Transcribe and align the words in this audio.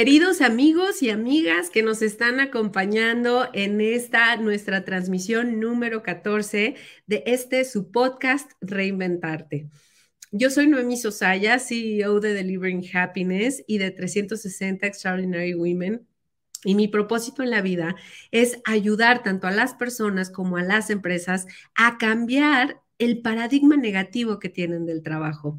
Queridos 0.00 0.40
amigos 0.40 1.02
y 1.02 1.10
amigas 1.10 1.68
que 1.68 1.82
nos 1.82 2.00
están 2.00 2.40
acompañando 2.40 3.50
en 3.52 3.82
esta 3.82 4.34
nuestra 4.36 4.82
transmisión 4.82 5.60
número 5.60 6.02
14 6.02 6.74
de 7.06 7.22
este 7.26 7.66
su 7.66 7.90
podcast 7.90 8.50
Reinventarte. 8.62 9.68
Yo 10.32 10.48
soy 10.48 10.68
Noemi 10.68 10.96
Sosaya, 10.96 11.58
CEO 11.58 12.18
de 12.20 12.32
Delivering 12.32 12.82
Happiness 12.94 13.62
y 13.66 13.76
de 13.76 13.90
360 13.90 14.86
Extraordinary 14.86 15.52
Women. 15.52 16.08
Y 16.64 16.76
mi 16.76 16.88
propósito 16.88 17.42
en 17.42 17.50
la 17.50 17.60
vida 17.60 17.94
es 18.30 18.58
ayudar 18.64 19.22
tanto 19.22 19.48
a 19.48 19.50
las 19.50 19.74
personas 19.74 20.30
como 20.30 20.56
a 20.56 20.62
las 20.62 20.88
empresas 20.88 21.46
a 21.74 21.98
cambiar 21.98 22.80
el 22.98 23.20
paradigma 23.20 23.76
negativo 23.76 24.38
que 24.38 24.48
tienen 24.48 24.86
del 24.86 25.02
trabajo 25.02 25.58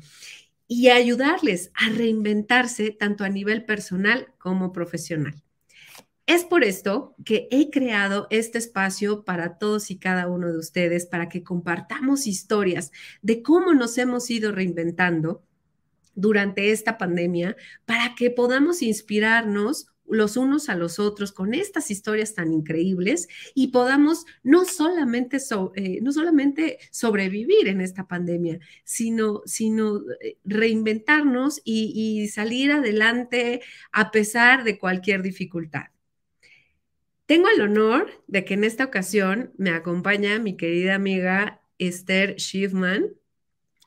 y 0.73 0.87
ayudarles 0.87 1.69
a 1.73 1.89
reinventarse 1.89 2.91
tanto 2.91 3.25
a 3.25 3.29
nivel 3.29 3.65
personal 3.65 4.33
como 4.37 4.71
profesional. 4.71 5.43
Es 6.25 6.45
por 6.45 6.63
esto 6.63 7.13
que 7.25 7.49
he 7.51 7.69
creado 7.69 8.27
este 8.29 8.57
espacio 8.57 9.25
para 9.25 9.57
todos 9.57 9.91
y 9.91 9.97
cada 9.97 10.29
uno 10.29 10.49
de 10.49 10.57
ustedes, 10.57 11.05
para 11.05 11.27
que 11.27 11.43
compartamos 11.43 12.25
historias 12.25 12.93
de 13.21 13.41
cómo 13.41 13.73
nos 13.73 13.97
hemos 13.97 14.29
ido 14.29 14.53
reinventando 14.53 15.43
durante 16.15 16.71
esta 16.71 16.97
pandemia, 16.97 17.57
para 17.83 18.15
que 18.15 18.29
podamos 18.29 18.81
inspirarnos 18.81 19.90
los 20.11 20.37
unos 20.37 20.69
a 20.69 20.75
los 20.75 20.99
otros 20.99 21.31
con 21.31 21.53
estas 21.53 21.89
historias 21.89 22.35
tan 22.35 22.53
increíbles 22.53 23.27
y 23.55 23.67
podamos 23.67 24.25
no 24.43 24.65
solamente, 24.65 25.37
eh, 25.75 25.99
no 26.01 26.11
solamente 26.11 26.77
sobrevivir 26.91 27.67
en 27.67 27.81
esta 27.81 28.07
pandemia, 28.07 28.59
sino, 28.83 29.41
sino 29.45 30.01
eh, 30.21 30.37
reinventarnos 30.43 31.61
y, 31.63 32.27
salir 32.31 32.71
adelante 32.71 33.61
a 33.91 34.11
pesar 34.11 34.63
de 34.63 34.77
cualquier 34.77 35.21
dificultad. 35.21 35.85
Tengo 37.25 37.47
el 37.49 37.61
honor 37.61 38.11
de 38.27 38.43
que 38.45 38.55
en 38.55 38.63
esta 38.63 38.85
ocasión 38.85 39.53
me 39.57 39.71
acompaña 39.71 40.39
mi 40.39 40.57
querida 40.57 40.95
amiga 40.95 41.61
Esther 41.77 42.35
Schiffman, 42.39 43.13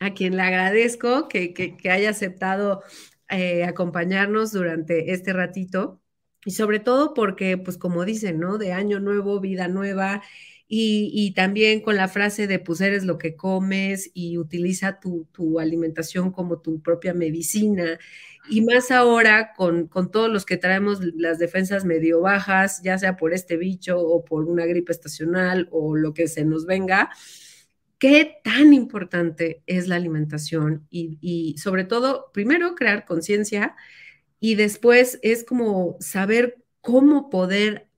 a 0.01 0.15
quien 0.15 0.37
le 0.37 0.43
agradezco 0.43 1.29
que, 1.29 1.77
haya 1.91 2.11
aceptado 2.11 2.83
eh, 3.29 3.65
acompañarnos 3.65 4.53
durante 4.53 5.13
este 5.13 5.33
ratito. 5.33 6.01
Y 6.45 6.53
sobre 6.53 6.81
todo 6.81 7.15
porque, 7.15 7.57
pues 7.59 7.79
como 7.79 8.05
dicen, 8.05 8.39
¿no? 8.39 8.59
De 8.59 8.73
año 8.73 9.01
nuevo, 9.01 9.41
vida 9.41 9.69
nueva. 9.69 10.23
Y, 10.67 11.33
también 11.37 11.83
con 11.83 11.97
la 11.97 12.09
frase 12.09 12.47
de 12.47 12.59
pues 12.59 12.81
eres 12.81 13.05
lo 13.05 13.19
que 13.19 13.37
comes 13.37 14.11
y 14.15 14.39
utiliza 14.39 14.99
tu, 14.99 15.29
alimentación 15.61 16.33
como 16.33 16.61
tu 16.61 16.81
propia 16.83 17.15
medicina. 17.15 17.99
Y 18.51 18.63
más 18.63 18.91
ahora 18.91 19.53
con, 19.55 19.87
con, 19.87 20.11
todos 20.11 20.31
los 20.31 20.45
que 20.45 20.57
traemos 20.57 21.01
las 21.17 21.39
defensas 21.39 21.85
medio 21.85 22.21
bajas, 22.23 22.83
ya 22.83 22.99
sea 22.99 23.17
por 23.17 23.33
este 23.35 23.57
bicho 23.57 24.01
o 24.01 24.25
por 24.25 24.47
una 24.47 24.67
gripe 24.67 24.93
estacional 24.93 25.69
o 25.71 25.97
lo 25.97 26.13
que 26.13 26.29
se 26.29 26.45
nos 26.45 26.67
venga, 26.67 27.11
qué 27.99 28.41
tan 28.43 28.73
importante 28.75 29.63
es 29.67 29.87
la 29.87 29.97
alimentación 29.97 30.87
y, 30.91 31.19
y 31.21 31.57
sobre 31.59 31.85
todo, 31.85 32.31
primero, 32.33 32.75
crear 32.75 33.05
conciencia 33.05 33.77
y 34.45 34.57
después 34.57 35.19
es 35.23 35.43
como 35.43 35.97
saber 36.01 36.59
cómo 36.83 37.31
poder 37.31 37.89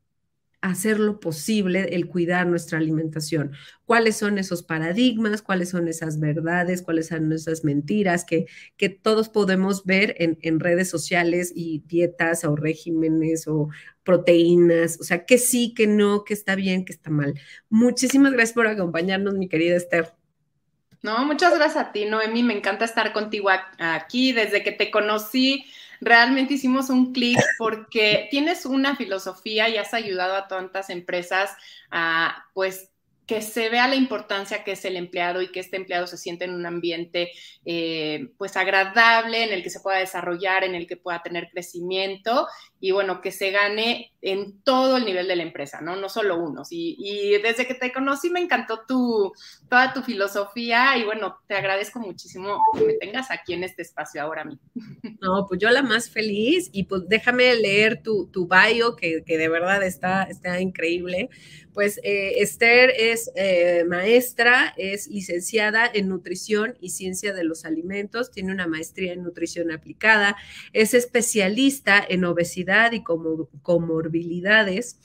hacer 0.61 1.01
lo 1.01 1.19
posible 1.19 1.97
el 1.97 2.07
cuidar 2.07 2.47
nuestra 2.47 2.79
alimentación. 2.79 3.51
¿Cuáles 3.85 4.17
son 4.17 4.39
esos 4.39 4.63
paradigmas? 4.63 5.43
¿Cuáles 5.43 5.71
son 5.71 5.89
esas 5.89 6.21
verdades? 6.21 6.83
¿Cuáles 6.83 7.09
son 7.09 7.33
esas 7.33 7.65
mentiras 7.65 8.25
que, 8.25 8.47
que 8.77 8.89
todos 8.89 9.29
podemos 9.29 9.85
ver 9.87 10.15
en, 10.19 10.39
en, 10.41 10.61
redes 10.61 10.89
sociales 10.89 11.53
y 11.53 11.83
dietas 11.89 12.45
o 12.45 12.55
regímenes 12.55 13.49
o 13.49 13.71
proteínas? 14.05 15.01
O 15.01 15.03
sea, 15.03 15.25
que 15.25 15.39
sí, 15.39 15.75
que 15.75 15.89
no, 15.89 16.23
que 16.23 16.35
está 16.35 16.55
bien, 16.55 16.85
que 16.85 16.93
está 16.93 17.11
mal. 17.11 17.35
Muchísimas 17.71 18.33
gracias 18.33 18.55
por 18.55 18.69
acompañarnos, 18.69 19.35
mi 19.35 19.49
querida 19.49 19.75
Esther. 19.75 20.15
No, 21.03 21.25
muchas 21.25 21.57
gracias 21.57 21.87
a 21.87 21.93
ti, 21.93 22.05
Noemi. 22.05 22.45
Me 22.45 22.57
encanta 22.57 22.85
estar 22.85 23.13
contigo 23.13 23.49
aquí. 23.79 24.33
Desde 24.33 24.63
que 24.63 24.71
te 24.71 24.93
conocí, 24.93 25.65
realmente 26.01 26.55
hicimos 26.55 26.91
un 26.91 27.13
clic 27.13 27.39
porque 27.59 28.27
tienes 28.31 28.67
una 28.67 28.97
filosofía 28.97 29.69
y 29.69 29.77
has 29.77 29.95
ayudado 29.95 30.35
a 30.37 30.49
tantas 30.49 30.91
empresas 30.91 31.51
a, 31.91 32.45
pues, 32.55 32.91
que 33.27 33.43
se 33.43 33.69
vea 33.69 33.89
la 33.89 33.97
importancia 33.97 34.63
que 34.63 34.73
es 34.73 34.85
el 34.85 34.97
empleado 34.97 35.43
y 35.43 35.51
que 35.51 35.59
este 35.59 35.77
empleado 35.77 36.07
se 36.07 36.17
siente 36.17 36.45
en 36.45 36.55
un 36.55 36.65
ambiente 36.65 37.33
eh, 37.65 38.29
pues 38.39 38.57
agradable, 38.57 39.43
en 39.43 39.53
el 39.53 39.65
que 39.65 39.71
se 39.71 39.81
pueda 39.81 39.99
desarrollar, 39.99 40.63
en 40.63 40.77
el 40.77 40.87
que 40.87 40.97
pueda 40.97 41.23
tener 41.23 41.49
crecimiento 41.51 42.47
y 42.81 42.91
bueno, 42.91 43.21
que 43.21 43.33
se 43.33 43.51
gane 43.51 44.13
en 44.21 44.61
todo 44.63 44.97
el 44.97 45.05
nivel 45.05 45.29
de 45.29 45.37
la 45.37 45.43
empresa, 45.43 45.81
¿no? 45.81 45.97
No 45.97 46.09
solo 46.09 46.39
unos. 46.39 46.69
Y, 46.71 47.39
desde 47.43 47.67
que 47.67 47.75
te 47.75 47.93
conocí 47.93 48.29
me 48.29 48.41
encantó 48.41 48.81
tu, 48.87 49.33
toda 49.69 49.93
tu 49.93 50.03
filosofía 50.03 50.97
y 50.99 51.05
bueno, 51.05 51.39
te 51.47 51.55
agradezco 51.55 52.01
muchísimo 52.01 52.61
que 52.77 52.85
me 52.85 52.93
tengas 52.95 53.31
aquí 53.31 53.55
en 53.55 53.65
este 53.65 53.83
espacio 53.83 54.23
ahora 54.23 54.45
mí. 54.45 54.59
No, 55.19 55.47
pues 55.49 55.61
yo 55.61 55.71
la 55.71 55.83
más 55.83 56.11
feliz 56.11 56.69
y 56.73 56.85
pues 56.85 57.09
déjame 57.09 57.55
leer 57.55 58.03
tu, 58.03 58.27
tu 58.27 58.47
bio 58.47 58.95
que, 58.97 59.25
que 59.25 59.39
de 59.39 59.49
verdad 59.49 59.83
está, 59.83 60.25
está 60.25 60.61
increíble 60.61 61.31
pues 61.77 62.01
eh, 62.05 62.41
Esther 62.41 62.91
es 62.97 63.31
eh, 63.37 63.85
maestra, 63.87 64.73
es 64.79 65.09
licenciada 65.09 65.87
en 65.93 66.09
nutrición 66.09 66.75
y 66.81 66.89
ciencia 66.89 67.35
de 67.35 67.45
los 67.45 67.67
alimentos, 67.67 68.31
tiene 68.31 68.51
una 68.51 68.67
maestría 68.67 69.13
en 69.13 69.23
nutrición 69.23 69.71
aplicada, 69.71 70.39
es 70.73 70.95
especialista 70.95 72.03
en 72.09 72.25
obesidad 72.25 72.66
y 72.93 73.05
comorbilidades 73.63 74.99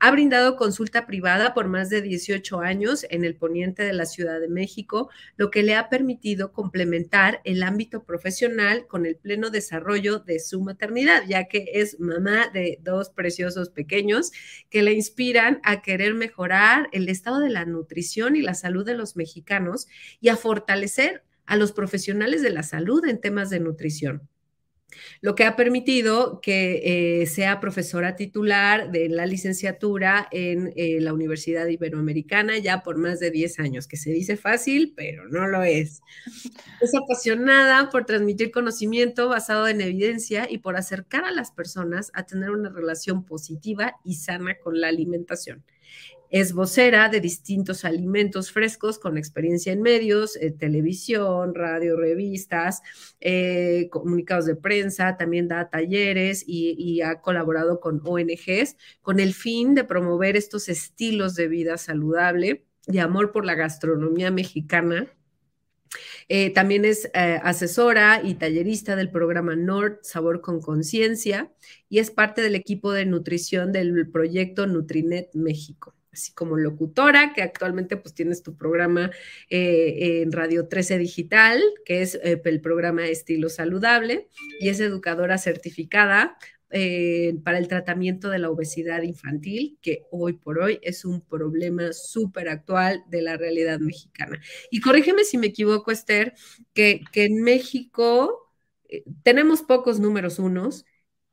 ha 0.00 0.10
brindado 0.10 0.56
consulta 0.56 1.06
privada 1.06 1.54
por 1.54 1.68
más 1.68 1.88
de 1.88 2.02
18 2.02 2.60
años 2.60 3.06
en 3.10 3.24
el 3.24 3.36
poniente 3.36 3.84
de 3.84 3.92
la 3.92 4.04
Ciudad 4.04 4.40
de 4.40 4.48
México, 4.48 5.08
lo 5.36 5.50
que 5.50 5.62
le 5.62 5.76
ha 5.76 5.88
permitido 5.88 6.52
complementar 6.52 7.40
el 7.44 7.62
ámbito 7.62 8.02
profesional 8.02 8.86
con 8.88 9.06
el 9.06 9.16
pleno 9.16 9.50
desarrollo 9.50 10.18
de 10.18 10.40
su 10.40 10.60
maternidad, 10.60 11.22
ya 11.28 11.44
que 11.44 11.66
es 11.74 12.00
mamá 12.00 12.48
de 12.52 12.78
dos 12.82 13.10
preciosos 13.10 13.70
pequeños 13.70 14.32
que 14.68 14.82
le 14.82 14.92
inspiran 14.92 15.60
a 15.62 15.82
querer 15.82 16.14
mejorar 16.14 16.88
el 16.92 17.08
estado 17.08 17.38
de 17.38 17.50
la 17.50 17.64
nutrición 17.64 18.34
y 18.34 18.42
la 18.42 18.54
salud 18.54 18.84
de 18.84 18.94
los 18.94 19.14
mexicanos 19.14 19.86
y 20.20 20.28
a 20.30 20.36
fortalecer 20.36 21.22
a 21.46 21.56
los 21.56 21.70
profesionales 21.70 22.42
de 22.42 22.50
la 22.50 22.64
salud 22.64 23.04
en 23.06 23.20
temas 23.20 23.50
de 23.50 23.60
nutrición 23.60 24.28
lo 25.20 25.34
que 25.34 25.44
ha 25.44 25.56
permitido 25.56 26.40
que 26.40 27.22
eh, 27.22 27.26
sea 27.26 27.60
profesora 27.60 28.16
titular 28.16 28.90
de 28.90 29.08
la 29.08 29.26
licenciatura 29.26 30.28
en 30.30 30.72
eh, 30.76 31.00
la 31.00 31.12
Universidad 31.12 31.66
Iberoamericana 31.66 32.58
ya 32.58 32.82
por 32.82 32.96
más 32.98 33.20
de 33.20 33.30
10 33.30 33.60
años, 33.60 33.86
que 33.86 33.96
se 33.96 34.10
dice 34.10 34.36
fácil, 34.36 34.92
pero 34.96 35.28
no 35.28 35.46
lo 35.46 35.62
es. 35.62 36.02
Es 36.80 36.94
apasionada 36.94 37.88
por 37.88 38.04
transmitir 38.04 38.50
conocimiento 38.50 39.28
basado 39.28 39.68
en 39.68 39.80
evidencia 39.80 40.46
y 40.50 40.58
por 40.58 40.76
acercar 40.76 41.24
a 41.24 41.30
las 41.30 41.50
personas 41.50 42.10
a 42.14 42.24
tener 42.26 42.50
una 42.50 42.68
relación 42.68 43.24
positiva 43.24 43.96
y 44.04 44.16
sana 44.16 44.58
con 44.58 44.80
la 44.80 44.88
alimentación. 44.88 45.64
Es 46.30 46.52
vocera 46.52 47.08
de 47.08 47.20
distintos 47.20 47.84
alimentos 47.84 48.50
frescos 48.50 48.98
con 48.98 49.18
experiencia 49.18 49.72
en 49.72 49.82
medios, 49.82 50.36
eh, 50.36 50.50
televisión, 50.50 51.54
radio, 51.54 51.96
revistas, 51.96 52.82
eh, 53.20 53.88
comunicados 53.90 54.46
de 54.46 54.56
prensa, 54.56 55.16
también 55.16 55.48
da 55.48 55.70
talleres 55.70 56.44
y, 56.46 57.02
ha 57.02 57.20
colaborado 57.20 57.80
con 57.80 58.00
ONGs 58.04 58.76
con 59.02 59.20
el 59.20 59.34
fin 59.34 59.74
de 59.74 59.84
promover 59.84 60.36
estos 60.36 60.68
estilos 60.68 61.34
de 61.34 61.48
vida 61.48 61.76
saludable 61.76 62.64
y 62.86 62.98
amor 62.98 63.32
por 63.32 63.44
la 63.44 63.54
gastronomía 63.54 64.30
mexicana. 64.30 65.06
Eh, 66.28 66.50
también 66.50 66.84
es 66.84 67.10
asesora 67.14 68.20
y 68.24 68.34
tallerista 68.34 68.96
del 68.96 69.10
programa 69.10 69.54
Nord 69.56 69.98
Sabor 70.02 70.40
con 70.40 70.60
Conciencia 70.60 71.52
y 71.88 71.98
es 71.98 72.10
parte 72.10 72.42
del 72.42 72.54
equipo 72.54 72.92
de 72.92 73.06
nutrición 73.06 73.72
del 73.72 74.10
proyecto 74.10 74.66
Nutrinet 74.66 75.30
México 75.34 75.94
así 76.14 76.32
como 76.32 76.56
locutora, 76.56 77.32
que 77.34 77.42
actualmente 77.42 77.96
pues 77.96 78.14
tienes 78.14 78.42
tu 78.42 78.56
programa 78.56 79.10
eh, 79.50 80.22
en 80.22 80.32
Radio 80.32 80.68
13 80.68 80.98
Digital, 80.98 81.60
que 81.84 82.02
es 82.02 82.14
eh, 82.14 82.40
el 82.44 82.60
programa 82.60 83.06
Estilo 83.06 83.48
Saludable, 83.48 84.28
y 84.60 84.68
es 84.68 84.80
educadora 84.80 85.38
certificada 85.38 86.38
eh, 86.70 87.34
para 87.44 87.58
el 87.58 87.68
tratamiento 87.68 88.30
de 88.30 88.38
la 88.38 88.50
obesidad 88.50 89.02
infantil, 89.02 89.76
que 89.82 90.04
hoy 90.10 90.34
por 90.34 90.60
hoy 90.60 90.78
es 90.82 91.04
un 91.04 91.20
problema 91.20 91.92
súper 91.92 92.48
actual 92.48 93.04
de 93.08 93.22
la 93.22 93.36
realidad 93.36 93.80
mexicana. 93.80 94.40
Y 94.70 94.80
corrígeme 94.80 95.24
si 95.24 95.36
me 95.36 95.48
equivoco, 95.48 95.90
Esther, 95.90 96.34
que, 96.72 97.00
que 97.12 97.24
en 97.24 97.42
México 97.42 98.52
tenemos 99.24 99.62
pocos 99.62 99.98
números 99.98 100.38
unos, 100.38 100.84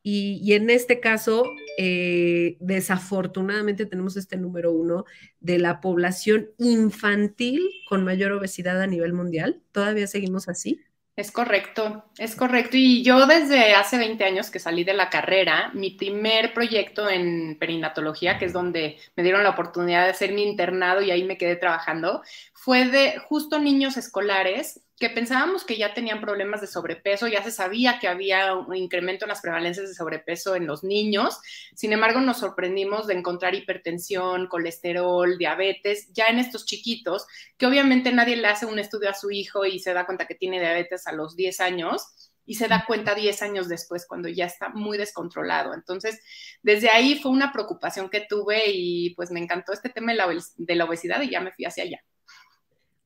y, 0.03 0.53
en 0.53 0.69
este 0.69 0.99
caso, 0.99 1.43
eh, 1.77 2.57
desafortunadamente 2.59 3.85
tenemos 3.85 4.17
este 4.17 4.37
número 4.37 4.71
uno 4.71 5.05
de 5.39 5.59
la 5.59 5.79
población 5.79 6.49
infantil 6.57 7.61
con 7.87 8.03
mayor 8.03 8.31
obesidad 8.31 8.81
a 8.81 8.87
nivel 8.87 9.13
mundial. 9.13 9.61
¿Todavía 9.71 10.07
seguimos 10.07 10.49
así? 10.49 10.81
Es 11.15 11.31
correcto, 11.31 12.05
es 12.17 12.35
correcto. 12.35 12.77
Y 12.77 13.03
yo 13.03 13.27
desde 13.27 13.75
hace 13.75 13.97
20 13.97 14.23
años 14.23 14.49
que 14.49 14.59
salí 14.59 14.83
de 14.83 14.93
la 14.93 15.09
carrera, 15.09 15.69
mi 15.73 15.91
primer 15.91 16.53
proyecto 16.53 17.09
en 17.09 17.57
perinatología, 17.59 18.39
que 18.39 18.45
es 18.45 18.53
donde 18.53 18.97
me 19.15 19.21
dieron 19.21 19.43
la 19.43 19.51
oportunidad 19.51 20.05
de 20.05 20.11
hacer 20.11 20.31
mi 20.31 20.43
internado 20.43 21.01
y 21.01 21.11
ahí 21.11 21.23
me 21.23 21.37
quedé 21.37 21.57
trabajando, 21.57 22.23
fue 22.53 22.85
de 22.85 23.19
justo 23.19 23.59
niños 23.59 23.97
escolares 23.97 24.81
que 25.01 25.09
pensábamos 25.09 25.65
que 25.65 25.77
ya 25.77 25.95
tenían 25.95 26.21
problemas 26.21 26.61
de 26.61 26.67
sobrepeso, 26.67 27.27
ya 27.27 27.43
se 27.43 27.49
sabía 27.49 27.97
que 27.99 28.07
había 28.07 28.53
un 28.53 28.75
incremento 28.75 29.25
en 29.25 29.29
las 29.29 29.41
prevalencias 29.41 29.89
de 29.89 29.95
sobrepeso 29.95 30.55
en 30.55 30.67
los 30.67 30.83
niños, 30.83 31.39
sin 31.75 31.91
embargo 31.91 32.21
nos 32.21 32.37
sorprendimos 32.37 33.07
de 33.07 33.15
encontrar 33.15 33.55
hipertensión, 33.55 34.47
colesterol, 34.47 35.39
diabetes, 35.39 36.13
ya 36.13 36.27
en 36.27 36.37
estos 36.37 36.65
chiquitos, 36.67 37.25
que 37.57 37.65
obviamente 37.65 38.11
nadie 38.11 38.35
le 38.35 38.47
hace 38.47 38.67
un 38.67 38.77
estudio 38.77 39.09
a 39.09 39.15
su 39.15 39.31
hijo 39.31 39.65
y 39.65 39.79
se 39.79 39.91
da 39.93 40.05
cuenta 40.05 40.27
que 40.27 40.35
tiene 40.35 40.59
diabetes 40.59 41.07
a 41.07 41.13
los 41.13 41.35
10 41.35 41.59
años 41.61 42.31
y 42.45 42.53
se 42.53 42.67
da 42.67 42.85
cuenta 42.85 43.15
10 43.15 43.41
años 43.41 43.67
después 43.67 44.05
cuando 44.07 44.29
ya 44.29 44.45
está 44.45 44.69
muy 44.69 44.99
descontrolado. 44.99 45.73
Entonces, 45.73 46.21
desde 46.61 46.91
ahí 46.91 47.17
fue 47.19 47.31
una 47.31 47.51
preocupación 47.51 48.07
que 48.07 48.21
tuve 48.21 48.65
y 48.67 49.15
pues 49.15 49.31
me 49.31 49.39
encantó 49.39 49.73
este 49.73 49.89
tema 49.89 50.11
de 50.11 50.75
la 50.75 50.85
obesidad 50.85 51.21
y 51.21 51.31
ya 51.31 51.41
me 51.41 51.51
fui 51.53 51.65
hacia 51.65 51.85
allá. 51.85 52.03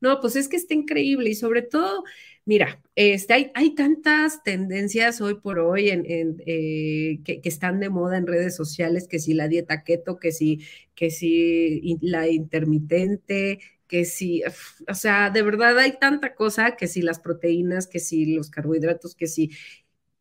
No, 0.01 0.19
pues 0.19 0.35
es 0.35 0.47
que 0.47 0.57
está 0.57 0.73
increíble 0.73 1.29
y 1.29 1.35
sobre 1.35 1.61
todo, 1.61 2.03
mira, 2.45 2.81
este, 2.95 3.33
hay, 3.33 3.51
hay 3.55 3.75
tantas 3.75 4.43
tendencias 4.43 5.21
hoy 5.21 5.35
por 5.35 5.59
hoy 5.59 5.89
en, 5.89 6.05
eh, 6.45 7.19
que, 7.23 7.41
están 7.43 7.79
de 7.79 7.89
moda 7.89 8.17
en 8.17 8.27
redes 8.27 8.55
sociales, 8.55 9.07
que 9.07 9.19
si 9.19 9.33
la 9.33 9.47
dieta 9.47 9.83
keto, 9.83 10.19
que 10.19 10.31
si, 10.31 10.61
que 10.95 11.09
si 11.11 11.97
la 12.01 12.27
intermitente, 12.27 13.59
que 13.87 14.05
si, 14.05 14.43
o 14.87 14.93
sea, 14.93 15.29
de 15.29 15.41
verdad 15.41 15.77
hay 15.79 15.97
tanta 15.99 16.35
cosa, 16.35 16.75
que 16.75 16.87
si 16.87 17.01
las 17.01 17.19
proteínas, 17.19 17.87
que 17.87 17.99
si 17.99 18.35
los 18.35 18.49
carbohidratos, 18.49 19.15
que 19.15 19.27
si... 19.27 19.51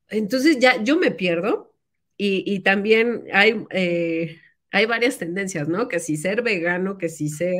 Entonces 0.08 0.58
ya 0.58 0.82
yo 0.82 0.98
me 0.98 1.10
pierdo 1.10 1.74
y, 2.16 2.60
también 2.60 3.24
hay... 3.32 3.64
Eh, 3.70 4.38
hay 4.74 4.86
varias 4.86 5.18
tendencias, 5.18 5.68
¿no? 5.68 5.86
Que 5.86 6.00
si 6.00 6.16
ser 6.16 6.42
vegano, 6.42 6.98
que 6.98 7.08
si 7.08 7.28
ser 7.28 7.54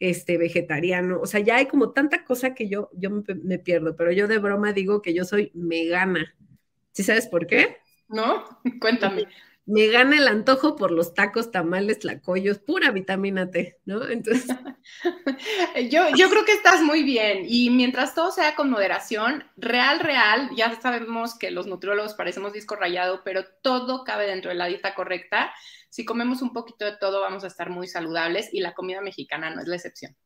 este, 0.00 0.38
vegetariano, 0.38 1.20
o 1.20 1.26
sea, 1.26 1.40
ya 1.40 1.56
hay 1.56 1.66
como 1.66 1.90
tanta 1.90 2.24
cosa 2.24 2.54
que 2.54 2.70
yo, 2.70 2.88
yo 2.94 3.10
me, 3.10 3.58
pierdo, 3.58 3.96
pero 3.96 4.10
yo 4.12 4.28
de 4.28 4.38
broma 4.38 4.72
digo 4.72 5.02
que 5.02 5.12
yo 5.12 5.26
soy 5.26 5.50
megana. 5.52 6.34
¿Sí 6.92 7.02
sabes 7.02 7.26
por 7.26 7.46
qué? 7.46 7.76
No, 8.08 8.44
cuéntame. 8.80 9.26
Me 9.66 9.88
gana 9.88 10.16
el 10.16 10.26
antojo 10.26 10.74
por 10.74 10.90
los 10.90 11.12
tacos, 11.12 11.50
tamales, 11.50 11.98
tlacoyos, 11.98 12.58
pura 12.58 12.90
vitamina 12.90 13.50
T, 13.50 13.78
¿no? 13.84 14.08
Entonces. 14.08 14.46
yo, 15.90 16.08
yo 16.16 16.30
creo 16.30 16.46
que 16.46 16.52
estás 16.52 16.80
muy 16.80 17.02
bien. 17.02 17.44
Y 17.46 17.68
mientras 17.68 18.14
todo 18.14 18.30
sea 18.30 18.54
con 18.54 18.70
moderación, 18.70 19.44
real, 19.58 20.00
real, 20.00 20.48
ya 20.56 20.80
sabemos 20.80 21.38
que 21.38 21.50
los 21.50 21.66
nutriólogos 21.66 22.14
parecemos 22.14 22.54
disco 22.54 22.74
rayado, 22.74 23.20
pero 23.22 23.44
todo 23.62 24.04
cabe 24.04 24.26
dentro 24.26 24.50
de 24.50 24.56
la 24.56 24.66
dieta 24.66 24.94
correcta 24.94 25.52
si 25.94 26.04
comemos 26.04 26.42
un 26.42 26.52
poquito 26.52 26.84
de 26.84 26.96
todo 26.96 27.20
vamos 27.20 27.44
a 27.44 27.46
estar 27.46 27.70
muy 27.70 27.86
saludables 27.86 28.52
y 28.52 28.58
la 28.58 28.74
comida 28.74 29.00
mexicana 29.00 29.54
no 29.54 29.62
es 29.62 29.68
la 29.68 29.76
excepción. 29.76 30.16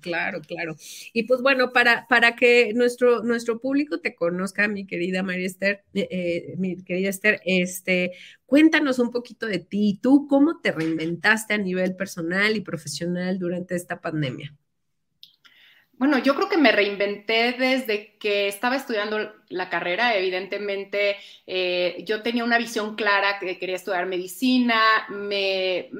claro, 0.00 0.40
claro. 0.40 0.74
Y 1.12 1.22
pues 1.22 1.40
bueno, 1.40 1.72
para, 1.72 2.08
para 2.08 2.34
que 2.34 2.72
nuestro, 2.74 3.22
nuestro 3.22 3.60
público 3.60 4.00
te 4.00 4.16
conozca, 4.16 4.66
mi 4.66 4.88
querida 4.88 5.22
María 5.22 5.46
Esther, 5.46 5.84
eh, 5.94 6.08
eh, 6.10 6.54
mi 6.58 6.82
querida 6.82 7.10
Esther, 7.10 7.40
este, 7.44 8.10
cuéntanos 8.44 8.98
un 8.98 9.12
poquito 9.12 9.46
de 9.46 9.60
ti. 9.60 10.00
¿Tú 10.02 10.26
cómo 10.28 10.60
te 10.60 10.72
reinventaste 10.72 11.54
a 11.54 11.58
nivel 11.58 11.94
personal 11.94 12.56
y 12.56 12.60
profesional 12.60 13.38
durante 13.38 13.76
esta 13.76 14.00
pandemia? 14.00 14.52
Bueno, 15.98 16.18
yo 16.18 16.36
creo 16.36 16.48
que 16.48 16.56
me 16.56 16.70
reinventé 16.70 17.54
desde 17.58 18.16
que 18.18 18.46
estaba 18.46 18.76
estudiando 18.76 19.32
la 19.48 19.68
carrera. 19.68 20.16
Evidentemente, 20.16 21.16
eh, 21.44 22.04
yo 22.06 22.22
tenía 22.22 22.44
una 22.44 22.56
visión 22.56 22.94
clara 22.94 23.40
que 23.40 23.58
quería 23.58 23.74
estudiar 23.74 24.06
medicina. 24.06 24.80
Me, 25.10 25.90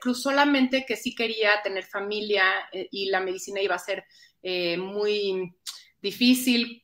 cruzó 0.00 0.32
la 0.32 0.44
mente 0.44 0.84
que 0.84 0.96
sí 0.96 1.14
quería 1.14 1.62
tener 1.62 1.84
familia 1.84 2.44
eh, 2.72 2.88
y 2.90 3.10
la 3.10 3.20
medicina 3.20 3.60
iba 3.60 3.76
a 3.76 3.78
ser 3.78 4.04
eh, 4.42 4.76
muy 4.76 5.54
difícil. 6.02 6.82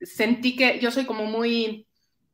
Sentí 0.00 0.54
que 0.54 0.78
yo 0.78 0.92
soy 0.92 1.06
como 1.06 1.24
muy 1.24 1.85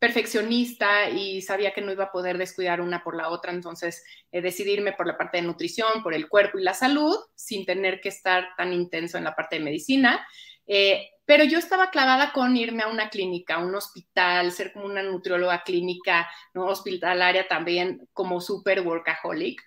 perfeccionista 0.02 1.10
y 1.10 1.42
sabía 1.42 1.72
que 1.72 1.80
no 1.80 1.92
iba 1.92 2.02
a 2.02 2.10
poder 2.10 2.36
descuidar 2.36 2.80
una 2.80 3.04
por 3.04 3.16
la 3.16 3.28
otra, 3.28 3.52
entonces 3.52 4.02
eh, 4.32 4.42
decidirme 4.42 4.94
por 4.94 5.06
la 5.06 5.16
parte 5.16 5.36
de 5.36 5.44
nutrición, 5.44 6.02
por 6.02 6.12
el 6.12 6.28
cuerpo 6.28 6.58
y 6.58 6.64
la 6.64 6.74
salud, 6.74 7.16
sin 7.36 7.64
tener 7.64 8.00
que 8.00 8.08
estar 8.08 8.48
tan 8.56 8.72
intenso 8.72 9.16
en 9.16 9.22
la 9.22 9.36
parte 9.36 9.58
de 9.58 9.64
medicina. 9.64 10.26
Eh, 10.66 11.08
pero 11.24 11.44
yo 11.44 11.56
estaba 11.56 11.90
clavada 11.90 12.32
con 12.32 12.56
irme 12.56 12.82
a 12.82 12.88
una 12.88 13.10
clínica, 13.10 13.54
a 13.54 13.64
un 13.64 13.76
hospital, 13.76 14.50
ser 14.50 14.72
como 14.72 14.86
una 14.86 15.04
nutrióloga 15.04 15.62
clínica, 15.62 16.28
¿no? 16.52 16.66
hospitalaria 16.66 17.46
también, 17.46 18.08
como 18.12 18.40
super 18.40 18.80
workaholic. 18.80 19.62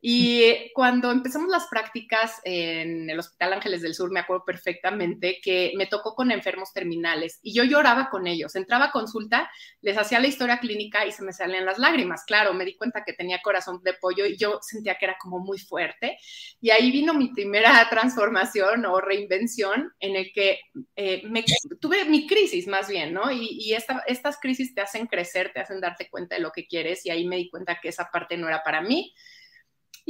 Y 0.00 0.70
cuando 0.74 1.10
empezamos 1.10 1.48
las 1.48 1.66
prácticas 1.66 2.40
en 2.44 3.10
el 3.10 3.18
Hospital 3.18 3.54
Ángeles 3.54 3.82
del 3.82 3.94
Sur, 3.94 4.12
me 4.12 4.20
acuerdo 4.20 4.44
perfectamente 4.44 5.40
que 5.42 5.72
me 5.76 5.86
tocó 5.86 6.14
con 6.14 6.30
enfermos 6.30 6.72
terminales 6.72 7.40
y 7.42 7.52
yo 7.52 7.64
lloraba 7.64 8.08
con 8.08 8.28
ellos. 8.28 8.54
Entraba 8.54 8.86
a 8.86 8.90
consulta, 8.92 9.50
les 9.80 9.98
hacía 9.98 10.20
la 10.20 10.28
historia 10.28 10.60
clínica 10.60 11.04
y 11.04 11.10
se 11.10 11.24
me 11.24 11.32
salían 11.32 11.66
las 11.66 11.78
lágrimas. 11.78 12.22
Claro, 12.24 12.54
me 12.54 12.64
di 12.64 12.76
cuenta 12.76 13.02
que 13.04 13.12
tenía 13.12 13.42
corazón 13.42 13.82
de 13.82 13.94
pollo 13.94 14.24
y 14.24 14.36
yo 14.36 14.60
sentía 14.62 14.94
que 14.94 15.06
era 15.06 15.16
como 15.20 15.40
muy 15.40 15.58
fuerte. 15.58 16.16
Y 16.60 16.70
ahí 16.70 16.92
vino 16.92 17.12
mi 17.12 17.32
primera 17.32 17.86
transformación 17.90 18.86
o 18.86 19.00
reinvención 19.00 19.92
en 19.98 20.14
el 20.14 20.32
que 20.32 20.60
eh, 20.94 21.22
me, 21.24 21.44
tuve 21.80 22.04
mi 22.04 22.28
crisis 22.28 22.68
más 22.68 22.88
bien, 22.88 23.12
¿no? 23.12 23.32
Y 23.32 23.74
estas 24.06 24.38
crisis 24.40 24.76
te 24.76 24.80
hacen 24.80 25.08
crecer, 25.08 25.52
te 25.52 25.58
hacen 25.58 25.80
darte 25.80 26.08
cuenta 26.08 26.36
de 26.36 26.40
lo 26.40 26.52
que 26.52 26.68
quieres 26.68 27.04
y 27.04 27.10
ahí 27.10 27.26
me 27.26 27.36
di 27.36 27.50
cuenta 27.50 27.80
que 27.80 27.88
esa 27.88 28.08
parte 28.12 28.36
no 28.36 28.46
era 28.46 28.62
para 28.62 28.80
mí 28.80 29.12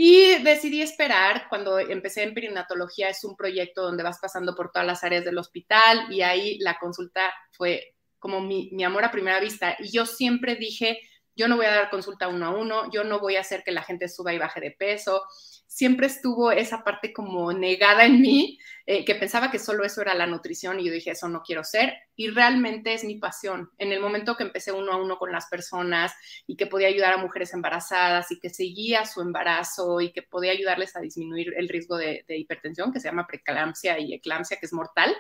y 0.01 0.41
decidí 0.45 0.81
esperar, 0.81 1.49
cuando 1.49 1.81
empecé 1.81 2.23
en 2.23 2.33
perinatología 2.33 3.09
es 3.09 3.25
un 3.25 3.35
proyecto 3.35 3.83
donde 3.83 4.05
vas 4.05 4.21
pasando 4.21 4.55
por 4.55 4.71
todas 4.71 4.87
las 4.87 5.03
áreas 5.03 5.25
del 5.25 5.39
hospital 5.39 6.07
y 6.09 6.23
ahí 6.23 6.57
la 6.61 6.79
consulta 6.79 7.35
fue 7.51 7.97
como 8.21 8.41
mi, 8.41 8.71
mi 8.71 8.85
amor 8.85 9.05
a 9.05 9.11
primera 9.11 9.41
vista. 9.41 9.75
Y 9.81 9.91
yo 9.91 10.07
siempre 10.07 10.55
dije, 10.55 11.01
yo 11.35 11.49
no 11.49 11.57
voy 11.57 11.67
a 11.67 11.75
dar 11.75 11.91
consulta 11.91 12.29
uno 12.29 12.47
a 12.47 12.51
uno, 12.51 12.89
yo 12.93 13.03
no 13.03 13.19
voy 13.19 13.35
a 13.35 13.41
hacer 13.41 13.65
que 13.65 13.73
la 13.73 13.83
gente 13.83 14.09
suba 14.09 14.33
y 14.33 14.39
baje 14.39 14.61
de 14.61 14.71
peso, 14.71 15.25
siempre 15.67 16.07
estuvo 16.07 16.53
esa 16.53 16.85
parte 16.85 17.13
como 17.13 17.53
negada 17.53 18.05
en 18.05 18.21
mí, 18.21 18.57
eh, 18.91 19.05
que 19.05 19.15
pensaba 19.15 19.51
que 19.51 19.59
solo 19.59 19.85
eso 19.85 20.01
era 20.01 20.15
la 20.15 20.27
nutrición 20.27 20.81
y 20.81 20.87
yo 20.87 20.93
dije, 20.95 21.11
eso 21.11 21.29
no 21.29 21.43
quiero 21.43 21.63
ser. 21.63 21.93
Y 22.17 22.29
realmente 22.29 22.95
es 22.95 23.05
mi 23.05 23.17
pasión. 23.17 23.71
En 23.77 23.93
el 23.93 24.01
momento 24.01 24.35
que 24.35 24.45
empecé 24.45 24.73
uno 24.73 24.93
a 24.93 24.97
uno 24.97 25.19
con 25.19 25.31
las 25.31 25.45
personas 25.45 26.15
y 26.47 26.57
que 26.57 26.67
podía 26.67 26.89
ayudar 26.89 27.13
a 27.13 27.19
mujeres 27.19 27.53
embarazadas 27.53 28.33
y 28.33 28.41
que 28.41 28.49
seguía 28.49 29.05
su 29.05 29.21
embarazo 29.21 30.01
y 30.01 30.11
que 30.11 30.23
podía 30.23 30.53
ayudarles 30.53 30.97
a 30.97 31.01
disminuir 31.01 31.53
el 31.59 31.69
riesgo 31.69 31.99
de, 31.99 32.25
hipertensión, 32.29 32.91
que 32.91 32.99
se 32.99 33.09
llama 33.09 33.27
preeclampsia 33.27 33.99
y 33.99 34.15
eclampsia, 34.15 34.57
que 34.57 34.65
es 34.65 34.73
mortal, 34.73 35.15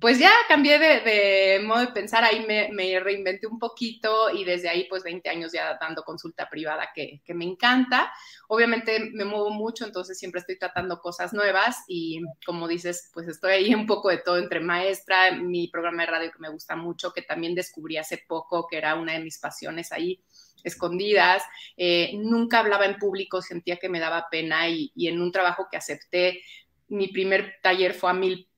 pues 0.00 0.20
ya 0.20 0.30
cambié 0.46 0.78
de, 0.78 1.60
modo 1.64 1.80
de 1.80 1.88
pensar, 1.88 2.22
ahí 2.22 2.46
me, 2.46 3.00
reinventé 3.00 3.48
un 3.48 3.58
poquito 3.58 4.30
y 4.30 4.44
desde 4.44 4.68
ahí 4.68 4.86
pues 4.88 5.02
20 5.02 5.28
años 5.28 5.50
ya 5.52 5.76
dando 5.80 6.04
consulta 6.04 6.48
privada 6.48 6.90
que, 6.94 7.20
que 7.24 7.34
me 7.34 7.44
encanta. 7.44 8.12
Obviamente 8.46 9.10
me 9.12 9.24
muevo 9.24 9.50
mucho, 9.50 9.84
entonces 9.84 10.16
siempre 10.16 10.40
estoy 10.40 10.60
tratando 10.60 11.00
cosas 11.00 11.32
nuevas 11.32 11.78
y 11.88 12.20
como 12.46 12.68
dices, 12.84 13.10
pues 13.12 13.28
estoy 13.28 13.52
ahí 13.52 13.74
un 13.74 13.86
poco 13.86 14.10
de 14.10 14.18
todo 14.18 14.38
entre 14.38 14.60
maestra, 14.60 15.32
mi 15.32 15.68
programa 15.68 16.02
de 16.02 16.10
radio 16.10 16.32
que 16.32 16.38
me 16.38 16.50
gusta 16.50 16.76
mucho, 16.76 17.12
que 17.12 17.22
también 17.22 17.54
descubrí 17.54 17.96
hace 17.96 18.22
poco, 18.28 18.66
que 18.66 18.76
era 18.76 18.94
una 18.94 19.14
de 19.14 19.20
mis 19.20 19.38
pasiones 19.38 19.92
ahí 19.92 20.22
escondidas, 20.62 21.42
eh, 21.76 22.12
nunca 22.14 22.60
hablaba 22.60 22.86
en 22.86 22.96
público, 22.96 23.42
sentía 23.42 23.76
que 23.76 23.88
me 23.88 24.00
daba 24.00 24.28
pena 24.30 24.68
y, 24.68 24.92
en 24.96 25.20
un 25.20 25.32
trabajo 25.32 25.66
que 25.70 25.76
acepté, 25.76 26.42
mi 26.88 27.08
primer 27.08 27.56
taller 27.62 27.94
fue 27.94 28.10
a 28.10 28.14
mil 28.14 28.48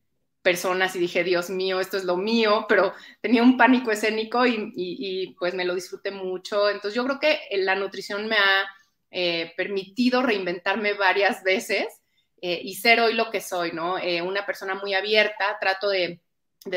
personas 0.42 0.94
y 0.94 1.00
dije, 1.00 1.24
Dios 1.24 1.50
mío, 1.50 1.80
esto 1.80 1.96
es 1.96 2.04
lo 2.04 2.16
mío, 2.16 2.66
pero 2.68 2.92
tenía 3.20 3.42
un 3.42 3.56
pánico 3.56 3.90
escénico 3.90 4.46
y, 4.46 5.34
pues 5.38 5.54
me 5.54 5.64
lo 5.64 5.74
disfruté 5.74 6.12
mucho. 6.12 6.68
Entonces 6.68 6.94
yo 6.94 7.04
creo 7.04 7.18
que 7.18 7.40
la 7.58 7.74
nutrición 7.74 8.28
me 8.28 8.36
ha 8.36 8.64
eh, 9.10 9.52
permitido 9.56 10.22
reinventarme 10.22 10.94
varias 10.94 11.42
veces 11.42 11.86
eh, 12.40 12.60
y 12.62 12.74
ser 12.74 13.00
hoy 13.00 13.14
lo 13.14 13.30
que 13.30 13.40
soy, 13.40 13.72
¿no? 13.72 13.98
Eh, 13.98 14.22
una 14.22 14.44
persona 14.44 14.74
muy 14.74 14.94
abierta, 14.94 15.56
trato 15.60 15.88
de 15.88 16.20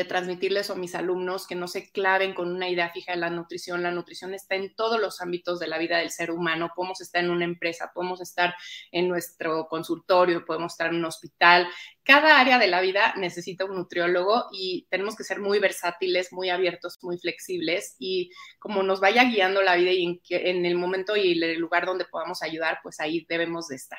transmitirles 0.04 0.70
a 0.70 0.74
mis 0.74 0.94
alumnos 0.94 1.46
que 1.46 1.54
no 1.54 1.66
se 1.66 1.90
claven 1.90 2.34
con 2.34 2.48
una 2.50 2.68
idea 2.68 2.90
fija 2.90 3.12
de 3.12 3.18
la 3.18 3.30
nutrición. 3.30 3.82
La 3.82 3.90
nutrición 3.90 4.34
está 4.34 4.54
en 4.54 4.74
todos 4.74 5.00
los 5.00 5.20
ámbitos 5.20 5.58
de 5.58 5.66
la 5.66 5.78
vida 5.78 5.98
del 5.98 6.10
ser 6.10 6.30
humano. 6.30 6.70
Podemos 6.74 7.00
estar 7.00 7.24
en 7.24 7.30
una 7.30 7.44
empresa, 7.44 7.90
podemos 7.92 8.20
estar 8.20 8.54
en 8.92 9.08
nuestro 9.08 9.66
consultorio, 9.68 10.44
podemos 10.44 10.72
estar 10.72 10.90
en 10.90 10.96
un 10.96 11.04
hospital. 11.06 11.68
Cada 12.02 12.38
área 12.38 12.58
de 12.58 12.68
la 12.68 12.80
vida 12.80 13.14
necesita 13.16 13.64
un 13.64 13.76
nutriólogo 13.76 14.44
y 14.52 14.86
tenemos 14.90 15.16
que 15.16 15.24
ser 15.24 15.40
muy 15.40 15.58
versátiles, 15.58 16.32
muy 16.32 16.50
abiertos, 16.50 16.98
muy 17.02 17.18
flexibles 17.18 17.96
y 17.98 18.30
como 18.58 18.82
nos 18.82 19.00
vaya 19.00 19.24
guiando 19.24 19.62
la 19.62 19.76
vida 19.76 19.90
y 19.90 20.04
en, 20.04 20.20
en 20.28 20.66
el 20.66 20.76
momento 20.76 21.16
y 21.16 21.32
el 21.32 21.58
lugar 21.58 21.86
donde 21.86 22.04
podamos 22.04 22.42
ayudar, 22.42 22.78
pues 22.82 23.00
ahí 23.00 23.26
debemos 23.28 23.68
de 23.68 23.76
estar. 23.76 23.98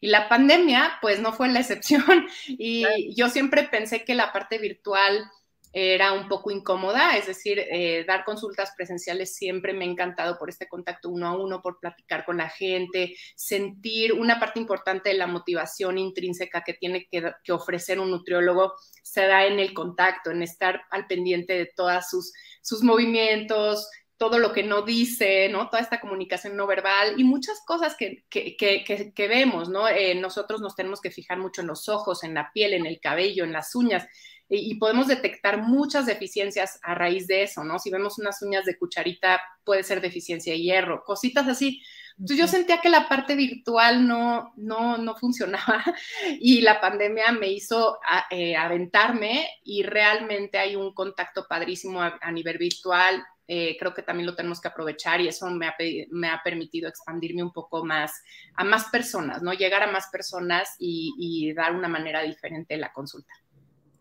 Y 0.00 0.08
la 0.08 0.28
pandemia, 0.28 0.98
pues 1.00 1.20
no 1.20 1.32
fue 1.32 1.48
la 1.48 1.60
excepción. 1.60 2.26
Y 2.46 3.14
yo 3.14 3.28
siempre 3.28 3.64
pensé 3.64 4.04
que 4.04 4.14
la 4.14 4.32
parte 4.32 4.58
virtual 4.58 5.30
era 5.72 6.12
un 6.12 6.28
poco 6.28 6.50
incómoda, 6.50 7.16
es 7.16 7.26
decir, 7.26 7.60
eh, 7.60 8.04
dar 8.06 8.24
consultas 8.24 8.72
presenciales 8.76 9.36
siempre 9.36 9.72
me 9.72 9.84
ha 9.84 9.88
encantado 9.88 10.36
por 10.36 10.48
este 10.48 10.68
contacto 10.68 11.08
uno 11.08 11.28
a 11.28 11.38
uno, 11.38 11.62
por 11.62 11.78
platicar 11.78 12.24
con 12.24 12.38
la 12.38 12.48
gente, 12.48 13.14
sentir 13.36 14.12
una 14.12 14.40
parte 14.40 14.58
importante 14.58 15.10
de 15.10 15.16
la 15.16 15.28
motivación 15.28 15.98
intrínseca 15.98 16.62
que 16.64 16.74
tiene 16.74 17.06
que, 17.08 17.52
ofrecer 17.52 18.00
un 18.00 18.10
nutriólogo 18.10 18.74
se 19.02 19.26
da 19.26 19.46
en 19.46 19.60
el 19.60 19.72
contacto, 19.72 20.30
en 20.30 20.42
estar 20.42 20.82
al 20.90 21.06
pendiente 21.06 21.52
de 21.52 21.66
todos 21.66 22.08
sus, 22.08 22.32
sus 22.62 22.82
movimientos, 22.82 23.88
todo 24.20 24.38
lo 24.38 24.52
que 24.52 24.62
no 24.62 24.82
dice, 24.82 25.48
¿no? 25.48 25.70
Toda 25.70 25.80
esta 25.80 25.98
comunicación 25.98 26.54
no 26.54 26.66
verbal 26.66 27.14
y 27.16 27.24
muchas 27.24 27.62
cosas 27.64 27.96
que, 27.96 28.26
que, 28.28 28.54
que, 28.54 29.12
que 29.14 29.28
vemos, 29.28 29.70
¿no? 29.70 29.88
Eh, 29.88 30.14
nosotros 30.14 30.60
nos 30.60 30.76
tenemos 30.76 31.00
que 31.00 31.10
fijar 31.10 31.38
mucho 31.38 31.62
en 31.62 31.68
los 31.68 31.88
ojos, 31.88 32.22
en 32.22 32.34
la 32.34 32.52
piel, 32.52 32.74
en 32.74 32.84
el 32.84 33.00
cabello, 33.00 33.44
en 33.44 33.52
las 33.52 33.74
uñas 33.74 34.06
y, 34.52 34.74
podemos 34.74 35.06
detectar 35.06 35.62
muchas 35.62 36.06
deficiencias 36.06 36.80
a 36.82 36.94
raíz 36.94 37.28
de 37.28 37.44
eso, 37.44 37.62
¿no? 37.62 37.78
Si 37.78 37.88
vemos 37.88 38.18
unas 38.18 38.42
uñas 38.42 38.64
de 38.64 38.76
cucharita, 38.76 39.40
puede 39.64 39.84
ser 39.84 40.00
deficiencia 40.00 40.52
de 40.52 40.60
hierro, 40.60 41.04
cositas 41.04 41.46
así. 41.46 41.80
Entonces 42.18 42.36
yo 42.36 42.46
sentía 42.48 42.80
que 42.80 42.88
la 42.88 43.08
parte 43.08 43.36
virtual 43.36 44.06
no, 44.06 44.52
no, 44.56 44.98
no 44.98 45.14
funcionaba 45.16 45.84
y 46.40 46.62
la 46.62 46.80
pandemia 46.80 47.30
me 47.30 47.48
hizo 47.48 48.00
eh, 48.30 48.56
aventarme 48.56 49.48
y 49.62 49.84
realmente 49.84 50.58
hay 50.58 50.74
un 50.74 50.92
contacto 50.92 51.46
padrísimo 51.48 52.02
a 52.02 52.32
nivel 52.32 52.58
virtual 52.58 53.24
eh, 53.52 53.76
creo 53.80 53.92
que 53.92 54.04
también 54.04 54.28
lo 54.28 54.36
tenemos 54.36 54.60
que 54.60 54.68
aprovechar 54.68 55.20
y 55.20 55.26
eso 55.26 55.50
me 55.50 55.66
ha, 55.66 55.74
me 56.10 56.28
ha, 56.28 56.40
permitido 56.44 56.88
expandirme 56.88 57.42
un 57.42 57.52
poco 57.52 57.84
más 57.84 58.22
a 58.54 58.62
más 58.62 58.84
personas, 58.90 59.42
¿no? 59.42 59.52
Llegar 59.52 59.82
a 59.82 59.90
más 59.90 60.06
personas 60.12 60.76
y, 60.78 61.52
dar 61.52 61.74
una 61.74 61.88
manera 61.88 62.22
diferente 62.22 62.74
de 62.74 62.80
la 62.80 62.92
consulta. 62.92 63.32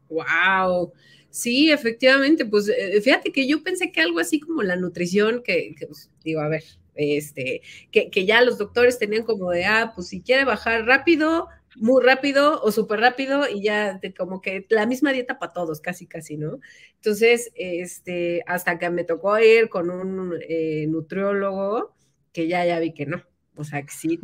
¡Wow! 0.07 0.93
Sí, 1.31 1.71
efectivamente, 1.71 2.45
pues 2.45 2.69
eh, 2.69 3.01
fíjate 3.01 3.31
que 3.31 3.47
yo 3.47 3.63
pensé 3.63 3.91
que 3.91 4.01
algo 4.01 4.19
así 4.19 4.39
como 4.39 4.61
la 4.61 4.75
nutrición, 4.75 5.41
que, 5.41 5.73
pues, 5.87 6.11
digo, 6.23 6.41
a 6.41 6.47
ver, 6.47 6.63
este, 6.93 7.63
que, 7.91 8.11
que, 8.11 8.27
ya 8.27 8.43
los 8.43 8.59
doctores 8.59 8.99
tenían 8.99 9.23
como 9.23 9.49
de, 9.49 9.65
ah, 9.65 9.93
pues 9.95 10.09
si 10.09 10.21
quiere 10.21 10.45
bajar 10.45 10.85
rápido, 10.85 11.47
muy 11.79 12.03
rápido 12.03 12.61
o 12.61 12.71
súper 12.71 12.99
rápido 12.99 13.47
y 13.49 13.63
ya 13.63 13.99
como 14.17 14.41
que 14.41 14.65
la 14.69 14.85
misma 14.85 15.11
dieta 15.11 15.39
para 15.39 15.53
todos, 15.53 15.81
casi, 15.81 16.07
casi, 16.07 16.37
¿no? 16.37 16.59
Entonces, 16.95 17.51
este, 17.55 18.43
hasta 18.47 18.77
que 18.77 18.89
me 18.89 19.03
tocó 19.03 19.39
ir 19.39 19.69
con 19.69 19.89
un 19.89 20.37
eh, 20.47 20.85
nutriólogo, 20.87 21.95
que 22.33 22.47
ya, 22.47 22.65
ya 22.65 22.79
vi 22.79 22.93
que 22.93 23.05
no, 23.05 23.23
o 23.59 23.63
sea, 23.65 23.81
que 23.83 23.91
sí 23.91 24.17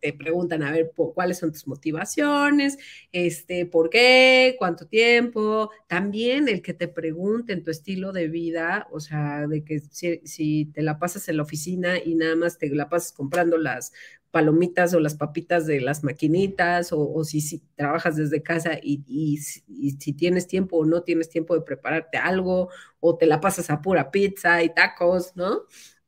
te, 0.00 0.12
preguntan, 0.12 0.62
a 0.62 0.70
ver, 0.70 0.92
cuáles 0.94 1.38
son 1.38 1.52
tus 1.52 1.66
motivaciones, 1.66 2.76
este, 3.12 3.64
por 3.64 3.88
qué, 3.88 4.56
cuánto 4.58 4.86
tiempo, 4.86 5.70
también 5.86 6.48
el 6.48 6.60
que 6.60 6.74
te 6.74 6.86
pregunten 6.86 7.64
tu 7.64 7.70
estilo 7.70 8.12
de 8.12 8.28
vida, 8.28 8.86
o 8.90 9.00
sea, 9.00 9.46
de 9.46 9.64
que 9.64 9.80
si, 9.80 10.66
te 10.66 10.82
la 10.82 10.98
pasas 10.98 11.28
en 11.28 11.38
la 11.38 11.44
oficina 11.44 11.98
y 11.98 12.14
nada 12.14 12.36
más 12.36 12.58
te 12.58 12.68
la 12.68 12.90
pasas 12.90 13.12
comprando 13.12 13.56
las 13.56 13.92
palomitas 14.30 14.92
o 14.92 15.00
las 15.00 15.14
papitas 15.14 15.66
de 15.66 15.80
las 15.80 16.04
maquinitas, 16.04 16.92
o, 16.92 17.24
si, 17.24 17.40
si, 17.40 17.62
trabajas 17.76 18.16
desde 18.16 18.42
casa 18.42 18.78
y, 18.82 19.02
y, 19.06 19.38
si 19.38 20.12
tienes 20.12 20.46
tiempo 20.46 20.78
o 20.78 20.84
no 20.84 21.02
tienes 21.02 21.30
tiempo 21.30 21.54
de 21.54 21.62
prepararte 21.62 22.18
algo, 22.18 22.68
o 23.00 23.16
te 23.16 23.26
la 23.26 23.40
pasas 23.40 23.70
a 23.70 23.80
pura 23.80 24.10
pizza 24.10 24.62
y 24.62 24.74
tacos, 24.74 25.36
¿no? 25.36 25.62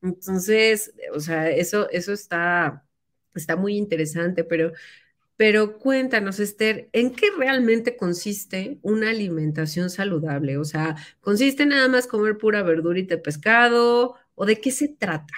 Entonces, 0.06 0.94
o 1.14 1.20
sea, 1.20 1.50
eso, 1.50 1.90
eso 1.90 2.12
está, 2.12 2.84
está 3.34 3.56
muy 3.56 3.76
interesante, 3.76 4.44
pero, 4.44 4.72
pero 5.36 5.78
cuéntanos, 5.78 6.40
Esther, 6.40 6.88
¿en 6.92 7.14
qué 7.14 7.28
realmente 7.36 7.96
consiste 7.96 8.78
una 8.82 9.10
alimentación 9.10 9.90
saludable? 9.90 10.58
O 10.58 10.64
sea, 10.64 10.96
¿consiste 11.20 11.66
nada 11.66 11.88
más 11.88 12.06
comer 12.06 12.38
pura 12.38 12.62
verdurita 12.62 13.14
y 13.14 13.20
pescado? 13.20 14.16
¿O 14.34 14.46
de 14.46 14.60
qué 14.60 14.70
se 14.70 14.88
trata? 14.88 15.34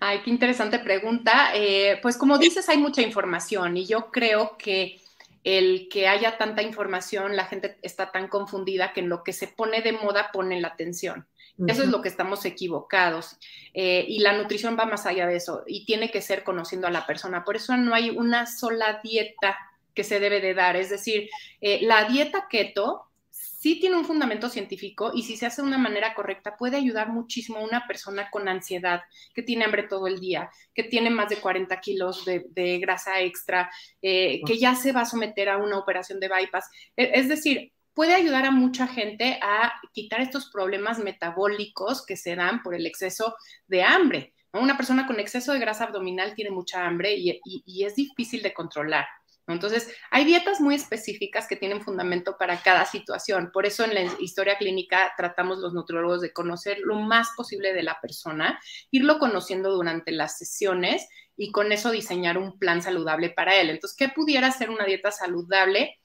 Ay, 0.00 0.20
qué 0.24 0.30
interesante 0.30 0.78
pregunta. 0.80 1.52
Eh, 1.54 1.98
pues 2.02 2.16
como 2.18 2.38
dices, 2.38 2.68
hay 2.68 2.78
mucha 2.78 3.02
información 3.02 3.76
y 3.76 3.86
yo 3.86 4.10
creo 4.10 4.56
que 4.58 5.00
el 5.44 5.88
que 5.90 6.08
haya 6.08 6.38
tanta 6.38 6.62
información, 6.62 7.36
la 7.36 7.46
gente 7.46 7.78
está 7.82 8.10
tan 8.12 8.28
confundida 8.28 8.92
que 8.92 9.00
en 9.00 9.08
lo 9.08 9.22
que 9.22 9.32
se 9.32 9.48
pone 9.48 9.82
de 9.82 9.92
moda 9.92 10.30
pone 10.32 10.60
la 10.60 10.68
atención. 10.68 11.26
Eso 11.68 11.84
es 11.84 11.88
lo 11.88 12.02
que 12.02 12.08
estamos 12.08 12.44
equivocados. 12.44 13.36
Eh, 13.72 14.04
y 14.08 14.18
la 14.20 14.36
nutrición 14.36 14.76
va 14.78 14.86
más 14.86 15.06
allá 15.06 15.26
de 15.26 15.36
eso 15.36 15.62
y 15.66 15.84
tiene 15.84 16.10
que 16.10 16.20
ser 16.20 16.42
conociendo 16.42 16.86
a 16.86 16.90
la 16.90 17.06
persona. 17.06 17.44
Por 17.44 17.56
eso 17.56 17.76
no 17.76 17.94
hay 17.94 18.10
una 18.10 18.46
sola 18.46 19.00
dieta 19.02 19.56
que 19.94 20.04
se 20.04 20.18
debe 20.18 20.40
de 20.40 20.54
dar. 20.54 20.76
Es 20.76 20.90
decir, 20.90 21.28
eh, 21.60 21.80
la 21.82 22.04
dieta 22.04 22.46
keto 22.50 23.08
sí 23.30 23.80
tiene 23.80 23.96
un 23.96 24.04
fundamento 24.04 24.50
científico 24.50 25.12
y 25.14 25.22
si 25.22 25.36
se 25.36 25.46
hace 25.46 25.62
de 25.62 25.68
una 25.68 25.78
manera 25.78 26.14
correcta 26.14 26.56
puede 26.56 26.76
ayudar 26.76 27.08
muchísimo 27.10 27.58
a 27.58 27.64
una 27.64 27.86
persona 27.86 28.28
con 28.30 28.46
ansiedad, 28.46 29.02
que 29.34 29.42
tiene 29.42 29.64
hambre 29.64 29.84
todo 29.84 30.06
el 30.06 30.20
día, 30.20 30.50
que 30.74 30.84
tiene 30.84 31.08
más 31.08 31.30
de 31.30 31.36
40 31.36 31.80
kilos 31.80 32.24
de, 32.26 32.78
grasa 32.78 33.20
extra, 33.20 33.70
eh, 34.02 34.42
que 34.44 34.58
ya 34.58 34.74
se 34.74 34.92
va 34.92 35.02
a 35.02 35.06
someter 35.06 35.48
a 35.48 35.56
una 35.56 35.78
operación 35.78 36.20
de 36.20 36.28
bypass. 36.28 36.68
E, 36.96 37.12
es 37.14 37.28
decir, 37.28 37.72
puede 37.94 38.14
ayudar 38.14 38.44
a 38.44 38.50
mucha 38.50 38.86
gente 38.86 39.38
a 39.42 39.72
quitar 39.92 40.20
estos 40.20 40.50
problemas 40.50 40.98
metabólicos 40.98 42.04
que 42.04 42.16
se 42.16 42.36
dan 42.36 42.62
por 42.62 42.74
el 42.74 42.86
exceso 42.86 43.36
de 43.66 43.82
hambre. 43.82 44.34
Una 44.52 44.76
persona 44.76 45.06
con 45.06 45.18
exceso 45.18 45.52
de 45.52 45.58
grasa 45.58 45.84
abdominal 45.84 46.34
tiene 46.34 46.50
mucha 46.50 46.86
hambre 46.86 47.14
y, 47.16 47.84
es 47.84 47.94
difícil 47.96 48.42
de 48.42 48.54
controlar. 48.54 49.06
Entonces, 49.46 49.92
hay 50.10 50.24
dietas 50.24 50.60
muy 50.60 50.74
específicas 50.74 51.46
que 51.46 51.56
tienen 51.56 51.82
fundamento 51.82 52.36
para 52.38 52.62
cada 52.62 52.86
situación. 52.86 53.50
Por 53.52 53.66
eso 53.66 53.84
en 53.84 53.94
la 53.94 54.02
historia 54.20 54.56
clínica 54.56 55.12
tratamos 55.16 55.58
los 55.58 55.74
nutriólogos 55.74 56.22
de 56.22 56.32
conocer 56.32 56.78
lo 56.78 56.94
más 56.94 57.28
posible 57.36 57.74
de 57.74 57.82
la 57.82 57.98
persona, 58.00 58.58
irlo 58.90 59.18
conociendo 59.18 59.70
durante 59.70 60.12
las 60.12 60.38
sesiones 60.38 61.06
y 61.36 61.50
con 61.52 61.72
eso 61.72 61.90
diseñar 61.90 62.38
un 62.38 62.58
plan 62.58 62.80
saludable 62.80 63.30
para 63.30 63.56
él. 63.56 63.70
Entonces, 63.70 63.96
¿qué 63.98 64.08
pudiera 64.08 64.50
ser 64.50 64.70
una 64.70 64.86
dieta 64.86 65.10
saludable? 65.10 65.98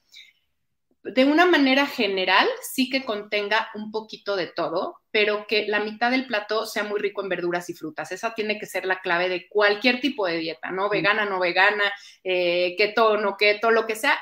De 1.02 1.24
una 1.24 1.46
manera 1.46 1.86
general 1.86 2.46
sí 2.60 2.90
que 2.90 3.04
contenga 3.04 3.70
un 3.74 3.90
poquito 3.90 4.36
de 4.36 4.48
todo, 4.48 4.98
pero 5.10 5.46
que 5.46 5.66
la 5.66 5.80
mitad 5.80 6.10
del 6.10 6.26
plato 6.26 6.66
sea 6.66 6.84
muy 6.84 7.00
rico 7.00 7.22
en 7.22 7.30
verduras 7.30 7.70
y 7.70 7.74
frutas. 7.74 8.12
Esa 8.12 8.34
tiene 8.34 8.58
que 8.58 8.66
ser 8.66 8.84
la 8.84 9.00
clave 9.00 9.28
de 9.28 9.48
cualquier 9.48 10.00
tipo 10.00 10.26
de 10.26 10.36
dieta, 10.38 10.70
¿no? 10.70 10.90
Vegana, 10.90 11.24
no 11.24 11.40
vegana, 11.40 11.84
eh, 12.22 12.74
keto, 12.76 13.16
no 13.16 13.36
keto, 13.36 13.70
lo 13.70 13.86
que 13.86 13.96
sea. 13.96 14.18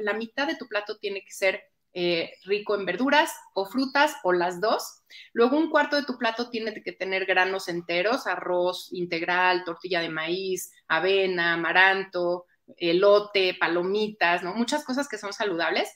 La, 0.00 0.14
mitad 0.14 0.46
de 0.46 0.56
tu 0.56 0.66
plato 0.66 0.96
tiene 0.98 1.22
que 1.24 1.32
ser 1.32 1.62
eh, 1.94 2.32
rico 2.44 2.74
en 2.74 2.86
verduras 2.86 3.30
o 3.54 3.66
frutas 3.66 4.16
o 4.22 4.32
las 4.32 4.60
dos. 4.60 5.02
Luego 5.34 5.58
un 5.58 5.70
cuarto 5.70 5.96
de 5.96 6.04
tu 6.04 6.16
plato 6.16 6.48
tiene 6.48 6.72
que 6.82 6.92
tener 6.92 7.26
granos 7.26 7.68
enteros, 7.68 8.26
arroz 8.26 8.88
integral, 8.92 9.64
tortilla 9.64 10.00
de 10.00 10.08
maíz, 10.08 10.72
avena, 10.88 11.54
amaranto, 11.54 12.46
elote, 12.76 13.56
palomitas. 13.58 14.42
Muchas 14.42 14.84
cosas 14.84 15.08
que 15.08 15.18
son 15.18 15.32
saludables. 15.32 15.92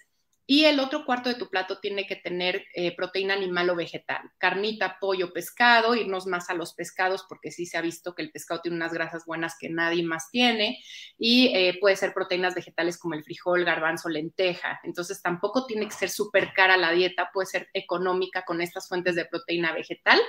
Y 0.48 0.64
el 0.66 0.78
otro 0.78 1.04
cuarto 1.04 1.28
de 1.28 1.34
tu 1.34 1.50
plato 1.50 1.80
tiene 1.80 2.06
que 2.06 2.14
tener 2.14 2.64
eh, 2.72 2.94
proteína 2.94 3.34
animal 3.34 3.68
o 3.68 3.74
vegetal, 3.74 4.30
carnita, 4.38 4.98
pollo, 5.00 5.32
pescado, 5.32 5.96
irnos 5.96 6.26
más 6.26 6.48
a 6.50 6.54
los 6.54 6.72
pescados 6.72 7.26
porque 7.28 7.50
sí 7.50 7.66
se 7.66 7.76
ha 7.76 7.80
visto 7.80 8.14
que 8.14 8.22
el 8.22 8.30
pescado 8.30 8.60
tiene 8.60 8.76
unas 8.76 8.92
grasas 8.92 9.26
buenas 9.26 9.56
que 9.58 9.70
nadie 9.70 10.04
más 10.04 10.30
tiene 10.30 10.78
y 11.18 11.48
eh, 11.48 11.76
puede 11.80 11.96
ser 11.96 12.14
proteínas 12.14 12.54
vegetales 12.54 12.96
como 12.96 13.14
el 13.14 13.24
frijol, 13.24 13.64
garbanzo, 13.64 14.08
lenteja. 14.08 14.78
Entonces 14.84 15.20
tampoco 15.20 15.66
tiene 15.66 15.88
que 15.88 15.94
ser 15.94 16.10
súper 16.10 16.52
cara 16.52 16.76
la 16.76 16.92
dieta, 16.92 17.30
puede 17.32 17.46
ser 17.46 17.68
económica 17.72 18.44
con 18.44 18.60
estas 18.60 18.86
fuentes 18.86 19.16
de 19.16 19.24
proteína 19.24 19.72
vegetal, 19.72 20.20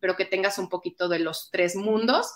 pero 0.00 0.16
que 0.16 0.26
tengas 0.26 0.58
un 0.58 0.68
poquito 0.68 1.08
de 1.08 1.20
los 1.20 1.48
tres 1.50 1.76
mundos 1.76 2.30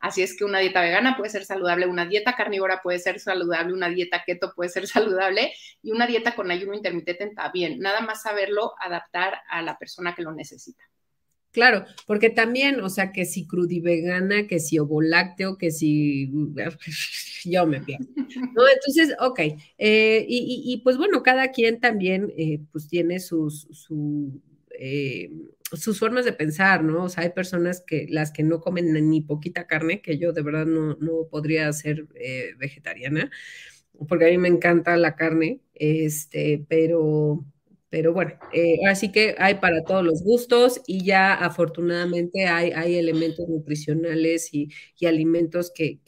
Así 0.00 0.22
es 0.22 0.36
que 0.36 0.44
una 0.44 0.60
dieta 0.60 0.80
vegana 0.80 1.16
puede 1.16 1.30
ser 1.30 1.44
saludable, 1.44 1.86
una 1.86 2.06
dieta 2.06 2.34
carnívora 2.36 2.80
puede 2.82 2.98
ser 2.98 3.18
saludable, 3.18 3.72
una 3.72 3.88
dieta 3.88 4.22
keto 4.24 4.52
puede 4.54 4.70
ser 4.70 4.86
saludable 4.86 5.52
y 5.82 5.90
una 5.90 6.06
dieta 6.06 6.34
con 6.34 6.50
ayuno 6.50 6.74
intermitente 6.74 7.34
bien. 7.52 7.78
Nada 7.80 8.00
más 8.00 8.22
saberlo 8.22 8.74
adaptar 8.80 9.40
a 9.50 9.62
la 9.62 9.78
persona 9.78 10.14
que 10.14 10.22
lo 10.22 10.32
necesita. 10.32 10.82
Claro, 11.50 11.86
porque 12.06 12.28
también, 12.28 12.80
o 12.80 12.90
sea, 12.90 13.10
que 13.10 13.24
si 13.24 13.46
crudivegana, 13.46 14.46
que 14.46 14.60
si 14.60 14.78
ovolácteo, 14.78 15.56
que 15.56 15.70
si 15.70 16.30
yo 17.44 17.66
me 17.66 17.80
pierdo. 17.80 18.06
¿no? 18.16 18.68
Entonces, 18.68 19.16
ok. 19.18 19.40
Eh, 19.78 20.26
y, 20.28 20.80
pues 20.84 20.98
bueno, 20.98 21.22
cada 21.22 21.48
quien 21.48 21.80
también 21.80 22.32
eh, 22.36 22.60
pues 22.70 22.86
tiene 22.86 23.18
sus, 23.18 23.66
su, 23.72 24.40
eh, 24.80 25.30
sus 25.72 25.98
formas 25.98 26.24
de 26.24 26.32
pensar, 26.32 26.84
¿no? 26.84 27.04
O 27.04 27.08
sea, 27.08 27.24
hay 27.24 27.30
personas 27.30 27.82
que 27.86 28.06
las 28.08 28.32
que 28.32 28.42
no 28.42 28.60
comen 28.60 28.92
ni 29.10 29.20
poquita 29.20 29.66
carne, 29.66 30.00
que 30.00 30.18
yo 30.18 30.32
de 30.32 30.42
verdad 30.42 30.66
no, 30.66 30.96
podría 31.30 31.72
ser 31.72 32.06
eh, 32.14 32.54
vegetariana, 32.58 33.30
porque 34.08 34.26
a 34.26 34.30
mí 34.30 34.38
me 34.38 34.48
encanta 34.48 34.96
la 34.96 35.16
carne, 35.16 35.60
este, 35.74 36.64
pero, 36.68 37.44
Pero 37.90 38.12
bueno, 38.12 38.32
eh, 38.52 38.80
así 38.86 39.10
que 39.10 39.34
hay 39.38 39.54
para 39.54 39.82
todos 39.82 40.04
los 40.04 40.22
gustos 40.22 40.82
y 40.86 41.04
ya 41.04 41.32
afortunadamente 41.32 42.46
hay, 42.46 42.70
hay 42.72 42.96
elementos 42.96 43.48
nutricionales 43.48 44.52
y, 44.52 44.68
alimentos 45.06 45.72
que, 45.74 46.00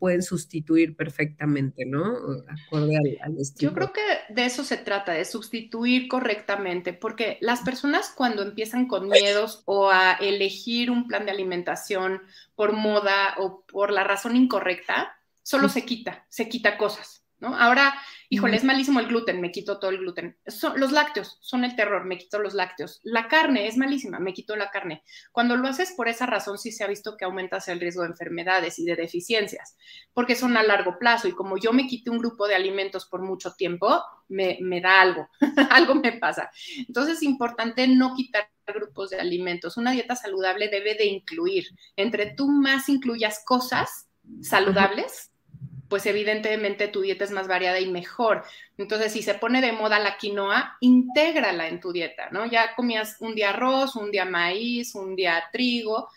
pueden 0.00 0.22
sustituir 0.22 0.96
perfectamente, 0.96 1.84
¿no? 1.86 2.02
Acorde 2.48 2.96
al, 3.22 3.38
estilo. 3.38 3.70
Yo 3.70 3.74
creo 3.74 3.92
que 3.92 4.34
de 4.34 4.46
eso 4.46 4.64
se 4.64 4.78
trata, 4.78 5.12
de 5.12 5.24
sustituir 5.24 6.08
correctamente, 6.08 6.92
porque 6.92 7.38
las 7.40 7.60
personas 7.60 8.12
cuando 8.16 8.42
empiezan 8.42 8.88
con 8.88 9.08
miedos 9.08 9.62
o 9.66 9.90
a 9.90 10.14
elegir 10.14 10.90
un 10.90 11.06
plan 11.06 11.24
de 11.24 11.30
alimentación 11.30 12.22
por 12.56 12.72
moda 12.72 13.36
o 13.38 13.64
por 13.64 13.92
la 13.92 14.02
razón 14.02 14.34
incorrecta, 14.34 15.14
solo 15.44 15.68
se 15.68 15.84
quita, 15.84 16.26
se 16.28 16.48
quita 16.48 16.76
cosas, 16.76 17.24
¿no? 17.40 17.56
Ahora 17.56 17.94
híjole, 18.30 18.56
es 18.56 18.64
malísimo 18.64 19.00
el 19.00 19.06
gluten, 19.06 19.40
me 19.40 19.50
quito 19.50 19.78
todo 19.78 19.90
el 19.90 19.98
gluten. 19.98 20.36
los 20.76 20.92
lácteos 20.92 21.38
son 21.40 21.64
el 21.64 21.76
terror, 21.76 22.04
me 22.04 22.18
quito 22.18 22.38
los 22.38 22.54
lácteos. 22.54 23.00
La 23.02 23.28
carne 23.28 23.66
es 23.66 23.76
malísima, 23.76 24.18
me 24.18 24.34
quito 24.34 24.54
la 24.56 24.70
carne. 24.70 25.02
Cuando 25.32 25.56
lo 25.56 25.68
haces 25.68 25.92
por 25.92 26.08
esa 26.08 26.26
razón, 26.26 26.58
sí 26.58 26.70
se 26.70 26.84
ha 26.84 26.88
visto 26.88 27.16
que 27.16 27.24
aumentas 27.24 27.68
el 27.68 27.80
riesgo 27.80 28.02
de 28.02 28.08
enfermedades 28.08 28.78
y 28.78 28.84
de 28.84 28.96
deficiencias, 28.96 29.76
porque 30.12 30.34
son 30.34 30.56
a 30.56 30.62
largo 30.62 30.98
plazo. 30.98 31.28
Y 31.28 31.32
como 31.32 31.56
yo 31.56 31.72
me 31.72 31.86
quité 31.86 32.10
un 32.10 32.18
grupo 32.18 32.46
de 32.46 32.54
alimentos 32.54 33.06
por 33.06 33.22
mucho 33.22 33.54
tiempo, 33.54 34.02
me, 34.28 34.58
me 34.60 34.80
da 34.80 35.00
algo, 35.00 35.28
algo 35.70 35.94
me 35.94 36.12
pasa. 36.12 36.50
Entonces 36.86 37.16
es 37.16 37.22
importante 37.22 37.86
no 37.88 38.14
quitar 38.14 38.50
grupos 38.66 39.10
de 39.10 39.18
alimentos. 39.18 39.78
Una 39.78 39.92
dieta 39.92 40.14
saludable 40.14 40.68
debe 40.68 40.94
de 40.94 41.06
incluir, 41.06 41.64
entre 41.96 42.34
tú 42.34 42.48
más 42.48 42.90
incluyas 42.90 43.42
cosas 43.46 44.08
saludables, 44.42 45.32
pues 45.88 46.04
evidentemente 46.06 46.88
tu 46.88 47.00
dieta 47.00 47.24
es 47.24 47.30
más 47.30 47.48
variada 47.48 47.80
y 47.80 47.90
mejor. 47.90 48.44
Entonces, 48.76 49.12
si 49.12 49.22
se 49.22 49.34
pone 49.34 49.60
de 49.60 49.72
moda 49.72 49.98
la 49.98 50.18
quinoa, 50.18 50.76
intégrala 50.80 51.68
en 51.68 51.80
tu 51.80 51.92
dieta, 51.92 52.28
¿no? 52.30 52.46
Ya 52.46 52.74
comías 52.74 53.16
un 53.20 53.34
día 53.34 53.50
arroz, 53.50 53.96
un 53.96 54.10
día 54.10 54.24
maíz, 54.24 54.94
un 54.94 55.16
día 55.16 55.44
trigo, 55.50 56.08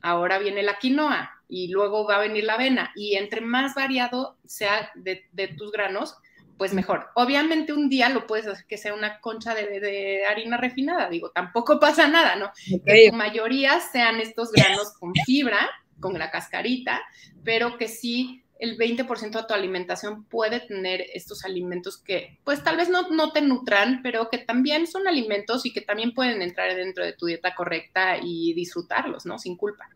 ahora 0.00 0.38
viene 0.38 0.62
la 0.62 0.78
quinoa 0.78 1.32
y 1.48 1.68
luego 1.68 2.06
va 2.06 2.16
a 2.16 2.20
venir 2.20 2.44
la 2.44 2.54
avena. 2.54 2.92
Y 2.94 3.16
entre 3.16 3.40
más 3.40 3.74
variado 3.74 4.38
sea 4.46 4.90
de, 4.94 5.26
tus 5.58 5.72
granos, 5.72 6.16
pues 6.56 6.72
mejor. 6.72 7.08
Obviamente 7.14 7.72
un 7.72 7.88
día 7.88 8.08
lo 8.08 8.26
puedes 8.26 8.46
hacer 8.46 8.66
que 8.66 8.78
sea 8.78 8.94
una 8.94 9.20
concha 9.20 9.54
de, 9.54 10.24
harina 10.24 10.56
refinada, 10.56 11.08
digo, 11.10 11.30
tampoco 11.30 11.80
pasa 11.80 12.06
nada, 12.06 12.36
¿no? 12.36 12.52
Que 12.84 13.10
tu 13.10 13.16
mayoría 13.16 13.80
sean 13.80 14.20
estos 14.20 14.52
granos 14.52 14.92
con 14.98 15.12
fibra, 15.26 15.68
con 15.98 16.16
la 16.18 16.30
cascarita, 16.30 17.02
pero 17.42 17.76
que 17.76 17.88
sí 17.88 18.44
el 18.58 18.78
20% 18.78 19.40
de 19.40 19.46
tu 19.46 19.54
alimentación 19.54 20.24
puede 20.24 20.60
tener 20.60 21.04
estos 21.12 21.44
alimentos 21.44 22.02
que, 22.02 22.38
pues 22.44 22.62
tal 22.62 22.76
vez 22.76 22.88
no, 22.88 23.10
no, 23.10 23.32
te 23.32 23.42
nutran, 23.42 24.00
pero 24.02 24.28
que 24.30 24.38
también 24.38 24.86
son 24.86 25.06
alimentos 25.06 25.66
y 25.66 25.72
que 25.72 25.80
también 25.80 26.14
pueden 26.14 26.42
entrar 26.42 26.74
dentro 26.74 27.04
de 27.04 27.12
tu 27.12 27.26
dieta 27.26 27.54
correcta 27.54 28.18
y 28.22 28.54
disfrutarlos, 28.54 29.26
¿no? 29.26 29.38
Sin 29.38 29.56
culpa. 29.56 29.88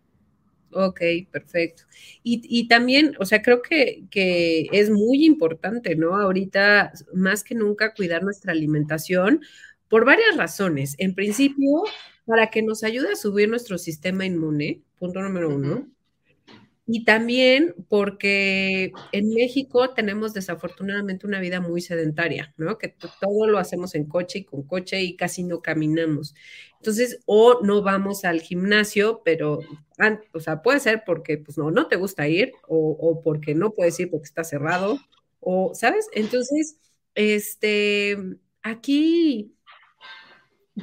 Ok, 0.73 1.01
perfecto. 1.31 1.83
Y, 2.23 2.69
también, 2.69 3.17
o 3.19 3.25
sea, 3.25 3.43
creo 3.43 3.61
que, 3.61 4.05
que, 4.11 4.69
es 4.73 4.89
muy 4.91 5.25
importante, 5.25 5.97
¿no? 5.97 6.17
Ahorita, 6.17 6.93
más 7.13 7.43
que 7.43 7.57
nunca, 7.57 7.93
cuidar 7.93 8.23
nuestra 8.23 8.53
alimentación 8.53 9.41
por 9.89 10.05
varias 10.05 10.37
razones. 10.37 10.95
En 10.99 11.15
principio, 11.15 11.83
para 12.25 12.51
que 12.51 12.63
nos 12.63 12.85
ayude 12.85 13.13
a 13.13 13.17
subir 13.17 13.49
nuestro 13.49 13.79
sistema 13.79 14.25
inmune, 14.25 14.83
punto 14.99 15.21
número 15.21 15.49
uno. 15.49 15.89
Y 16.93 17.05
también 17.05 17.75
porque 17.89 18.93
en 19.13 19.29
México 19.33 19.91
tenemos 19.95 20.35
desafortunadamente 20.35 21.25
una 21.27 21.39
vida 21.39 21.61
muy 21.61 21.81
sedentaria, 21.81 22.53
¿no? 22.57 22.79
Que 22.79 22.89
todo 23.21 23.47
lo 23.47 23.59
hacemos 23.59 23.95
en 23.95 24.07
coche 24.07 24.41
y 24.41 24.45
con 24.45 24.65
coche 24.65 25.01
y 25.01 25.17
casi 25.17 25.45
no 25.45 25.63
caminamos. 25.63 26.35
Entonces, 26.79 27.21
o 27.27 27.61
no 27.63 27.83
vamos 27.83 28.25
al 28.25 28.41
gimnasio, 28.41 29.23
pero, 29.25 29.61
o 30.33 30.41
sea, 30.41 30.63
puede 30.63 30.81
ser 30.81 31.03
porque, 31.07 31.39
pues, 31.39 31.59
no, 31.59 31.71
no 31.71 31.87
te 31.87 31.95
gusta 31.97 32.27
ir, 32.27 32.53
o, 32.67 32.77
o 33.01 33.23
porque 33.23 33.55
no 33.55 33.71
puedes 33.73 34.01
ir 34.01 34.11
porque 34.11 34.25
está 34.25 34.43
cerrado, 34.43 34.99
o, 35.39 35.73
¿sabes? 35.75 36.09
Entonces, 36.13 36.79
este, 37.15 38.17
aquí 38.63 39.55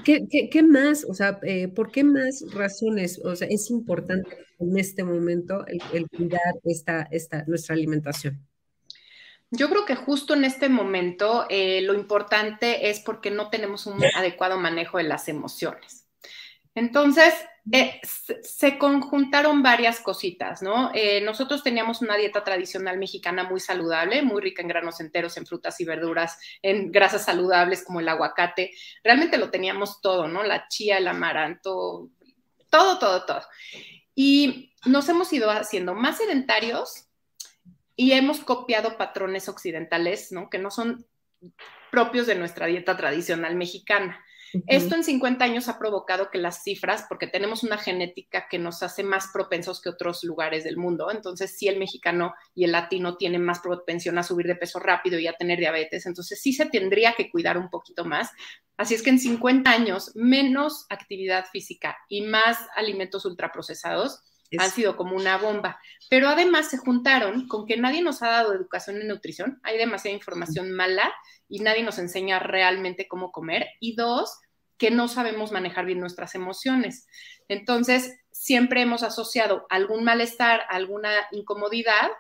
¿Qué, 0.03 0.63
más? 0.63 1.05
O 1.05 1.13
sea, 1.13 1.39
eh, 1.43 1.67
¿por 1.69 1.91
qué 1.91 2.03
más 2.03 2.43
razones? 2.51 3.19
O 3.23 3.35
sea, 3.35 3.47
es 3.49 3.69
importante 3.69 4.37
en 4.59 4.77
este 4.77 5.03
momento 5.03 5.65
el, 5.67 6.07
cuidar 6.09 6.55
esta, 6.63 7.07
esta, 7.11 7.43
nuestra 7.47 7.75
alimentación. 7.75 8.45
Yo 9.49 9.69
creo 9.69 9.85
que 9.85 9.95
justo 9.95 10.33
en 10.33 10.43
este 10.43 10.67
momento 10.67 11.45
eh, 11.49 11.81
lo 11.81 11.93
importante 11.93 12.89
es 12.89 12.99
porque 12.99 13.31
no 13.31 13.49
tenemos 13.49 13.85
un 13.85 14.03
adecuado 14.15 14.57
manejo 14.57 14.97
de 14.97 15.05
las 15.05 15.29
emociones. 15.29 16.06
Entonces, 16.77 17.33
eh, 17.71 17.99
se 18.03 18.77
conjuntaron 18.77 19.63
varias 19.63 19.99
cositas, 19.99 20.61
¿no? 20.61 20.91
Eh, 20.93 21.21
nosotros 21.21 21.63
teníamos 21.63 22.03
una 22.03 22.15
dieta 22.15 22.43
tradicional 22.43 22.99
mexicana 22.99 23.43
muy 23.45 23.59
saludable, 23.59 24.21
muy 24.21 24.39
rica 24.43 24.61
en 24.61 24.67
granos 24.67 24.99
enteros, 24.99 25.37
en 25.37 25.47
frutas 25.47 25.81
y 25.81 25.85
verduras, 25.85 26.37
en 26.61 26.91
grasas 26.91 27.25
saludables 27.25 27.83
como 27.83 27.99
el 27.99 28.07
aguacate. 28.07 28.75
Realmente 29.03 29.39
lo 29.39 29.49
teníamos 29.49 30.01
todo, 30.01 30.27
¿no? 30.27 30.43
La 30.43 30.67
chía, 30.67 30.99
el 30.99 31.07
amaranto, 31.07 32.11
todo, 32.69 32.99
todo, 32.99 33.25
todo. 33.25 33.41
Y 34.13 34.75
nos 34.85 35.09
hemos 35.09 35.33
ido 35.33 35.49
haciendo 35.49 35.95
más 35.95 36.19
sedentarios 36.19 37.07
y 37.95 38.11
hemos 38.11 38.41
copiado 38.41 38.97
patrones 38.97 39.49
occidentales, 39.49 40.31
¿no? 40.31 40.51
Que 40.51 40.59
no 40.59 40.69
son 40.69 41.07
propios 41.91 42.27
de 42.27 42.35
nuestra 42.35 42.67
dieta 42.67 42.95
tradicional 42.95 43.55
mexicana. 43.55 44.23
Esto 44.67 44.95
en 44.95 45.03
50 45.03 45.43
años 45.43 45.67
ha 45.67 45.77
provocado 45.77 46.29
que 46.31 46.37
las 46.37 46.63
cifras, 46.63 47.05
porque 47.07 47.27
tenemos 47.27 47.63
una 47.63 47.77
genética 47.77 48.47
que 48.49 48.59
nos 48.59 48.83
hace 48.83 49.03
más 49.03 49.29
propensos 49.33 49.81
que 49.81 49.89
otros 49.89 50.23
lugares 50.23 50.63
del 50.63 50.77
mundo, 50.77 51.11
entonces 51.11 51.57
sí 51.57 51.67
el 51.67 51.79
mexicano 51.79 52.33
y 52.55 52.63
el 52.63 52.71
latino 52.71 53.17
tienen 53.17 53.43
más 53.43 53.59
propensión 53.59 54.17
a 54.17 54.23
subir 54.23 54.47
de 54.47 54.55
peso 54.55 54.79
rápido 54.79 55.19
y 55.19 55.27
a 55.27 55.33
tener 55.33 55.59
diabetes, 55.59 56.05
entonces 56.05 56.41
sí 56.41 56.53
se 56.53 56.65
tendría 56.65 57.13
que 57.13 57.29
cuidar 57.29 57.57
un 57.57 57.69
poquito 57.69 58.05
más. 58.05 58.29
Así 58.77 58.93
es 58.93 59.01
que 59.01 59.09
en 59.09 59.19
50 59.19 59.69
años, 59.69 60.11
menos 60.15 60.85
actividad 60.89 61.45
física 61.51 61.97
y 62.07 62.21
más 62.21 62.57
alimentos 62.75 63.25
ultraprocesados, 63.25 64.23
han 64.57 64.71
sido 64.71 64.95
como 64.95 65.15
una 65.15 65.37
bomba. 65.37 65.79
Pero 66.09 66.29
además 66.29 66.69
se 66.69 66.77
juntaron 66.77 67.47
con 67.47 67.65
que 67.65 67.77
nadie 67.77 68.01
nos 68.01 68.21
ha 68.21 68.29
dado 68.29 68.53
educación 68.53 69.01
en 69.01 69.07
nutrición, 69.07 69.59
hay 69.63 69.77
demasiada 69.77 70.15
información 70.15 70.71
mala 70.71 71.13
y 71.49 71.59
nadie 71.59 71.83
nos 71.83 71.99
enseña 71.99 72.39
realmente 72.39 73.07
cómo 73.07 73.31
comer. 73.31 73.67
Y 73.79 73.95
dos, 73.95 74.39
que 74.77 74.91
no 74.91 75.07
sabemos 75.07 75.51
manejar 75.51 75.85
bien 75.85 75.99
nuestras 75.99 76.35
emociones. 76.35 77.07
Entonces, 77.47 78.15
siempre 78.31 78.81
hemos 78.81 79.03
asociado 79.03 79.65
algún 79.69 80.03
malestar, 80.03 80.61
alguna 80.69 81.11
incomodidad, 81.31 82.11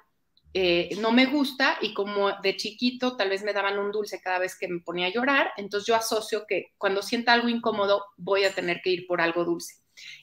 eh, 0.53 0.97
no 1.01 1.11
me 1.11 1.27
gusta 1.27 1.77
y 1.81 1.93
como 1.93 2.31
de 2.41 2.55
chiquito 2.55 3.15
tal 3.15 3.29
vez 3.29 3.43
me 3.43 3.53
daban 3.53 3.77
un 3.77 3.91
dulce 3.91 4.21
cada 4.21 4.39
vez 4.39 4.57
que 4.57 4.67
me 4.67 4.79
ponía 4.79 5.07
a 5.07 5.11
llorar, 5.11 5.51
entonces 5.57 5.85
yo 5.85 5.95
asocio 5.95 6.45
que 6.47 6.73
cuando 6.79 7.03
sienta 7.03 7.33
algo 7.33 7.49
incómodo 7.49 8.05
voy 8.17 8.45
a 8.45 8.51
tener 8.51 8.81
que 8.81 8.89
ir 8.89 9.05
por 9.05 9.21
algo 9.21 9.45
dulce. 9.45 9.75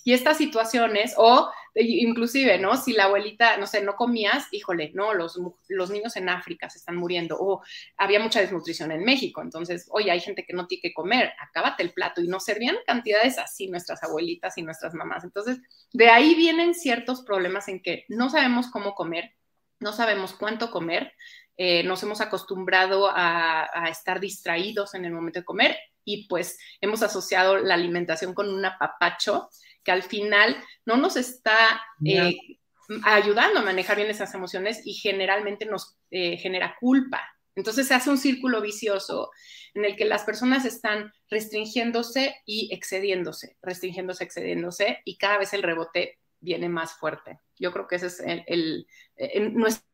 Y 0.04 0.12
estas 0.12 0.38
situaciones, 0.38 1.14
o 1.16 1.50
inclusive, 1.74 2.58
¿no? 2.58 2.76
Si 2.76 2.92
la 2.92 3.04
abuelita, 3.04 3.56
no 3.56 3.66
sé, 3.66 3.82
no 3.82 3.94
comías, 3.94 4.46
híjole, 4.52 4.92
no, 4.94 5.12
los, 5.12 5.38
los 5.68 5.90
niños 5.90 6.16
en 6.16 6.28
África 6.28 6.70
se 6.70 6.78
están 6.78 6.96
muriendo, 6.96 7.36
o 7.38 7.62
había 7.96 8.20
mucha 8.20 8.40
desnutrición 8.40 8.92
en 8.92 9.04
México, 9.04 9.42
entonces, 9.42 9.88
oye, 9.90 10.10
hay 10.10 10.20
gente 10.20 10.44
que 10.46 10.52
no 10.52 10.66
tiene 10.66 10.82
que 10.82 10.94
comer, 10.94 11.32
acábate 11.40 11.82
el 11.82 11.92
plato, 11.92 12.20
y 12.20 12.28
nos 12.28 12.44
servían 12.44 12.76
cantidades 12.86 13.38
así 13.38 13.68
nuestras 13.68 14.02
abuelitas 14.02 14.56
y 14.58 14.62
nuestras 14.62 14.94
mamás. 14.94 15.24
Entonces, 15.24 15.58
de 15.92 16.10
ahí 16.10 16.34
vienen 16.34 16.74
ciertos 16.74 17.22
problemas 17.22 17.68
en 17.68 17.82
que 17.82 18.04
no 18.08 18.30
sabemos 18.30 18.68
cómo 18.68 18.94
comer, 18.94 19.32
no 19.80 19.92
sabemos 19.92 20.32
cuánto 20.32 20.70
comer, 20.70 21.12
eh, 21.56 21.84
nos 21.84 22.02
hemos 22.02 22.20
acostumbrado 22.20 23.08
a, 23.12 23.88
estar 23.88 24.18
distraídos 24.18 24.94
en 24.94 25.04
el 25.04 25.12
momento 25.12 25.38
de 25.40 25.44
comer 25.44 25.76
y 26.04 26.26
pues 26.28 26.58
hemos 26.80 27.02
asociado 27.02 27.58
la 27.58 27.74
alimentación 27.74 28.34
con 28.34 28.48
un 28.52 28.64
apapacho 28.64 29.48
que 29.82 29.92
al 29.92 30.02
final 30.02 30.56
no 30.86 30.96
nos 30.96 31.16
está 31.16 31.82
eh, 32.04 32.36
ayudando 33.04 33.60
a 33.60 33.64
manejar 33.64 33.96
bien 33.96 34.10
esas 34.10 34.34
emociones 34.34 34.80
y 34.84 34.94
generalmente 34.94 35.66
nos 35.66 35.96
eh, 36.10 36.36
genera 36.36 36.76
culpa. 36.80 37.22
Entonces 37.56 37.86
se 37.86 37.94
hace 37.94 38.10
un 38.10 38.18
círculo 38.18 38.60
vicioso 38.60 39.30
en 39.74 39.84
el 39.84 39.96
que 39.96 40.04
las 40.04 40.24
personas 40.24 40.64
están 40.64 41.12
restringiéndose 41.28 42.36
y 42.44 42.72
excediéndose, 42.72 43.56
restringiéndose, 43.62 44.24
excediéndose 44.24 44.98
y 45.04 45.18
cada 45.18 45.38
vez 45.38 45.52
el 45.52 45.62
rebote 45.62 46.18
viene 46.40 46.68
más 46.68 46.94
fuerte. 46.94 47.40
Yo 47.58 47.72
creo 47.72 47.86
que 47.86 47.96
ese 47.96 48.06
es 48.06 48.22
el, 48.46 48.86
nuestro 49.52 49.86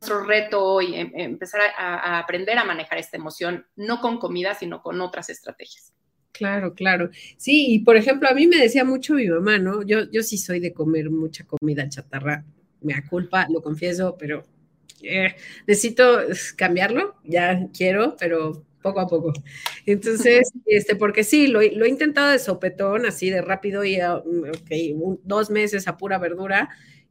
nuestro 0.00 0.24
reto 0.24 0.64
hoy, 0.64 0.94
em, 0.94 1.10
empezar 1.14 1.60
a, 1.76 2.18
aprender 2.18 2.56
a 2.58 2.64
manejar 2.64 2.98
esta 2.98 3.16
emoción, 3.16 3.66
no 3.76 4.00
con 4.00 4.18
comida, 4.18 4.54
sino 4.54 4.82
con 4.82 5.00
otras 5.00 5.28
estrategias. 5.30 5.92
Claro, 6.32 6.74
claro. 6.74 7.10
Sí, 7.36 7.74
y 7.74 7.78
por 7.80 7.96
ejemplo, 7.96 8.28
a 8.28 8.34
mí 8.34 8.46
me 8.46 8.58
decía 8.58 8.84
mucho 8.84 9.14
mi 9.14 9.26
mamá, 9.26 9.58
¿no? 9.58 9.82
Yo, 9.82 10.08
yo 10.10 10.22
sí 10.22 10.38
soy 10.38 10.60
de 10.60 10.72
comer 10.72 11.10
mucha 11.10 11.44
comida 11.44 11.88
chatarra, 11.88 12.44
me 12.80 12.94
da 12.94 13.02
culpa, 13.08 13.46
lo 13.50 13.60
confieso, 13.60 14.16
pero 14.16 14.44
eh, 15.02 15.34
necesito 15.66 16.20
cambiarlo, 16.56 17.16
ya 17.24 17.66
quiero, 17.76 18.16
pero 18.18 18.64
poco 18.80 19.00
a 19.00 19.08
poco. 19.08 19.32
Entonces, 19.84 20.52
este, 20.66 20.94
porque 20.94 21.24
sí, 21.24 21.48
lo, 21.48 21.60
lo, 21.60 21.84
he 21.84 21.88
intentado 21.88 22.30
de 22.30 22.38
sopetón, 22.38 23.04
así 23.06 23.30
de 23.30 23.42
rápido 23.42 23.84
y 23.84 23.98
okay, 24.00 24.94
dos 25.24 25.50
meses 25.50 25.88
a 25.88 25.96
pura 25.96 26.18
verdura. 26.18 26.68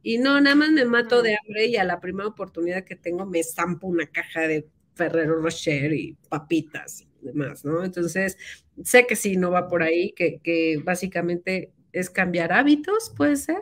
Y 0.08 0.16
no, 0.16 0.40
nada 0.40 0.56
más 0.56 0.70
me 0.70 0.86
mato 0.86 1.20
de 1.20 1.36
hambre 1.36 1.66
y 1.66 1.76
a 1.76 1.84
la 1.84 2.00
primera 2.00 2.26
oportunidad 2.26 2.82
que 2.82 2.96
tengo 2.96 3.26
me 3.26 3.44
zampo 3.44 3.88
una 3.88 4.06
caja 4.06 4.48
de 4.48 4.66
Ferrero 4.94 5.42
Rocher 5.42 5.92
y 5.92 6.16
papitas 6.30 7.02
y 7.02 7.26
demás, 7.26 7.62
¿no? 7.62 7.84
Entonces, 7.84 8.38
sé 8.82 9.06
que 9.06 9.16
sí, 9.16 9.36
no 9.36 9.50
va 9.50 9.68
por 9.68 9.82
ahí, 9.82 10.12
que, 10.12 10.40
que 10.42 10.80
básicamente 10.82 11.74
es 11.92 12.08
cambiar 12.08 12.54
hábitos, 12.54 13.12
puede 13.14 13.36
ser. 13.36 13.58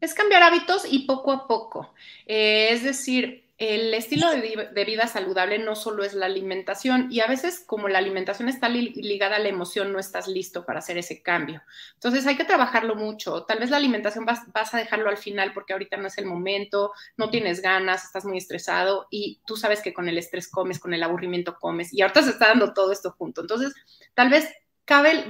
Es 0.00 0.14
cambiar 0.14 0.44
hábitos 0.44 0.90
y 0.90 1.00
poco 1.00 1.30
a 1.30 1.46
poco. 1.46 1.92
Eh, 2.24 2.70
es 2.70 2.82
decir, 2.82 3.47
el 3.58 3.92
estilo 3.92 4.30
de, 4.30 4.84
vida 4.84 5.08
saludable 5.08 5.58
no 5.58 5.74
solo 5.74 6.04
es 6.04 6.14
la 6.14 6.26
alimentación 6.26 7.08
y 7.10 7.20
a 7.20 7.26
veces 7.26 7.64
como 7.66 7.88
la 7.88 7.98
alimentación 7.98 8.48
está 8.48 8.68
ligada 8.68 9.34
a 9.34 9.40
la 9.40 9.48
emoción, 9.48 9.92
no 9.92 9.98
estás 9.98 10.28
listo 10.28 10.64
para 10.64 10.78
hacer 10.78 10.96
ese 10.96 11.22
cambio. 11.22 11.60
Entonces 11.94 12.24
hay 12.28 12.36
que 12.36 12.44
trabajarlo 12.44 12.94
mucho. 12.94 13.42
Tal 13.46 13.58
vez 13.58 13.70
la 13.70 13.78
alimentación 13.78 14.24
vas, 14.24 14.42
vas, 14.52 14.74
a 14.74 14.78
dejarlo 14.78 15.10
al 15.10 15.16
final 15.16 15.52
porque 15.52 15.72
ahorita 15.72 15.96
no 15.96 16.06
es 16.06 16.18
el 16.18 16.26
momento, 16.26 16.92
no 17.16 17.30
tienes 17.30 17.60
ganas, 17.60 18.04
estás 18.04 18.24
muy 18.24 18.38
estresado 18.38 19.08
y 19.10 19.40
tú 19.44 19.56
sabes 19.56 19.82
que 19.82 19.92
con 19.92 20.08
el 20.08 20.18
estrés 20.18 20.48
comes, 20.48 20.78
con 20.78 20.94
el 20.94 21.02
aburrimiento 21.02 21.58
comes 21.58 21.92
y 21.92 22.02
ahorita 22.02 22.22
se 22.22 22.30
está 22.30 22.48
dando 22.48 22.72
todo 22.72 22.92
esto 22.92 23.10
junto. 23.18 23.40
Entonces 23.40 23.74
tal 24.14 24.30
vez 24.30 24.48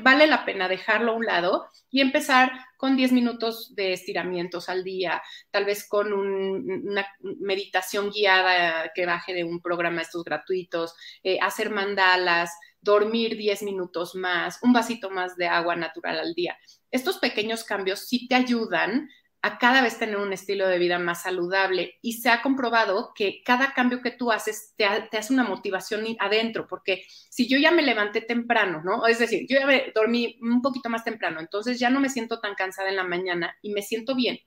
vale 0.03 0.27
la 0.27 0.44
pena 0.44 0.68
dejarlo 0.68 1.12
a 1.12 1.16
un 1.16 1.27
lado 1.27 1.68
y 1.90 2.01
empezar 2.01 2.53
con 2.77 2.97
10 2.97 3.12
minutos 3.12 3.75
de 3.75 3.92
estiramientos 3.92 4.68
al 4.68 4.85
día, 4.85 5.21
tal 5.51 5.64
vez 5.64 5.87
con 5.88 6.12
una 6.12 7.07
meditación 7.21 8.11
guiada 8.11 8.92
que 8.94 9.05
baje 9.05 9.35
de 9.35 9.44
un 9.44 9.61
programa 9.61 10.03
estos 10.03 10.23
gratuitos, 10.23 10.94
eh, 11.25 11.38
hacer 11.40 11.71
mandalas, 11.71 12.57
dormir 12.81 13.37
10 13.37 13.64
minutos 13.64 14.14
más, 14.14 14.61
un 14.62 14.73
vasito 14.73 15.11
más 15.11 15.37
de 15.37 15.49
agua 15.49 15.75
natural 15.75 16.21
al 16.21 16.35
día. 16.35 16.57
Estos 16.90 17.18
pequeños 17.18 17.64
cambios 17.64 18.07
sí 18.07 18.29
te 18.29 18.37
ayudan 18.37 19.09
a 19.40 19.59
cada 19.59 19.83
vez 19.83 19.98
tener 19.98 20.16
un 20.16 20.33
estilo 20.33 20.66
de 20.66 20.79
vida 20.79 20.98
más 20.98 21.22
saludable. 21.22 21.98
Y 22.03 22.14
se 22.14 22.29
ha 22.29 22.42
comprobado 22.42 23.12
que 23.14 23.42
cada 23.44 23.72
cambio 23.72 24.03
que 24.03 24.11
tú 24.11 24.33
haces 24.33 24.74
te, 24.77 24.85
hace 24.85 25.33
una 25.33 25.44
motivación 25.44 26.05
adentro, 26.18 26.66
porque 26.66 27.05
si 27.31 27.48
yo 27.48 27.59
ya 27.59 27.70
me 27.70 27.83
levanté 27.83 28.20
temprano, 28.20 28.83
¿no? 28.85 29.07
Es 29.07 29.18
decir, 29.18 29.46
yo 29.48 29.59
ya 29.59 29.66
me 29.66 29.92
dormí 29.94 30.38
un 30.42 30.62
poquito 30.62 30.88
más 30.88 31.05
temprano, 31.05 31.40
entonces 31.40 31.79
ya 31.79 31.90
no 31.90 32.01
me 32.01 32.09
siento 32.09 32.40
tan 32.40 32.55
cansada 32.55 32.88
en 32.88 32.96
la 32.96 33.05
mañana 33.05 33.57
y 33.62 33.72
me 33.72 33.83
siento 33.83 34.16
bien, 34.16 34.38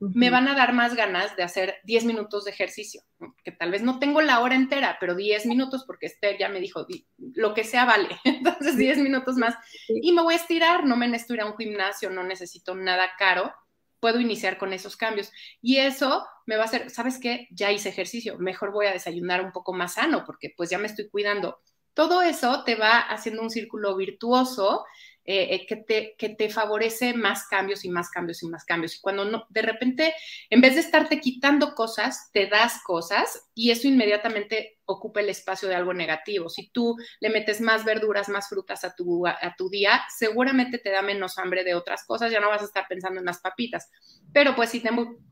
me 0.00 0.30
van 0.30 0.48
a 0.48 0.54
dar 0.54 0.72
más 0.72 0.94
ganas 0.94 1.36
de 1.36 1.42
hacer 1.42 1.76
10 1.84 2.04
minutos 2.06 2.44
de 2.44 2.50
ejercicio, 2.50 3.02
que 3.44 3.52
tal 3.52 3.70
vez 3.70 3.82
no 3.82 3.98
tengo 3.98 4.22
la 4.22 4.40
hora 4.40 4.54
entera, 4.54 4.96
pero 4.98 5.14
10 5.14 5.44
minutos, 5.46 5.84
porque 5.86 6.06
Esther 6.06 6.38
ya 6.38 6.48
me 6.48 6.60
dijo, 6.60 6.86
lo 7.18 7.52
que 7.52 7.64
sea 7.64 7.84
vale, 7.84 8.08
entonces 8.24 8.78
10 8.78 8.98
minutos 8.98 9.36
más 9.36 9.54
y 9.88 10.12
me 10.12 10.22
voy 10.22 10.34
a 10.34 10.38
estirar, 10.38 10.84
no 10.84 10.96
me 10.96 11.06
necesito 11.06 11.34
ir 11.34 11.40
a 11.42 11.46
un 11.46 11.56
gimnasio, 11.56 12.08
no 12.08 12.22
necesito 12.22 12.74
nada 12.74 13.10
caro 13.18 13.52
puedo 14.00 14.20
iniciar 14.20 14.58
con 14.58 14.72
esos 14.72 14.96
cambios. 14.96 15.30
Y 15.62 15.76
eso 15.76 16.26
me 16.46 16.56
va 16.56 16.62
a 16.62 16.66
hacer, 16.66 16.90
¿sabes 16.90 17.18
qué? 17.18 17.46
Ya 17.50 17.70
hice 17.70 17.90
ejercicio, 17.90 18.38
mejor 18.38 18.72
voy 18.72 18.86
a 18.86 18.92
desayunar 18.92 19.44
un 19.44 19.52
poco 19.52 19.72
más 19.72 19.94
sano 19.94 20.24
porque 20.26 20.52
pues 20.56 20.70
ya 20.70 20.78
me 20.78 20.86
estoy 20.86 21.08
cuidando. 21.08 21.60
Todo 21.94 22.22
eso 22.22 22.64
te 22.64 22.76
va 22.76 22.98
haciendo 22.98 23.42
un 23.42 23.50
círculo 23.50 23.96
virtuoso 23.96 24.84
eh, 25.24 25.54
eh, 25.54 25.66
que, 25.66 25.76
te, 25.76 26.14
que 26.18 26.30
te 26.30 26.48
favorece 26.48 27.14
más 27.14 27.46
cambios 27.46 27.84
y 27.84 27.90
más 27.90 28.10
cambios 28.10 28.42
y 28.42 28.48
más 28.48 28.64
cambios. 28.64 28.96
Y 28.96 29.00
cuando 29.00 29.24
no, 29.24 29.46
de 29.50 29.62
repente, 29.62 30.14
en 30.48 30.60
vez 30.60 30.74
de 30.74 30.80
estarte 30.80 31.20
quitando 31.20 31.74
cosas, 31.74 32.30
te 32.32 32.46
das 32.46 32.82
cosas 32.84 33.48
y 33.54 33.70
eso 33.70 33.86
inmediatamente 33.86 34.79
ocupa 34.90 35.20
el 35.20 35.28
espacio 35.28 35.68
de 35.68 35.74
algo 35.74 35.94
negativo. 35.94 36.48
Si 36.48 36.70
tú 36.70 36.96
le 37.20 37.30
metes 37.30 37.60
más 37.60 37.84
verduras, 37.84 38.28
más 38.28 38.48
frutas 38.48 38.84
a 38.84 38.94
tu, 38.94 39.26
a 39.26 39.54
tu 39.56 39.68
día, 39.70 40.02
seguramente 40.16 40.78
te 40.78 40.90
da 40.90 41.02
menos 41.02 41.38
hambre 41.38 41.64
de 41.64 41.74
otras 41.74 42.04
cosas, 42.04 42.30
ya 42.30 42.40
no 42.40 42.48
vas 42.48 42.62
a 42.62 42.66
estar 42.66 42.86
pensando 42.88 43.20
en 43.20 43.26
las 43.26 43.40
papitas. 43.40 43.90
Pero 44.32 44.54
pues 44.54 44.70
si 44.70 44.80
te 44.80 44.90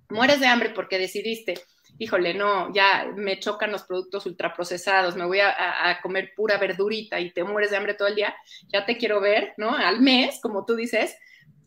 mueres 0.08 0.40
de 0.40 0.46
hambre 0.46 0.70
porque 0.70 0.98
decidiste 0.98 1.54
híjole, 1.98 2.32
no, 2.32 2.72
ya 2.72 3.12
me 3.16 3.40
chocan 3.40 3.72
los 3.72 3.82
productos 3.82 4.24
ultraprocesados, 4.26 5.16
me 5.16 5.26
voy 5.26 5.40
a, 5.40 5.98
comer 6.02 6.32
pura 6.36 6.56
verdurita 6.56 7.18
y 7.18 7.32
te 7.32 7.42
mueres 7.42 7.70
de 7.70 7.76
hambre 7.76 7.94
todo 7.94 8.08
el 8.08 8.14
día, 8.14 8.34
ya 8.68 8.86
te 8.86 8.96
quiero 8.96 9.20
ver, 9.20 9.54
¿no? 9.56 9.74
Al 9.74 10.00
mes, 10.00 10.38
como 10.40 10.64
tú 10.64 10.76
dices, 10.76 11.16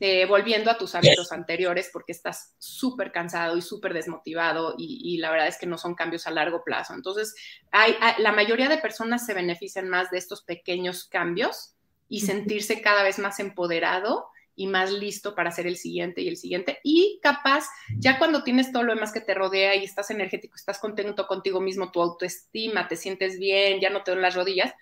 eh, 0.03 0.25
volviendo 0.25 0.71
a 0.71 0.79
tus 0.79 0.95
hábitos 0.95 1.31
anteriores 1.31 1.91
porque 1.93 2.11
estás 2.11 2.55
súper 2.57 3.11
cansado 3.11 3.55
y 3.55 3.61
súper 3.61 3.93
desmotivado 3.93 4.73
y, 4.75 5.19
la 5.19 5.29
verdad 5.29 5.47
es 5.47 5.59
que 5.59 5.67
no 5.67 5.77
son 5.77 5.93
cambios 5.93 6.25
a 6.25 6.31
largo 6.31 6.63
plazo. 6.63 6.95
Entonces, 6.95 7.35
hay, 7.69 7.95
la 8.17 8.31
mayoría 8.31 8.67
de 8.67 8.79
personas 8.79 9.27
se 9.27 9.35
benefician 9.35 9.89
más 9.89 10.09
de 10.09 10.17
estos 10.17 10.41
pequeños 10.41 11.05
cambios 11.05 11.75
y 12.09 12.21
sentirse 12.21 12.81
cada 12.81 13.03
vez 13.03 13.19
más 13.19 13.39
empoderado 13.39 14.25
y 14.55 14.65
más 14.65 14.91
listo 14.91 15.35
para 15.35 15.49
hacer 15.49 15.67
el 15.67 15.77
siguiente 15.77 16.21
y 16.21 16.29
el 16.29 16.37
siguiente. 16.37 16.79
Y 16.83 17.19
capaz, 17.21 17.65
ya 17.95 18.17
cuando 18.17 18.43
tienes 18.43 18.71
todo 18.71 18.81
lo 18.81 18.95
demás 18.95 19.13
que 19.13 19.21
te 19.21 19.35
rodea 19.35 19.75
y 19.75 19.83
estás 19.83 20.09
energético, 20.09 20.55
estás 20.55 20.79
contento 20.79 21.27
contigo 21.27 21.61
mismo, 21.61 21.91
tu 21.91 22.01
autoestima, 22.01 22.87
te 22.87 22.95
sientes 22.95 23.37
bien, 23.37 23.79
ya 23.79 23.91
no 23.91 24.01
te 24.01 24.09
duelen 24.09 24.23
las 24.23 24.33
rodillas, 24.33 24.73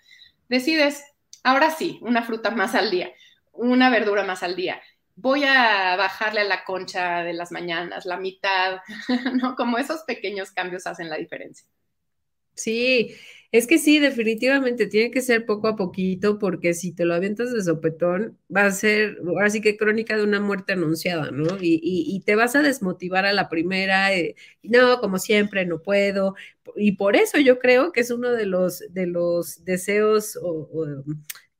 decides, 0.48 1.04
ahora 1.44 1.70
sí, 1.70 1.98
una 2.00 2.22
fruta 2.22 2.50
más 2.50 2.74
al 2.74 2.90
día, 2.90 3.12
una 3.52 3.90
verdura 3.90 4.24
más 4.24 4.42
al 4.42 4.56
día. 4.56 4.80
Voy 5.20 5.44
a 5.44 5.96
bajarle 5.96 6.40
a 6.40 6.44
la 6.44 6.64
concha 6.64 7.22
de 7.22 7.34
las 7.34 7.52
mañanas, 7.52 8.06
la 8.06 8.16
mitad, 8.16 8.78
¿no? 9.42 9.54
Como 9.54 9.78
esos 9.78 10.02
pequeños 10.02 10.50
cambios 10.50 10.86
hacen 10.86 11.10
la 11.10 11.16
diferencia. 11.16 11.66
Sí, 12.54 13.14
es 13.52 13.66
que 13.66 13.78
sí, 13.78 13.98
definitivamente 13.98 14.86
tiene 14.86 15.10
que 15.10 15.22
ser 15.22 15.44
poco 15.44 15.68
a 15.68 15.76
poquito, 15.76 16.38
porque 16.38 16.72
si 16.72 16.92
te 16.92 17.04
lo 17.04 17.14
avientas 17.14 17.52
de 17.52 17.62
sopetón, 17.62 18.38
va 18.54 18.66
a 18.66 18.70
ser, 18.70 19.18
ahora 19.26 19.50
sí 19.50 19.60
que 19.60 19.76
crónica 19.76 20.16
de 20.16 20.24
una 20.24 20.40
muerte 20.40 20.74
anunciada, 20.74 21.30
¿no? 21.32 21.58
Y, 21.60 22.22
te 22.24 22.36
vas 22.36 22.54
a 22.54 22.62
desmotivar 22.62 23.26
a 23.26 23.32
la 23.32 23.48
primera, 23.48 24.14
eh, 24.14 24.36
no, 24.62 25.00
como 25.00 25.18
siempre, 25.18 25.66
no 25.66 25.82
puedo. 25.82 26.34
Y 26.76 26.92
por 26.92 27.16
eso 27.16 27.38
yo 27.38 27.58
creo 27.58 27.92
que 27.92 28.00
es 28.00 28.10
uno 28.10 28.30
de 28.30 28.46
los, 28.46 28.84
de 28.90 29.06
los 29.06 29.64
deseos 29.64 30.38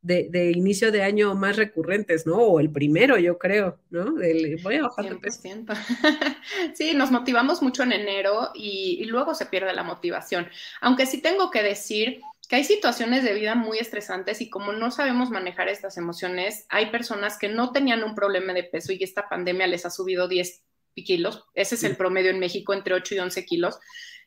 de, 0.02 0.52
inicio 0.52 0.90
de 0.90 1.02
año 1.02 1.34
más 1.34 1.56
recurrentes, 1.56 2.26
¿no? 2.26 2.36
O 2.36 2.60
el 2.60 2.70
primero, 2.70 3.18
yo 3.18 3.38
creo, 3.38 3.78
¿no? 3.90 4.14
voy 4.62 4.76
a 4.76 4.82
bajar 4.82 5.08
de 5.10 5.16
peso. 5.16 5.42
Sí, 6.74 6.94
nos 6.94 7.10
motivamos 7.10 7.62
mucho 7.62 7.82
en 7.82 7.92
enero 7.92 8.50
y, 8.54 9.04
luego 9.04 9.34
se 9.34 9.46
pierde 9.46 9.72
la 9.74 9.82
motivación. 9.82 10.48
Aunque 10.80 11.06
sí 11.06 11.20
tengo 11.20 11.50
que 11.50 11.62
decir 11.62 12.20
que 12.48 12.56
hay 12.56 12.64
situaciones 12.64 13.22
de 13.24 13.34
vida 13.34 13.54
muy 13.54 13.78
estresantes 13.78 14.40
y 14.40 14.50
como 14.50 14.72
no 14.72 14.90
sabemos 14.90 15.30
manejar 15.30 15.68
estas 15.68 15.96
emociones, 15.98 16.66
hay 16.68 16.90
personas 16.90 17.38
que 17.38 17.48
no 17.48 17.72
tenían 17.72 18.02
un 18.02 18.14
problema 18.14 18.52
de 18.52 18.64
peso 18.64 18.92
y 18.92 19.02
esta 19.02 19.28
pandemia 19.28 19.66
les 19.66 19.84
ha 19.86 19.90
subido 19.90 20.28
10 20.28 20.62
kilos. 20.94 21.44
Ese 21.54 21.74
es 21.74 21.84
el 21.84 21.96
promedio 21.96 22.30
en 22.30 22.40
México, 22.40 22.72
entre 22.74 22.94
8 22.94 23.14
y 23.14 23.18
11 23.18 23.44
kilos. 23.44 23.78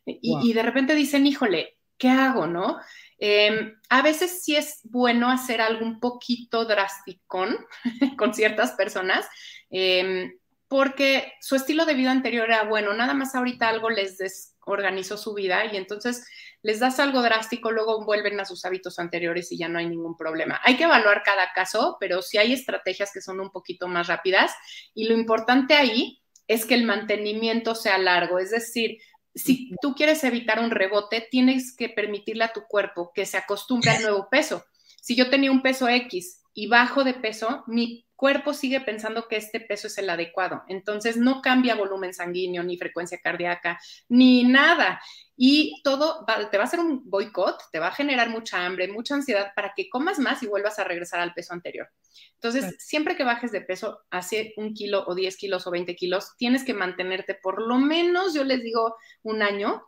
Y, 0.05 0.37
y 0.43 0.53
de 0.53 0.63
repente 0.63 0.95
dicen, 0.95 1.25
híjole, 1.25 1.77
¿qué 1.97 2.09
hago, 2.09 2.47
no? 2.47 2.77
Em, 3.25 3.79
a 3.87 4.01
veces 4.01 4.43
sí 4.43 4.57
es 4.57 4.81
bueno 4.83 5.31
hacer 5.31 5.61
algo 5.61 5.85
un 5.85 6.01
poquito 6.01 6.65
drástico 6.65 7.45
con 8.17 8.33
ciertas 8.33 8.73
personas, 8.73 9.25
em, 9.69 10.37
porque 10.67 11.31
su 11.39 11.55
estilo 11.55 11.85
de 11.85 11.93
vida 11.93 12.11
anterior 12.11 12.49
era 12.49 12.65
bueno, 12.65 12.93
nada 12.93 13.13
más 13.13 13.33
ahorita 13.33 13.69
algo 13.69 13.89
les 13.89 14.17
desorganizó 14.17 15.15
su 15.15 15.33
vida 15.33 15.63
y 15.71 15.77
entonces 15.77 16.27
les 16.63 16.81
das 16.81 16.99
algo 16.99 17.21
drástico, 17.21 17.71
luego 17.71 18.03
vuelven 18.03 18.41
a 18.41 18.45
sus 18.45 18.65
hábitos 18.65 18.99
anteriores 18.99 19.53
y 19.53 19.57
ya 19.57 19.69
no 19.69 19.79
hay 19.79 19.87
ningún 19.87 20.17
problema. 20.17 20.59
Hay 20.65 20.75
que 20.75 20.83
evaluar 20.83 21.23
cada 21.23 21.53
caso, 21.53 21.95
pero 22.01 22.21
sí 22.21 22.37
hay 22.37 22.51
estrategias 22.51 23.13
que 23.13 23.21
son 23.21 23.39
un 23.39 23.51
poquito 23.51 23.87
más 23.87 24.07
rápidas 24.07 24.51
y 24.93 25.07
lo 25.07 25.15
importante 25.15 25.75
ahí 25.75 26.21
es 26.49 26.65
que 26.65 26.73
el 26.73 26.83
mantenimiento 26.83 27.73
sea 27.73 27.97
largo, 27.97 28.37
es 28.37 28.51
decir, 28.51 28.97
si 29.35 29.75
tú 29.81 29.95
quieres 29.95 30.23
evitar 30.23 30.59
un 30.59 30.71
rebote, 30.71 31.27
tienes 31.29 31.75
que 31.75 31.89
permitirle 31.89 32.43
a 32.43 32.53
tu 32.53 32.61
cuerpo 32.63 33.11
que 33.13 33.25
se 33.25 33.37
acostumbre 33.37 33.91
al 33.91 34.01
nuevo 34.01 34.27
peso. 34.29 34.63
Si 35.01 35.15
yo 35.15 35.29
tenía 35.29 35.51
un 35.51 35.61
peso 35.61 35.89
X 35.89 36.41
y 36.53 36.67
bajo 36.67 37.03
de 37.03 37.13
peso, 37.13 37.63
mi 37.67 38.05
cuerpo 38.23 38.53
sigue 38.53 38.79
pensando 38.79 39.27
que 39.27 39.35
este 39.35 39.59
peso 39.59 39.87
es 39.87 39.97
el 39.97 40.09
adecuado. 40.09 40.63
Entonces 40.69 41.17
no 41.17 41.41
cambia 41.41 41.75
volumen 41.75 42.13
sanguíneo, 42.13 42.63
ni 42.63 42.77
frecuencia 42.77 43.17
cardíaca, 43.21 43.77
ni 44.07 44.45
nada. 44.45 45.01
Y 45.35 45.81
todo 45.83 46.25
te 46.49 46.57
va 46.57 46.63
a 46.63 46.67
hacer 46.67 46.79
un 46.79 47.01
boicot, 47.03 47.61
te 47.73 47.79
va 47.79 47.87
a 47.87 47.93
generar 47.93 48.29
mucha 48.29 48.65
hambre, 48.65 48.87
mucha 48.87 49.15
ansiedad 49.15 49.51
para 49.57 49.73
que 49.75 49.89
comas 49.89 50.19
más 50.19 50.41
y 50.41 50.47
vuelvas 50.47 50.79
a 50.79 50.85
regresar 50.85 51.19
al 51.19 51.33
peso 51.33 51.51
anterior. 51.51 51.89
Entonces, 52.35 52.77
siempre 52.79 53.17
que 53.17 53.25
bajes 53.25 53.51
de 53.51 53.59
peso, 53.59 53.99
hace 54.09 54.53
un 54.55 54.73
kilo 54.73 55.03
o 55.05 55.15
10 55.15 55.35
kilos 55.35 55.67
o 55.67 55.71
20 55.71 55.93
kilos, 55.97 56.37
tienes 56.37 56.63
que 56.63 56.73
mantenerte 56.73 57.35
por 57.35 57.61
lo 57.61 57.77
menos, 57.77 58.33
yo 58.33 58.45
les 58.45 58.63
digo, 58.63 58.95
un 59.23 59.41
año. 59.41 59.83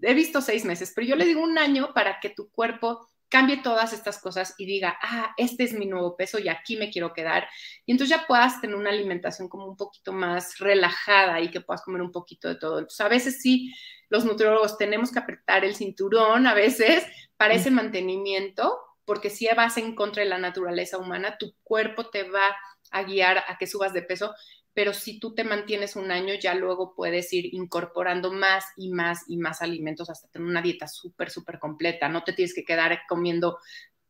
He 0.00 0.14
visto 0.14 0.40
seis 0.40 0.64
meses, 0.64 0.90
pero 0.94 1.06
yo 1.06 1.16
les 1.16 1.26
digo 1.26 1.42
un 1.42 1.58
año 1.58 1.92
para 1.92 2.18
que 2.18 2.30
tu 2.30 2.48
cuerpo 2.48 3.10
cambie 3.28 3.62
todas 3.62 3.92
estas 3.92 4.20
cosas 4.20 4.54
y 4.58 4.66
diga, 4.66 4.98
ah, 5.02 5.34
este 5.36 5.64
es 5.64 5.72
mi 5.72 5.86
nuevo 5.86 6.16
peso 6.16 6.38
y 6.38 6.48
aquí 6.48 6.76
me 6.76 6.90
quiero 6.90 7.12
quedar. 7.12 7.48
Y 7.86 7.92
entonces 7.92 8.16
ya 8.16 8.26
puedas 8.26 8.60
tener 8.60 8.76
una 8.76 8.90
alimentación 8.90 9.48
como 9.48 9.66
un 9.66 9.76
poquito 9.76 10.12
más 10.12 10.58
relajada 10.58 11.40
y 11.40 11.50
que 11.50 11.60
puedas 11.60 11.82
comer 11.82 12.02
un 12.02 12.12
poquito 12.12 12.48
de 12.48 12.56
todo. 12.56 12.78
Entonces, 12.78 13.00
a 13.00 13.08
veces 13.08 13.40
sí, 13.40 13.74
los 14.08 14.24
nutriólogos 14.24 14.78
tenemos 14.78 15.10
que 15.10 15.18
apretar 15.18 15.64
el 15.64 15.74
cinturón 15.74 16.46
a 16.46 16.54
veces 16.54 17.04
para 17.36 17.54
ese 17.54 17.70
mantenimiento, 17.70 18.78
porque 19.04 19.30
si 19.30 19.48
vas 19.56 19.76
en 19.76 19.94
contra 19.94 20.22
de 20.22 20.28
la 20.28 20.38
naturaleza 20.38 20.98
humana, 20.98 21.36
tu 21.38 21.54
cuerpo 21.62 22.10
te 22.10 22.22
va 22.28 22.56
a 22.90 23.02
guiar 23.02 23.44
a 23.48 23.58
que 23.58 23.66
subas 23.66 23.92
de 23.92 24.02
peso, 24.02 24.34
pero 24.74 24.92
si 24.92 25.20
tú 25.20 25.34
te 25.34 25.44
mantienes 25.44 25.94
un 25.94 26.10
año, 26.10 26.34
ya 26.34 26.54
luego 26.54 26.94
puedes 26.96 27.32
ir 27.32 27.54
incorporando 27.54 28.32
más 28.32 28.64
y 28.76 28.90
más 28.90 29.22
y 29.28 29.36
más 29.36 29.62
alimentos 29.62 30.10
hasta 30.10 30.28
tener 30.28 30.48
una 30.48 30.62
dieta 30.62 30.88
súper, 30.88 31.30
súper 31.30 31.60
completa. 31.60 32.08
No 32.08 32.24
te 32.24 32.32
tienes 32.32 32.54
que 32.54 32.64
quedar 32.64 32.98
comiendo 33.08 33.58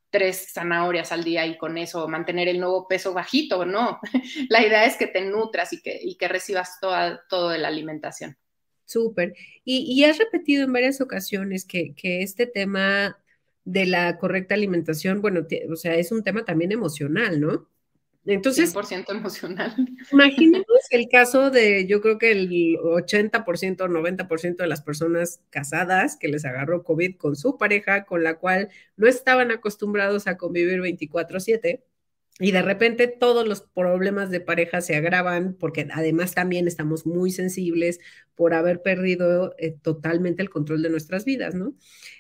tres 0.08 0.52
zanahorias 0.54 1.12
al 1.12 1.22
día 1.22 1.44
y 1.44 1.58
con 1.58 1.76
eso 1.76 2.08
mantener 2.08 2.48
el 2.48 2.60
nuevo 2.60 2.88
peso 2.88 3.12
bajito, 3.12 3.66
no. 3.66 4.00
La 4.48 4.66
idea 4.66 4.86
es 4.86 4.96
que 4.96 5.06
te 5.06 5.20
nutras 5.20 5.72
y 5.74 5.82
que, 5.82 5.98
y 6.02 6.16
que 6.16 6.28
recibas 6.28 6.80
toda, 6.80 7.22
todo 7.28 7.50
de 7.50 7.58
la 7.58 7.68
alimentación. 7.68 8.38
Súper. 8.86 9.34
Y, 9.64 10.04
has 10.04 10.18
repetido 10.18 10.64
en 10.64 10.72
varias 10.72 11.00
ocasiones 11.00 11.64
que, 11.64 11.94
que, 11.94 12.22
este 12.22 12.46
tema 12.46 13.18
de 13.64 13.86
la 13.86 14.18
correcta 14.18 14.54
alimentación, 14.54 15.20
bueno, 15.20 15.46
o 15.70 15.76
sea, 15.76 15.94
es 15.94 16.12
un 16.12 16.22
tema 16.22 16.44
también 16.44 16.70
emocional, 16.70 17.40
¿no? 17.40 17.66
Entonces, 18.26 18.74
100% 18.74 19.10
emocional. 19.10 19.74
Imaginemos 20.12 20.66
el 20.90 21.08
caso 21.08 21.50
de, 21.50 21.86
yo 21.86 22.00
creo 22.00 22.18
que 22.18 22.32
el 22.32 22.78
80% 22.78 23.82
o 23.82 23.88
90% 23.88 24.56
de 24.56 24.66
las 24.66 24.80
personas 24.80 25.40
casadas 25.50 26.16
que 26.16 26.28
les 26.28 26.44
agarró 26.44 26.84
COVID 26.84 27.16
con 27.16 27.36
su 27.36 27.58
pareja, 27.58 28.04
con 28.04 28.22
la 28.22 28.38
cual 28.38 28.70
no 28.96 29.06
estaban 29.06 29.50
acostumbrados 29.50 30.26
a 30.26 30.36
convivir 30.36 30.80
24/7. 30.80 31.82
Y 32.40 32.50
de 32.50 32.62
repente 32.62 33.06
todos 33.06 33.46
los 33.46 33.60
problemas 33.60 34.30
de 34.30 34.40
pareja 34.40 34.80
se 34.80 34.96
agravan 34.96 35.54
porque 35.54 35.86
además 35.92 36.34
también 36.34 36.66
estamos 36.66 37.06
muy 37.06 37.30
sensibles 37.30 38.00
por 38.34 38.54
haber 38.54 38.82
perdido 38.82 39.54
eh, 39.58 39.76
totalmente 39.80 40.42
el 40.42 40.50
control 40.50 40.82
de 40.82 40.90
nuestras 40.90 41.24
vidas, 41.24 41.54
¿no? 41.54 41.74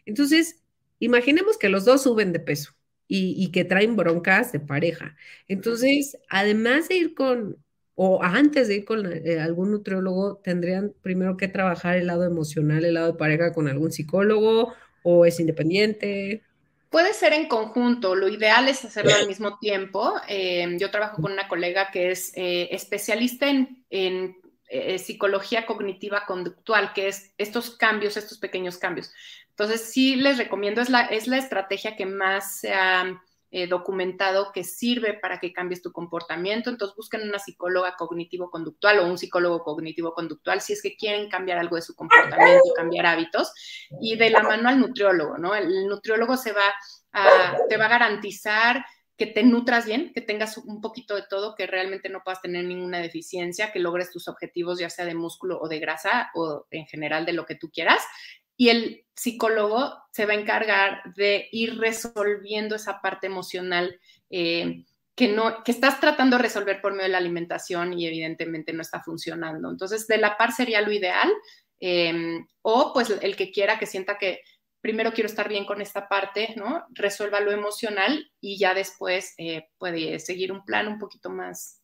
Entonces, 0.06 0.62
imaginemos 1.00 1.58
que 1.58 1.68
los 1.68 1.84
dos 1.84 2.02
suben 2.02 2.32
de 2.32 2.38
peso 2.38 2.76
y, 3.06 3.50
que 3.52 3.64
traen 3.64 3.96
broncas 3.96 4.52
de 4.52 4.60
pareja. 4.60 5.16
Entonces, 5.48 6.18
además 6.28 6.88
de 6.88 6.96
ir 6.96 7.14
con, 7.14 7.58
o 7.94 8.22
antes 8.22 8.68
de 8.68 8.76
ir 8.76 8.84
con 8.84 9.06
eh, 9.06 9.40
algún 9.40 9.70
nutriólogo, 9.70 10.36
tendrían 10.38 10.94
primero 11.02 11.36
que 11.36 11.48
trabajar 11.48 11.96
el 11.96 12.06
lado 12.06 12.24
emocional, 12.24 12.84
el 12.84 12.94
lado 12.94 13.12
de 13.12 13.18
pareja 13.18 13.52
con 13.52 13.68
algún 13.68 13.92
psicólogo 13.92 14.72
o 15.02 15.26
es 15.26 15.38
independiente. 15.38 16.42
Puede 16.90 17.12
ser 17.12 17.32
en 17.32 17.48
conjunto, 17.48 18.14
lo 18.14 18.28
ideal 18.28 18.68
es 18.68 18.84
hacerlo 18.84 19.12
al 19.14 19.26
mismo 19.26 19.58
tiempo. 19.58 20.14
Eh, 20.28 20.76
yo 20.78 20.90
trabajo 20.92 21.20
con 21.20 21.32
una 21.32 21.48
colega 21.48 21.90
que 21.92 22.12
es 22.12 22.32
eh, 22.36 22.68
especialista 22.70 23.48
en, 23.48 24.36
psicología 24.98 25.66
cognitiva 25.66 26.24
conductual, 26.26 26.92
que 26.94 27.08
es 27.08 27.32
estos 27.38 27.76
cambios, 27.76 28.16
estos 28.16 28.38
pequeños 28.38 28.78
cambios. 28.78 29.12
Entonces, 29.50 29.92
sí 29.92 30.16
les 30.16 30.38
recomiendo, 30.38 30.80
es 30.80 30.90
la, 30.90 31.02
es 31.02 31.28
la 31.28 31.38
estrategia 31.38 31.96
que 31.96 32.06
más 32.06 32.60
se 32.60 32.72
ha 32.72 33.22
eh, 33.56 33.68
documentado 33.68 34.50
que 34.50 34.64
sirve 34.64 35.14
para 35.14 35.38
que 35.38 35.52
cambies 35.52 35.80
tu 35.80 35.92
comportamiento. 35.92 36.70
Entonces, 36.70 36.96
busquen 36.96 37.28
una 37.28 37.38
psicóloga 37.38 37.94
cognitivo-conductual 37.96 38.98
o 38.98 39.06
un 39.06 39.16
psicólogo 39.16 39.62
cognitivo-conductual 39.62 40.60
si 40.60 40.72
es 40.72 40.82
que 40.82 40.96
quieren 40.96 41.30
cambiar 41.30 41.58
algo 41.58 41.76
de 41.76 41.82
su 41.82 41.94
comportamiento, 41.94 42.64
cambiar 42.74 43.06
hábitos, 43.06 43.52
y 44.00 44.16
de 44.16 44.30
la 44.30 44.42
mano 44.42 44.68
al 44.68 44.80
nutriólogo, 44.80 45.38
¿no? 45.38 45.54
El 45.54 45.86
nutriólogo 45.86 46.36
se 46.36 46.50
va 46.50 46.74
a, 47.12 47.56
te 47.68 47.76
va 47.76 47.84
a 47.84 47.90
garantizar 47.90 48.84
que 49.16 49.26
te 49.26 49.42
nutras 49.44 49.86
bien, 49.86 50.12
que 50.12 50.20
tengas 50.20 50.58
un 50.58 50.80
poquito 50.80 51.14
de 51.14 51.24
todo, 51.28 51.54
que 51.54 51.66
realmente 51.66 52.08
no 52.08 52.22
puedas 52.24 52.42
tener 52.42 52.64
ninguna 52.64 52.98
deficiencia, 52.98 53.72
que 53.72 53.78
logres 53.78 54.10
tus 54.10 54.26
objetivos 54.28 54.78
ya 54.78 54.90
sea 54.90 55.04
de 55.04 55.14
músculo 55.14 55.60
o 55.60 55.68
de 55.68 55.78
grasa 55.78 56.30
o 56.34 56.66
en 56.70 56.86
general 56.86 57.24
de 57.24 57.32
lo 57.32 57.46
que 57.46 57.54
tú 57.54 57.70
quieras 57.70 58.02
y 58.56 58.68
el 58.68 59.04
psicólogo 59.14 59.94
se 60.12 60.26
va 60.26 60.32
a 60.32 60.36
encargar 60.36 61.14
de 61.14 61.48
ir 61.52 61.78
resolviendo 61.78 62.76
esa 62.76 63.00
parte 63.00 63.26
emocional 63.26 63.98
eh, 64.30 64.84
que, 65.14 65.28
no, 65.28 65.62
que 65.64 65.72
estás 65.72 66.00
tratando 66.00 66.36
de 66.36 66.42
resolver 66.42 66.80
por 66.80 66.92
medio 66.92 67.04
de 67.04 67.10
la 67.10 67.18
alimentación 67.18 67.92
y 67.98 68.06
evidentemente 68.06 68.72
no 68.72 68.82
está 68.82 69.00
funcionando. 69.02 69.70
Entonces, 69.70 70.06
de 70.06 70.18
la 70.18 70.36
par 70.36 70.52
sería 70.52 70.80
lo 70.80 70.92
ideal, 70.92 71.32
em, 71.80 72.46
o 72.62 72.92
pues 72.92 73.10
el 73.10 73.36
que 73.36 73.50
quiera 73.50 73.78
que 73.78 73.86
sienta 73.86 74.18
que 74.18 74.40
primero 74.84 75.14
quiero 75.14 75.28
estar 75.28 75.48
bien 75.48 75.64
con 75.64 75.80
esta 75.80 76.10
parte, 76.10 76.52
¿no? 76.56 76.84
Resuelva 76.90 77.40
lo 77.40 77.52
emocional 77.52 78.30
y 78.38 78.58
ya 78.58 78.74
después 78.74 79.32
eh, 79.38 79.70
puede 79.78 80.18
seguir 80.18 80.52
un 80.52 80.62
plan 80.62 80.88
un 80.88 80.98
poquito 80.98 81.30
más 81.30 81.80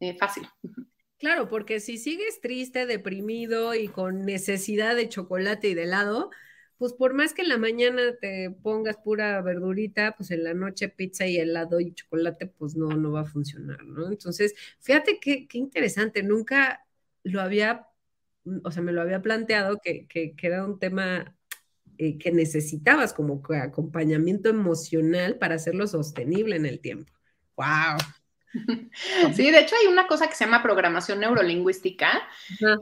eh, 0.00 0.16
fácil. 0.18 0.48
Claro, 1.16 1.48
porque 1.48 1.80
si 1.80 1.96
sigues 1.96 2.40
triste, 2.42 2.84
deprimido 2.84 3.74
y 3.74 3.88
con 3.88 4.26
necesidad 4.26 4.94
de 4.94 5.08
chocolate 5.08 5.68
y 5.68 5.74
de 5.74 5.84
helado, 5.84 6.30
pues 6.76 6.92
por 6.92 7.14
más 7.14 7.32
que 7.32 7.42
en 7.42 7.48
la 7.48 7.56
mañana 7.56 8.02
te 8.20 8.50
pongas 8.50 8.98
pura 8.98 9.40
verdurita, 9.40 10.14
pues 10.16 10.32
en 10.32 10.44
la 10.44 10.52
noche 10.52 10.90
pizza 10.90 11.26
y 11.26 11.38
helado 11.38 11.80
y 11.80 11.94
chocolate, 11.94 12.46
pues 12.46 12.76
no, 12.76 12.88
no 12.88 13.12
va 13.12 13.20
a 13.20 13.24
funcionar, 13.24 13.82
¿no? 13.84 14.08
Entonces, 14.08 14.54
fíjate 14.80 15.18
qué, 15.18 15.46
interesante, 15.52 16.22
nunca 16.22 16.84
lo 17.22 17.40
había, 17.40 17.86
o 18.62 18.70
sea, 18.70 18.82
me 18.82 18.92
lo 18.92 19.00
había 19.00 19.22
planteado 19.22 19.78
que, 19.82 20.06
que 20.08 20.34
era 20.42 20.64
un 20.64 20.78
tema 20.78 21.34
eh, 21.98 22.18
que 22.18 22.32
necesitabas 22.32 23.12
como 23.12 23.42
acompañamiento 23.62 24.48
emocional 24.48 25.36
para 25.38 25.54
hacerlo 25.54 25.86
sostenible 25.86 26.56
en 26.56 26.66
el 26.66 26.80
tiempo. 26.80 27.12
¡Wow! 27.56 27.98
Sí, 29.34 29.50
de 29.50 29.58
hecho 29.58 29.74
hay 29.80 29.88
una 29.88 30.06
cosa 30.06 30.28
que 30.28 30.36
se 30.36 30.44
llama 30.44 30.62
programación 30.62 31.18
neurolingüística 31.18 32.22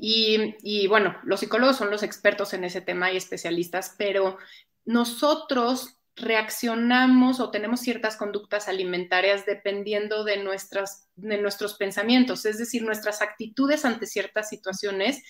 y, 0.00 0.86
bueno, 0.86 1.16
los 1.24 1.40
psicólogos 1.40 1.76
son 1.76 1.90
los 1.90 2.02
expertos 2.02 2.52
en 2.52 2.64
ese 2.64 2.82
tema 2.82 3.10
y 3.10 3.16
especialistas, 3.16 3.94
pero 3.96 4.36
nosotros 4.84 5.98
reaccionamos 6.14 7.40
o 7.40 7.50
tenemos 7.50 7.80
ciertas 7.80 8.16
conductas 8.16 8.68
alimentarias 8.68 9.46
dependiendo 9.46 10.24
de, 10.24 10.42
nuestras, 10.42 11.08
de 11.16 11.38
nuestros 11.38 11.74
pensamientos, 11.74 12.44
es 12.44 12.58
decir, 12.58 12.82
nuestras 12.82 13.22
actitudes 13.22 13.86
ante 13.86 14.06
ciertas 14.06 14.50
situaciones 14.50 15.22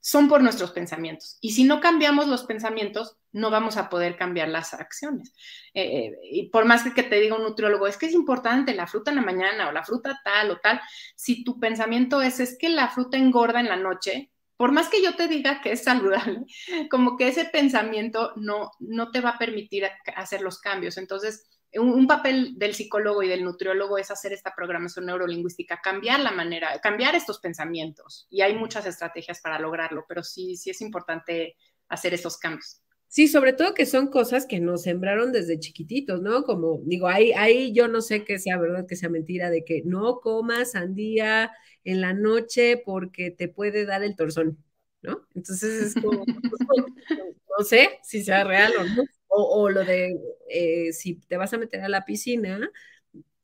son 0.00 0.28
por 0.28 0.42
nuestros 0.42 0.70
pensamientos. 0.72 1.38
Y 1.40 1.52
si 1.52 1.64
no 1.64 1.80
cambiamos 1.80 2.28
los 2.28 2.44
pensamientos, 2.44 3.16
no 3.32 3.50
vamos 3.50 3.76
a 3.76 3.88
poder 3.88 4.16
cambiar 4.16 4.48
las 4.48 4.74
acciones. 4.74 5.32
Eh, 5.74 5.82
eh, 5.82 6.12
y 6.22 6.50
por 6.50 6.64
más 6.64 6.84
que 6.92 7.02
te 7.02 7.20
diga 7.20 7.36
un 7.36 7.42
nutriólogo, 7.42 7.86
es 7.86 7.96
que 7.96 8.06
es 8.06 8.14
importante 8.14 8.74
la 8.74 8.86
fruta 8.86 9.10
en 9.10 9.16
la 9.16 9.22
mañana 9.22 9.68
o 9.68 9.72
la 9.72 9.84
fruta 9.84 10.20
tal 10.24 10.50
o 10.50 10.58
tal, 10.58 10.80
si 11.16 11.44
tu 11.44 11.58
pensamiento 11.58 12.22
es, 12.22 12.40
es 12.40 12.56
que 12.58 12.68
la 12.68 12.88
fruta 12.88 13.16
engorda 13.16 13.60
en 13.60 13.68
la 13.68 13.76
noche, 13.76 14.30
por 14.56 14.72
más 14.72 14.88
que 14.88 15.02
yo 15.02 15.14
te 15.14 15.28
diga 15.28 15.60
que 15.60 15.72
es 15.72 15.84
saludable, 15.84 16.44
como 16.90 17.16
que 17.16 17.28
ese 17.28 17.44
pensamiento 17.44 18.32
no, 18.36 18.70
no 18.78 19.10
te 19.10 19.20
va 19.20 19.30
a 19.30 19.38
permitir 19.38 19.84
hacer 20.16 20.42
los 20.42 20.60
cambios. 20.60 20.96
Entonces, 20.96 21.46
un, 21.74 22.06
papel 22.06 22.58
del 22.58 22.74
psicólogo 22.74 23.22
y 23.22 23.28
del 23.28 23.44
nutriólogo 23.44 23.98
es 23.98 24.10
hacer 24.10 24.32
esta 24.32 24.54
programación 24.54 25.06
neurolingüística, 25.06 25.80
cambiar 25.82 26.20
la 26.20 26.30
manera, 26.30 26.80
cambiar 26.80 27.14
estos 27.14 27.38
pensamientos. 27.38 28.26
Y 28.30 28.40
hay 28.40 28.54
muchas 28.54 28.86
estrategias 28.86 29.40
para 29.40 29.58
lograrlo, 29.58 30.04
pero 30.08 30.22
sí, 30.22 30.56
sí 30.56 30.70
es 30.70 30.80
importante 30.80 31.56
hacer 31.88 32.14
esos 32.14 32.38
cambios. 32.38 32.80
Sí, 33.08 33.26
sobre 33.26 33.54
todo 33.54 33.72
que 33.72 33.86
son 33.86 34.08
cosas 34.08 34.46
que 34.46 34.60
nos 34.60 34.82
sembraron 34.82 35.32
desde 35.32 35.58
chiquititos, 35.58 36.20
¿no? 36.20 36.44
Como 36.44 36.80
digo, 36.84 37.08
ahí, 37.08 37.32
ahí 37.32 37.72
yo 37.72 37.88
no 37.88 38.02
sé 38.02 38.24
que 38.24 38.38
sea 38.38 38.58
verdad, 38.58 38.86
que 38.86 38.96
sea 38.96 39.08
mentira, 39.08 39.48
de 39.50 39.64
que 39.64 39.82
no 39.84 40.20
comas 40.20 40.72
sandía 40.72 41.50
en 41.84 42.02
la 42.02 42.12
noche 42.12 42.82
porque 42.84 43.30
te 43.30 43.48
puede 43.48 43.86
dar 43.86 44.02
el 44.02 44.14
torzón, 44.14 44.62
¿no? 45.00 45.26
Entonces 45.34 45.82
es 45.82 45.94
como, 45.94 46.24
no 47.58 47.64
sé 47.64 47.98
si 48.02 48.22
sea 48.22 48.44
real 48.44 48.74
o 48.78 48.84
no. 48.84 49.04
O, 49.28 49.68
lo 49.68 49.84
de 49.84 50.18
eh, 50.48 50.92
si 50.92 51.16
te 51.16 51.36
vas 51.36 51.52
a 51.52 51.58
meter 51.58 51.82
a 51.82 51.88
la 51.88 52.04
piscina, 52.04 52.70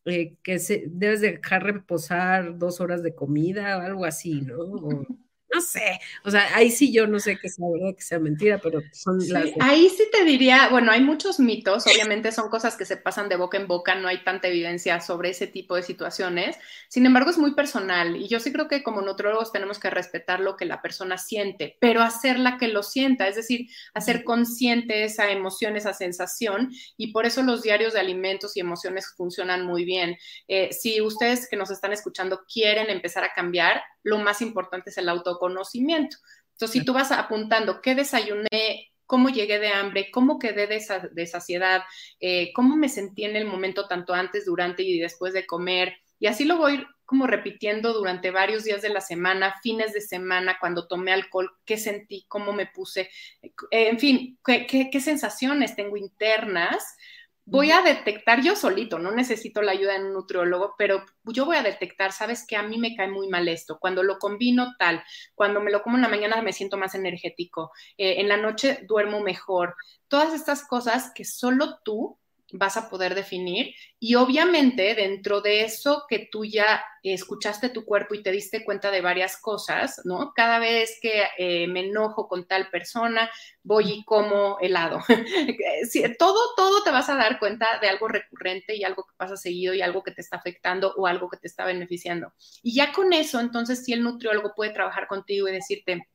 eh, 0.07 0.37
que 0.43 0.59
se, 0.59 0.85
debes 0.89 1.21
dejar 1.21 1.65
reposar 1.65 2.59
dos 2.59 2.81
horas 2.81 3.03
de 3.03 3.15
comida 3.15 3.79
o 3.79 3.81
algo 3.83 4.05
así, 4.05 4.41
¿no? 4.41 5.07
No 5.55 5.61
sé, 5.61 6.01
o 6.25 6.31
sea, 6.31 6.49
ahí 6.55 6.71
sí 6.71 6.93
yo 6.93 7.07
no 7.07 7.21
sé 7.21 7.39
que 7.39 7.49
sea 7.49 7.67
verdad, 7.73 7.95
que 7.95 8.03
sea 8.03 8.19
mentira, 8.19 8.59
pero 8.59 8.83
son 8.93 9.19
las... 9.29 9.51
Ahí 9.61 9.89
sí 9.89 10.05
te 10.11 10.25
diría, 10.25 10.69
bueno, 10.71 10.91
hay 10.91 11.01
muchos 11.01 11.39
mitos, 11.39 11.87
obviamente 11.87 12.33
son 12.33 12.49
cosas 12.49 12.77
que 12.77 12.85
se 12.85 12.97
pasan 12.97 13.29
de 13.29 13.37
boca 13.37 13.57
en 13.57 13.69
boca, 13.69 13.95
no 13.95 14.09
hay 14.09 14.25
tanta 14.25 14.49
evidencia 14.49 15.01
sobre 15.01 15.31
ese 15.31 15.47
tipo 15.47 15.77
de 15.77 15.83
situaciones, 15.83 16.57
sin 16.89 17.07
embargo 17.07 17.31
es 17.31 17.39
muy 17.39 17.55
personal 17.55 18.17
y 18.17 18.29
yo 18.29 18.41
sí 18.41 18.53
creo 18.53 18.67
que 18.67 18.83
como 18.83 19.01
nutrólogos 19.01 19.53
tenemos 19.53 19.79
que 19.79 19.91
respetar 19.91 20.41
lo 20.41 20.57
que 20.57 20.65
la 20.65 20.83
persona 20.83 21.19
siente, 21.19 21.77
pero 21.81 22.03
hacerla 22.03 22.59
que 22.59 22.69
lo 22.69 22.83
sienta, 22.83 23.29
es 23.29 23.37
decir, 23.37 23.69
hacer 23.95 24.25
consciente 24.25 25.05
esa 25.05 25.31
emoción, 25.31 25.77
esa 25.77 25.93
sensación 25.93 26.73
y 26.97 27.13
por 27.13 27.27
eso 27.27 27.43
los 27.43 27.63
diarios 27.63 27.93
de 27.93 28.01
alimentos 28.01 28.57
y 28.57 28.61
emociones 28.61 29.15
funcionan 29.17 29.65
muy 29.65 29.85
bien. 29.85 30.17
Eh, 30.49 30.73
si 30.73 31.01
ustedes 31.01 31.49
que 31.49 31.57
nos 31.57 31.71
están 31.71 31.93
escuchando 31.93 32.43
quieren 32.53 32.91
empezar 32.91 33.23
a 33.25 33.33
cambiar, 33.33 33.83
lo 34.05 34.19
más 34.19 34.41
importante 34.41 34.91
es 34.91 34.99
el 34.99 35.09
autoconocimiento. 35.09 36.17
Entonces, 36.53 36.79
si 36.79 36.85
tú 36.85 36.93
vas 36.93 37.11
apuntando 37.11 37.81
qué 37.83 37.97
desayuné 37.97 38.93
cómo 39.07 39.29
llegué 39.29 39.59
de 39.59 39.69
hambre, 39.69 40.11
cómo 40.11 40.39
quedé 40.39 40.67
de, 40.67 41.27
saciedad, 41.27 41.83
eh, 42.21 42.53
cómo 42.55 42.77
me 42.77 42.89
sentí 42.89 43.25
en 43.25 43.37
el 43.37 43.45
momento 43.45 43.87
tanto 43.87 44.15
antes, 44.15 44.47
durante 44.47 44.83
y 44.83 44.99
después 44.99 45.33
de 45.35 45.47
comer. 45.47 45.95
Y 46.19 46.27
así 46.27 46.45
lo 46.45 46.57
voy 46.57 46.87
como 47.05 47.27
repitiendo 47.27 47.93
durante 47.93 48.31
varios 48.31 48.65
días 48.65 48.81
de 48.81 48.89
la 48.89 49.03
semana, 49.03 49.57
fines 49.63 49.93
de 49.93 50.01
semana, 50.01 50.57
cuando 50.59 50.87
tomé 50.87 51.13
alcohol, 51.13 51.51
qué 51.67 51.77
sentí, 51.77 52.25
cómo 52.29 52.55
me 52.55 52.67
puse, 52.67 53.11
eh, 53.43 53.51
en 53.71 53.99
fin, 53.99 54.39
qué 54.43 55.01
sensaciones 55.01 55.77
tengo 55.77 55.99
internas 55.99 56.97
voy 57.47 57.71
a 57.71 57.83
detectar 57.83 58.43
yo 58.43 58.57
solito, 58.57 58.99
no 58.99 59.11
necesito 59.13 59.61
la 59.63 59.73
ayuda 59.73 59.99
de 59.99 60.05
un 60.07 60.15
nutriólogo, 60.15 60.75
pero 60.79 61.05
yo 61.25 61.45
voy 61.45 61.57
a 61.57 61.63
detectar, 61.63 62.13
sabes 62.13 62.47
que 62.47 62.57
a 62.57 62.63
mí 62.63 62.79
me 62.79 62.97
cae 62.97 63.09
muy 63.09 63.29
mal 63.29 63.49
esto, 63.49 63.79
cuando 63.79 64.03
lo 64.03 64.19
combino 64.19 64.75
tal, 64.79 65.03
cuando 65.35 65.61
me 65.61 65.71
lo 65.71 65.83
como 65.83 65.97
en 65.97 66.03
la 66.03 66.09
mañana 66.09 66.41
me 66.43 66.53
siento 66.53 66.79
más 66.79 66.95
energético, 66.95 67.73
eh, 67.99 68.21
en 68.21 68.29
la 68.29 68.37
noche 68.37 68.81
duermo 68.89 69.21
mejor, 69.21 69.77
todas 70.09 70.33
estas 70.33 70.67
cosas 70.67 71.13
que 71.15 71.25
solo 71.25 71.79
tú 71.85 72.19
vas 72.57 72.77
a 72.77 72.89
poder 72.89 73.15
definir. 73.15 73.75
Y 73.99 74.15
obviamente 74.15 74.95
dentro 74.95 75.41
de 75.41 75.65
eso 75.65 76.05
que 76.09 76.29
tú 76.31 76.45
ya 76.45 76.85
escuchaste 77.03 77.69
tu 77.69 77.85
cuerpo 77.85 78.15
y 78.15 78.23
te 78.23 78.31
diste 78.31 78.65
cuenta 78.65 78.91
de 78.91 79.01
varias 79.01 79.37
cosas, 79.37 80.01
¿no? 80.05 80.33
Cada 80.35 80.59
vez 80.59 80.99
que 81.03 81.25
eh, 81.37 81.67
me 81.67 81.81
enojo 81.81 82.29
con 82.29 82.47
tal 82.47 82.71
persona, 82.71 83.29
voy 83.63 83.91
y 83.91 84.05
como 84.05 84.59
helado. 84.61 85.01
todo, 86.19 86.55
todo 86.57 86.83
te 86.83 86.91
vas 86.91 87.09
a 87.11 87.17
dar 87.17 87.39
cuenta 87.39 87.79
de 87.81 87.89
algo 87.89 88.09
recurrente 88.09 88.77
y 88.77 88.85
algo 88.85 89.05
que 89.05 89.17
pasa 89.17 89.37
seguido 89.37 89.75
y 89.75 89.83
algo 89.83 90.03
que 90.03 90.13
te 90.13 90.21
está 90.21 90.37
afectando 90.37 90.95
o 90.97 91.07
algo 91.07 91.29
que 91.29 91.39
te 91.39 91.49
está 91.49 91.65
beneficiando. 91.65 92.33
Y 92.63 92.75
ya 92.75 92.93
con 92.93 93.13
eso, 93.13 93.41
entonces, 93.41 93.85
si 93.85 93.93
el 93.93 94.03
nutriólogo 94.03 94.55
puede 94.55 94.73
trabajar 94.73 95.09
contigo 95.09 95.49
y 95.49 95.53
decirte, 95.53 96.07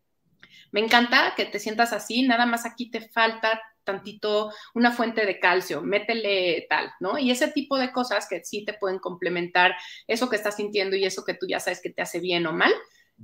me 0.72 0.80
encanta 0.80 1.34
que 1.36 1.46
te 1.46 1.60
sientas 1.60 1.94
así, 1.94 2.24
nada 2.28 2.46
más 2.46 2.66
aquí 2.66 2.90
te 2.90 3.02
falta 3.02 3.62
tantito 3.84 4.52
una 4.76 4.92
fuente 4.92 5.26
de 5.26 5.40
calcio, 5.40 5.82
métele 5.82 6.68
tal, 6.70 6.92
¿no? 7.00 7.18
Y 7.18 7.32
ese 7.32 7.48
tipo 7.48 7.78
de 7.78 7.92
cosas 7.92 8.28
que 8.30 8.44
sí 8.44 8.64
te 8.64 8.74
pueden 8.74 9.00
complementar 9.00 9.76
eso 10.08 10.30
que 10.30 10.36
estás 10.36 10.58
sintiendo 10.58 10.96
y 10.96 11.06
eso 11.06 11.26
que 11.26 11.34
tú 11.34 11.48
ya 11.48 11.60
sabes 11.60 11.82
que 11.82 11.90
te 11.90 12.04
hace 12.04 12.20
bien 12.20 12.46
o 12.46 12.54
mal, 12.54 12.72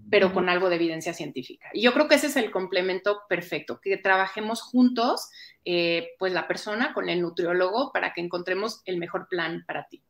pero 0.10 0.34
con 0.34 0.50
algo 0.50 0.70
de 0.70 0.76
evidencia 0.76 1.14
científica. 1.14 1.70
Y 1.74 1.82
yo 1.82 1.94
creo 1.94 2.08
que 2.08 2.16
ese 2.16 2.28
es 2.28 2.36
el 2.36 2.52
complemento 2.52 3.22
perfecto, 3.30 3.80
que 3.80 3.98
trabajemos 3.98 4.62
juntos, 4.62 5.30
eh, 5.64 6.10
pues 6.18 6.34
la 6.34 6.48
persona 6.48 6.94
con 6.94 7.10
el 7.10 7.22
nutriólogo 7.22 7.92
para 7.94 8.14
que 8.14 8.22
encontremos 8.22 8.82
el 8.86 8.98
mejor 8.98 9.28
plan 9.30 9.64
para 9.68 9.88
ti. 9.88 10.04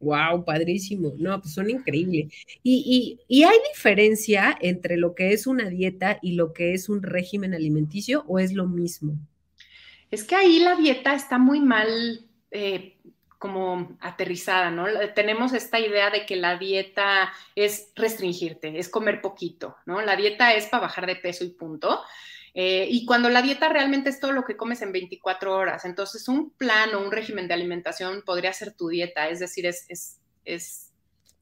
Wow, 0.00 0.44
padrísimo. 0.44 1.14
No, 1.16 1.40
pues 1.40 1.54
son 1.54 1.70
increíbles. 1.70 2.32
Y, 2.62 3.18
y, 3.28 3.44
hay 3.44 3.58
diferencia 3.72 4.56
entre 4.60 4.96
lo 4.96 5.14
que 5.14 5.32
es 5.32 5.46
una 5.46 5.68
dieta 5.68 6.18
y 6.20 6.32
lo 6.32 6.52
que 6.52 6.74
es 6.74 6.88
un 6.88 7.02
régimen 7.02 7.54
alimenticio 7.54 8.24
o 8.28 8.38
es 8.38 8.52
lo 8.52 8.66
mismo? 8.66 9.14
Es 10.10 10.24
que 10.24 10.36
ahí 10.36 10.58
la 10.58 10.76
dieta 10.76 11.14
está 11.14 11.38
muy 11.38 11.60
mal 11.60 11.88
eh, 12.50 12.98
como 13.38 13.96
aterrizada, 14.00 14.70
¿no? 14.70 14.86
Tenemos 15.14 15.52
esta 15.52 15.80
idea 15.80 16.10
de 16.10 16.26
que 16.26 16.36
la 16.36 16.58
dieta 16.58 17.32
es 17.54 17.92
restringirte, 17.94 18.78
es 18.78 18.88
comer 18.88 19.20
poquito, 19.20 19.76
¿no? 19.86 20.00
La 20.02 20.16
dieta 20.16 20.54
es 20.54 20.66
para 20.66 20.82
bajar 20.82 21.06
de 21.06 21.16
peso 21.16 21.44
y 21.44 21.50
punto. 21.50 22.00
Eh, 22.58 22.88
y 22.90 23.04
cuando 23.04 23.28
la 23.28 23.42
dieta 23.42 23.68
realmente 23.68 24.08
es 24.08 24.18
todo 24.18 24.32
lo 24.32 24.44
que 24.44 24.56
comes 24.56 24.80
en 24.80 24.90
24 24.90 25.54
horas, 25.54 25.84
entonces 25.84 26.26
un 26.26 26.50
plan 26.50 26.94
o 26.94 27.00
un 27.00 27.12
régimen 27.12 27.48
de 27.48 27.54
alimentación 27.54 28.22
podría 28.24 28.52
ser 28.54 28.72
tu 28.72 28.88
dieta, 28.88 29.28
es 29.28 29.40
decir, 29.40 29.66
es, 29.66 29.84
es, 29.90 30.20
es 30.46 30.86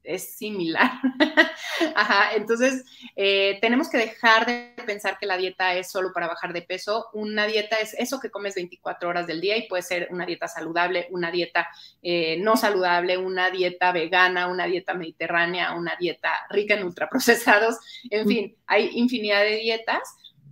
es 0.05 0.35
similar. 0.37 0.91
Ajá, 1.95 2.35
entonces 2.35 2.83
eh, 3.15 3.57
tenemos 3.61 3.89
que 3.89 3.97
dejar 3.97 4.45
de 4.45 4.73
pensar 4.85 5.17
que 5.19 5.25
la 5.25 5.37
dieta 5.37 5.73
es 5.75 5.91
solo 5.91 6.13
para 6.13 6.27
bajar 6.27 6.53
de 6.53 6.61
peso. 6.61 7.07
Una 7.13 7.47
dieta 7.47 7.79
es 7.79 7.93
eso 7.97 8.19
que 8.19 8.29
comes 8.29 8.55
24 8.55 9.09
horas 9.09 9.27
del 9.27 9.41
día 9.41 9.57
y 9.57 9.67
puede 9.67 9.83
ser 9.83 10.07
una 10.11 10.25
dieta 10.25 10.47
saludable, 10.47 11.07
una 11.11 11.31
dieta 11.31 11.67
eh, 12.01 12.37
no 12.39 12.55
saludable, 12.55 13.17
una 13.17 13.49
dieta 13.49 13.91
vegana, 13.91 14.47
una 14.47 14.65
dieta 14.65 14.93
mediterránea, 14.93 15.73
una 15.73 15.95
dieta 15.99 16.31
rica 16.49 16.75
en 16.75 16.83
ultraprocesados. 16.83 17.77
En 18.09 18.27
fin, 18.27 18.55
hay 18.67 18.91
infinidad 18.93 19.41
de 19.41 19.57
dietas 19.57 20.01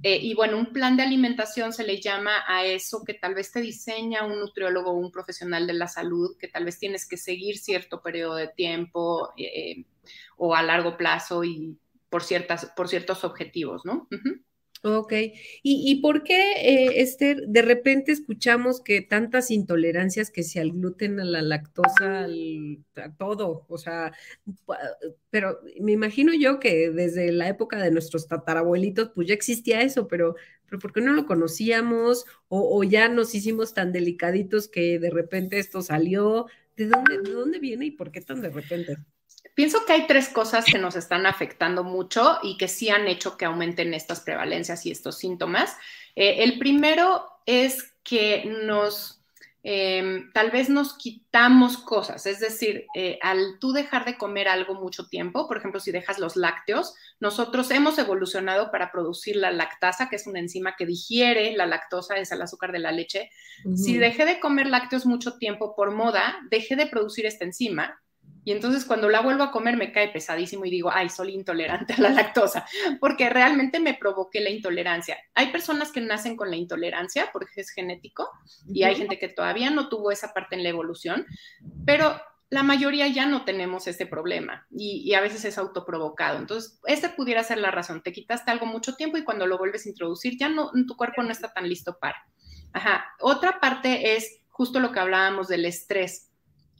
eh, 0.04 0.20
y 0.22 0.34
bueno, 0.34 0.58
un 0.58 0.74
plan 0.74 0.98
de 0.98 1.04
alimentación 1.04 1.72
se 1.72 1.86
le 1.86 2.02
llama 2.02 2.44
a 2.46 2.66
eso 2.66 3.04
que 3.06 3.14
tal 3.14 3.36
vez 3.36 3.54
te 3.54 3.62
diseña 3.62 4.26
un 4.26 4.38
nutriólogo 4.38 4.92
o 4.92 4.98
un 4.98 5.12
profesional 5.12 5.66
de 5.66 5.74
la 5.74 5.88
salud, 5.88 6.36
que 6.38 6.50
tal 6.50 6.66
vez 6.66 6.78
tienes 6.78 7.08
que 7.08 7.16
seguir 7.16 7.58
cierto 7.58 8.02
periodo 8.02 8.36
de 8.36 8.50
tiempo 8.50 9.32
eh, 9.38 9.86
o 10.36 10.56
a 10.56 10.62
largo 10.62 10.98
plazo 10.98 11.46
y 11.46 11.78
por, 12.10 12.22
ciertas, 12.22 12.66
por 12.76 12.90
ciertos 12.90 13.24
objetivos, 13.24 13.86
¿no? 13.86 14.10
Ok. 14.86 15.14
¿Y, 15.64 16.02
por 16.02 16.24
qué, 16.24 16.52
eh, 16.58 17.02
Esther, 17.02 17.48
de 17.48 17.62
repente 17.62 18.12
escuchamos 18.12 18.82
que 18.82 19.00
tantas 19.02 19.50
intolerancias 19.50 20.30
que 20.30 20.44
si 20.44 20.60
al 20.60 20.74
gluten, 20.74 21.22
a 21.22 21.24
la 21.24 21.42
lactosa, 21.42 22.26
a 22.98 23.16
todo? 23.18 23.66
O 23.70 23.78
sea, 23.78 24.12
pero 25.30 25.62
me 25.80 25.94
imagino 25.94 26.34
yo 26.34 26.60
que 26.60 26.90
desde 26.92 27.32
la 27.32 27.48
época 27.48 27.82
de 27.82 27.92
nuestros 27.92 28.28
tatarabuelitos, 28.28 29.12
pues 29.16 29.30
ya 29.30 29.34
existía 29.34 29.82
eso, 29.82 30.10
pero, 30.10 30.36
pero 30.66 30.80
¿por 30.80 30.92
qué 30.92 31.00
no 31.00 31.14
lo 31.14 31.26
conocíamos? 31.26 32.26
O, 32.50 32.78
o 32.78 32.84
ya 32.84 33.08
nos 33.08 33.34
hicimos 33.36 33.74
tan 33.74 33.94
delicaditos 33.94 34.68
que 34.68 35.00
de 35.00 35.10
repente 35.10 35.60
esto 35.60 35.82
salió. 35.82 36.48
¿De 36.76 36.88
dónde, 36.88 37.22
¿De 37.22 37.32
dónde 37.32 37.60
viene 37.60 37.86
y 37.86 37.92
por 37.92 38.12
qué 38.12 38.20
tan 38.20 38.42
de 38.42 38.50
repente? 38.50 38.98
Pienso 39.56 39.86
que 39.86 39.94
hay 39.94 40.08
tres 40.08 40.30
cosas 40.30 40.66
que 40.66 40.80
nos 40.80 40.96
están 40.96 41.26
afectando 41.28 41.84
mucho 41.84 42.40
y 42.42 42.58
que 42.58 42.68
sí 42.68 42.90
han 42.90 43.08
hecho 43.08 43.38
que 43.38 43.46
aumenten 43.46 43.94
estas 43.94 44.22
prevalencias 44.22 44.86
y 44.86 44.92
estos 44.92 45.18
síntomas. 45.18 45.78
Eh, 46.16 46.44
el 46.44 46.58
primero 46.58 47.24
es 47.46 47.94
que 48.04 48.46
nos, 48.66 49.22
em, 49.62 50.32
tal 50.34 50.50
vez 50.50 50.70
nos 50.70 50.98
quitamos 50.98 51.78
cosas, 51.78 52.26
es 52.26 52.40
decir, 52.40 52.88
eh, 52.96 53.20
al 53.22 53.60
tú 53.60 53.74
dejar 53.74 54.06
de 54.06 54.18
comer 54.18 54.48
algo 54.48 54.74
mucho 54.74 55.08
tiempo, 55.08 55.48
por 55.48 55.58
ejemplo, 55.58 55.80
si 55.80 55.92
dejas 55.92 56.18
los 56.18 56.36
lácteos, 56.36 56.96
nosotros 57.20 57.70
hemos 57.70 58.00
evolucionado 58.00 58.72
para 58.72 58.92
producir 58.92 59.36
la 59.36 59.52
lactasa, 59.52 60.10
que 60.10 60.16
es 60.16 60.26
una 60.26 60.40
enzima 60.40 60.76
que 60.76 60.88
digiere 60.88 61.56
la 61.56 61.68
lactosa, 61.68 62.16
es 62.16 62.32
el 62.32 62.42
azúcar 62.42 62.72
de 62.72 62.80
la 62.80 62.92
leche. 62.92 63.30
Si 63.76 63.98
dejé 63.98 64.26
de 64.26 64.40
comer 64.40 64.66
lácteos 64.66 65.06
mucho 65.06 65.38
tiempo 65.38 65.76
por 65.76 65.92
moda, 65.92 66.40
dejé 66.50 66.76
de 66.76 66.88
producir 66.88 67.28
esta 67.28 67.46
enzima 67.46 68.00
y 68.46 68.52
entonces 68.52 68.86
cuando 68.86 69.10
la 69.10 69.22
vuelvo 69.22 69.44
a 69.44 69.52
comer 69.52 69.78
me 69.78 69.92
cae 69.92 70.10
pesadísimo 70.10 70.66
y 70.66 70.70
digo, 70.70 70.92
ay, 70.92 71.10
soy 71.10 71.34
intolerante 71.34 71.94
a 71.94 72.02
la 72.02 72.10
lactosa, 72.10 72.66
porque 73.00 73.30
realmente 73.30 73.80
me 73.80 73.94
provoqué 73.94 74.42
la 74.42 74.50
intolerancia. 74.50 75.18
Hay 75.34 75.52
personas 75.52 75.92
que 75.92 76.02
nacen 76.02 76.36
con 76.36 76.50
la 76.50 76.58
intolerancia 76.58 77.30
porque 77.32 77.62
es 77.62 77.70
genético 77.70 78.30
y 78.68 78.84
hay 78.84 78.96
gente 78.96 79.20
que 79.20 79.30
todavía 79.30 79.70
no 79.70 79.90
tuvo 79.90 80.12
esa 80.12 80.34
parte 80.34 80.56
en 80.56 80.64
la 80.64 80.70
evolución, 80.70 81.26
pero 81.86 82.20
la 82.50 82.62
mayoría 82.62 83.08
ya 83.08 83.26
no 83.26 83.46
tenemos 83.46 83.88
ese 83.88 84.06
problema 84.06 84.68
y, 84.70 85.14
a 85.16 85.22
veces 85.22 85.44
es 85.46 85.58
autoprovocado. 85.58 86.38
Entonces, 86.38 86.80
esa 86.86 87.16
pudiera 87.16 87.44
ser 87.44 87.58
la 87.58 87.72
razón. 87.72 88.04
Te 88.04 88.12
quitaste 88.12 88.52
algo 88.52 88.68
mucho 88.68 88.96
tiempo 88.96 89.18
y 89.18 89.24
cuando 89.24 89.48
lo 89.48 89.58
vuelves 89.58 89.86
a 89.86 89.90
introducir, 89.90 90.38
ya 90.38 90.50
no, 90.50 90.72
tu 90.88 90.96
cuerpo 90.96 91.24
no 91.24 91.32
está 91.32 91.52
tan 91.52 91.68
listo 91.68 91.98
para. 92.00 92.18
Ajá. 92.72 93.06
Otra 93.20 93.60
parte 93.60 94.16
es 94.16 94.42
justo 94.50 94.80
lo 94.80 94.92
que 94.92 95.00
hablábamos 95.00 95.48
del 95.48 95.66
estrés 95.66 96.30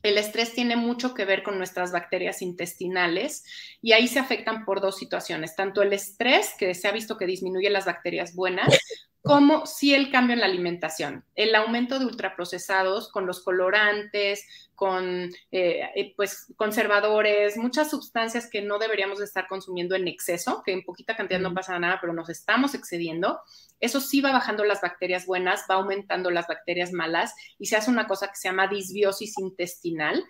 el 0.04 0.18
estrés 0.18 0.54
tiene 0.54 0.76
mucho 0.76 1.14
que 1.14 1.26
ver 1.26 1.44
con 1.44 1.58
nuestras 1.58 1.92
bacterias 1.94 2.42
intestinales 2.42 3.46
y 3.82 3.94
ahí 3.94 4.08
se 4.08 4.20
afectan 4.20 4.66
por 4.66 4.82
dos 4.82 4.98
situaciones, 4.98 5.56
tanto 5.56 5.82
el 5.82 5.94
estrés, 5.94 6.54
que 6.60 6.76
se 6.76 6.88
ha 6.88 6.92
visto 6.92 7.18
que 7.18 7.26
disminuye 7.26 7.70
las 7.70 7.86
bacterias 7.86 8.36
buenas, 8.36 8.78
como 9.24 9.66
si 9.66 9.96
el 9.96 10.12
cambio 10.12 10.34
en 10.34 10.42
la 10.42 10.48
alimentación, 10.48 11.24
el 11.36 11.56
aumento 11.56 11.98
de 11.98 12.06
ultraprocesados 12.06 13.10
con 13.10 13.26
los 13.26 13.42
colorantes, 13.42 14.46
con 14.76 15.32
eh, 15.50 15.90
eh, 15.96 16.14
pues 16.18 16.54
conservadores, 16.58 17.56
muchas 17.56 17.90
sustancias 17.90 18.50
que 18.50 18.62
no 18.62 18.80
deberíamos 18.80 19.22
estar 19.22 19.48
consumiendo 19.48 19.96
en 19.96 20.10
exceso, 20.10 20.62
que 20.66 20.74
en 20.74 20.84
poquita 20.84 21.16
cantidad 21.16 21.40
no 21.40 21.54
pasa 21.54 21.80
nada, 21.80 22.00
pero 22.02 22.12
nos 22.12 22.30
estamos 22.30 22.76
excediendo. 22.76 23.40
Eso 23.80 24.02
sí 24.02 24.20
va 24.20 24.34
bajando 24.34 24.66
las 24.66 24.82
bacterias 24.82 25.26
buenas, 25.26 25.68
va 25.72 25.76
aumentando 25.76 26.30
las 26.30 26.48
bacterias 26.48 26.92
malas 26.92 27.34
y 27.58 27.68
se 27.68 27.78
hace 27.78 27.90
una 27.90 28.08
cosa 28.08 28.28
que 28.28 28.36
se 28.36 28.50
llama 28.50 28.68
disbiosis 28.68 29.40
intestinal. 29.40 30.22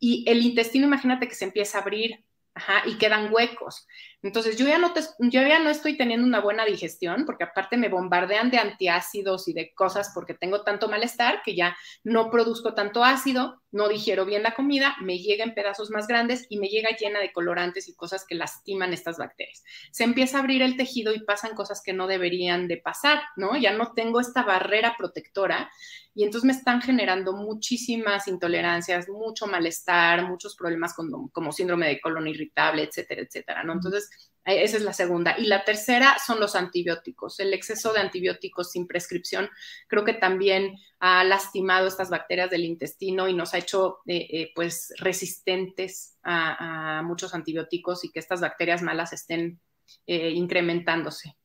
Y 0.00 0.28
el 0.28 0.42
intestino, 0.42 0.86
imagínate 0.86 1.28
que 1.28 1.36
se 1.36 1.44
empieza 1.44 1.78
a 1.78 1.82
abrir 1.82 2.24
Ajá, 2.54 2.82
y 2.86 2.98
quedan 2.98 3.32
huecos. 3.32 3.86
Entonces, 4.22 4.58
yo 4.58 4.66
ya, 4.66 4.78
no 4.78 4.92
yo 5.18 5.42
ya 5.42 5.58
no 5.60 5.70
estoy 5.70 5.96
teniendo 5.96 6.26
una 6.26 6.40
buena 6.40 6.64
digestión, 6.64 7.24
porque 7.24 7.44
aparte 7.44 7.76
me 7.76 7.88
bombardean 7.88 8.50
de 8.50 8.58
antiácidos 8.58 9.48
y 9.48 9.54
de 9.54 9.72
cosas 9.74 10.12
porque 10.14 10.34
tengo 10.34 10.62
tanto 10.62 10.88
malestar 10.88 11.42
que 11.42 11.54
ya 11.54 11.76
no 12.04 12.30
produzco 12.30 12.74
tanto 12.74 13.02
ácido, 13.02 13.62
no 13.72 13.88
digiero 13.88 14.26
bien 14.26 14.42
la 14.42 14.54
comida, 14.54 14.96
me 15.00 15.18
llega 15.18 15.44
en 15.44 15.54
pedazos 15.54 15.90
más 15.90 16.06
grandes 16.06 16.46
y 16.50 16.58
me 16.58 16.68
llega 16.68 16.96
llena 16.96 17.20
de 17.20 17.32
colorantes 17.32 17.88
y 17.88 17.94
cosas 17.94 18.26
que 18.26 18.34
lastiman 18.34 18.92
estas 18.92 19.16
bacterias. 19.16 19.62
Se 19.92 20.04
empieza 20.04 20.36
a 20.36 20.40
abrir 20.40 20.62
el 20.62 20.76
tejido 20.76 21.14
y 21.14 21.24
pasan 21.24 21.54
cosas 21.54 21.80
que 21.82 21.92
no 21.92 22.06
deberían 22.06 22.68
de 22.68 22.76
pasar, 22.76 23.22
¿no? 23.36 23.56
Ya 23.56 23.72
no 23.72 23.92
tengo 23.94 24.20
esta 24.20 24.42
barrera 24.42 24.96
protectora 24.98 25.70
y 26.14 26.24
entonces 26.24 26.46
me 26.46 26.52
están 26.52 26.82
generando 26.82 27.32
muchísimas 27.32 28.26
intolerancias, 28.26 29.08
mucho 29.08 29.46
malestar, 29.46 30.28
muchos 30.28 30.56
problemas 30.56 30.94
como 30.94 31.52
síndrome 31.52 31.86
de 31.86 32.00
colon 32.00 32.26
irritable, 32.26 32.82
etcétera, 32.82 33.22
etcétera, 33.22 33.62
¿no? 33.62 33.72
Entonces, 33.72 34.09
esa 34.44 34.76
es 34.78 34.82
la 34.82 34.92
segunda. 34.92 35.36
Y 35.38 35.46
la 35.46 35.64
tercera 35.64 36.16
son 36.24 36.40
los 36.40 36.56
antibióticos. 36.56 37.40
El 37.40 37.52
exceso 37.52 37.92
de 37.92 38.00
antibióticos 38.00 38.72
sin 38.72 38.86
prescripción 38.86 39.48
creo 39.86 40.04
que 40.04 40.14
también 40.14 40.76
ha 40.98 41.24
lastimado 41.24 41.86
estas 41.86 42.10
bacterias 42.10 42.50
del 42.50 42.64
intestino 42.64 43.28
y 43.28 43.34
nos 43.34 43.54
ha 43.54 43.58
hecho 43.58 43.98
eh, 44.06 44.26
eh, 44.30 44.52
pues 44.54 44.92
resistentes 44.98 46.16
a, 46.22 47.02
muchos 47.04 47.34
antibióticos 47.34 48.04
y 48.04 48.10
que 48.10 48.20
estas 48.20 48.40
bacterias 48.40 48.82
malas 48.82 49.12
estén 49.12 49.60
incrementándose. 50.06 51.36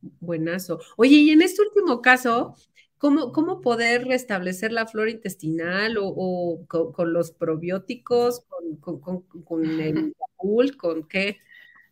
Buenazo. 0.00 0.80
Oye, 0.96 1.16
y 1.16 1.30
en 1.30 1.42
este 1.42 1.62
último 1.62 2.00
caso, 2.00 2.54
¿cómo, 2.98 3.32
cómo 3.32 3.60
poder 3.60 4.06
restablecer 4.06 4.72
la 4.72 4.86
flora 4.86 5.10
intestinal 5.10 5.96
o, 5.98 6.64
con, 6.68 7.12
los 7.12 7.32
probióticos, 7.32 8.44
con, 8.80 9.00
con, 9.00 9.22
con 9.22 9.80
el 9.80 10.14
con 10.78 11.08
qué? 11.08 11.38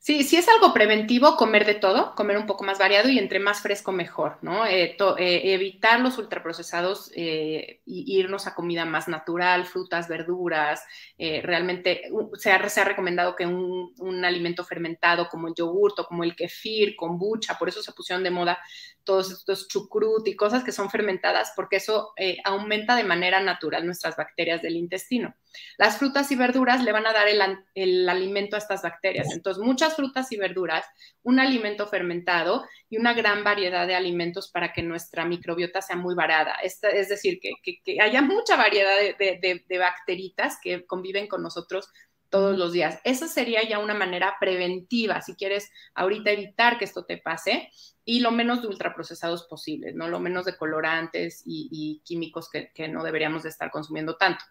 Sí, 0.05 0.23
si 0.23 0.37
es 0.37 0.47
algo 0.51 0.75
preventivo, 0.75 1.35
comer 1.35 1.65
de 1.65 1.77
todo, 1.77 2.15
comer 2.15 2.37
un 2.37 2.45
poco 2.45 2.63
más 2.63 2.79
variado 2.79 3.09
y 3.09 3.19
entre 3.19 3.39
más 3.39 3.63
fresco 3.63 3.91
mejor, 3.91 4.37
¿no? 4.43 4.67
Eh, 4.67 4.99
eh, 4.99 5.41
evitar 5.55 5.99
los 6.01 6.19
ultraprocesados 6.19 7.11
e 7.17 7.81
irnos 7.87 8.47
a 8.47 8.55
comida 8.55 8.85
más 8.85 9.09
natural, 9.09 9.65
frutas, 9.65 10.07
verduras. 10.07 10.85
realmente 11.19 12.03
se 12.35 12.53
ha, 12.53 12.85
recomendado 12.85 13.35
que 13.35 13.47
un, 13.47 14.25
alimento 14.27 14.63
fermentado 14.63 15.27
como 15.31 15.49
el 15.49 15.55
yogur 15.55 15.95
o 15.97 16.05
como 16.05 16.23
el 16.23 16.37
kefir, 16.37 16.97
kombucha, 16.97 17.59
por 17.59 17.71
eso 17.71 17.83
se 17.83 17.93
pusieron 17.93 18.23
de 18.23 18.31
moda 18.31 18.59
todos 19.05 19.31
estos 19.31 19.69
chucrut 19.69 20.27
y 20.29 20.37
cosas 20.37 20.65
que 20.65 20.73
son 20.73 20.91
fermentadas, 20.91 21.53
porque 21.57 21.77
eso 21.77 22.13
eh, 22.17 22.39
aumenta 22.45 22.97
de 22.97 23.05
manera 23.05 23.41
natural 23.41 23.87
nuestras 23.87 24.17
bacterias 24.17 24.61
del 24.61 24.77
intestino. 24.77 25.35
Las 25.79 25.99
frutas 25.99 26.31
y 26.31 26.37
verduras 26.37 26.83
le 26.83 26.93
van 26.93 27.07
a 27.07 27.13
dar 27.13 27.27
el, 27.29 28.09
alimento 28.09 28.57
a 28.57 28.59
estas 28.59 28.83
bacterias. 28.83 29.33
Entonces, 29.33 29.63
muchas 29.63 29.95
frutas 29.97 30.31
y 30.33 30.37
verduras, 30.37 30.85
un 31.23 31.41
alimento 31.41 31.87
fermentado 31.87 32.65
y 32.89 32.97
una 32.97 33.15
gran 33.15 33.45
variedad 33.45 33.87
de 33.87 33.95
alimentos 33.95 34.51
para 34.51 34.73
que 34.73 34.83
nuestra 34.83 35.25
microbiota 35.25 35.83
sea 35.83 35.97
muy 35.97 36.15
variada. 36.15 36.57
es 36.63 37.09
decir, 37.09 37.41
que, 37.41 38.01
haya 38.01 38.23
mucha 38.23 38.57
variedad 38.57 38.97
de, 39.19 39.65
de 39.67 39.79
bacteritas 39.79 40.59
que 40.63 40.85
conviven 40.87 41.27
con 41.27 41.43
nosotros 41.43 41.89
todos 42.35 42.59
los 42.59 42.73
días. 42.73 43.01
Esa 43.05 43.29
sería 43.29 43.63
ya 43.63 43.79
una 43.79 43.95
manera 43.95 44.37
preventiva, 44.41 45.23
si 45.23 45.37
quieres 45.37 45.71
ahorita 45.95 46.33
evitar 46.33 46.79
que 46.79 46.85
esto 46.85 47.05
te 47.05 47.17
pase 47.17 47.71
y 48.07 48.21
lo 48.21 48.31
menos 48.31 48.61
de 48.61 48.69
ultraprocesados 48.69 49.45
posibles, 49.45 49.95
¿no? 49.95 50.09
Lo 50.09 50.21
menos 50.21 50.45
de 50.45 50.57
colorantes 50.57 51.43
y, 51.47 52.03
químicos 52.05 52.51
que, 52.51 52.89
no 52.89 53.03
deberíamos 53.03 53.45
de 53.45 53.49
estar 53.49 53.71
consumiendo 53.71 54.17
tanto. 54.17 54.45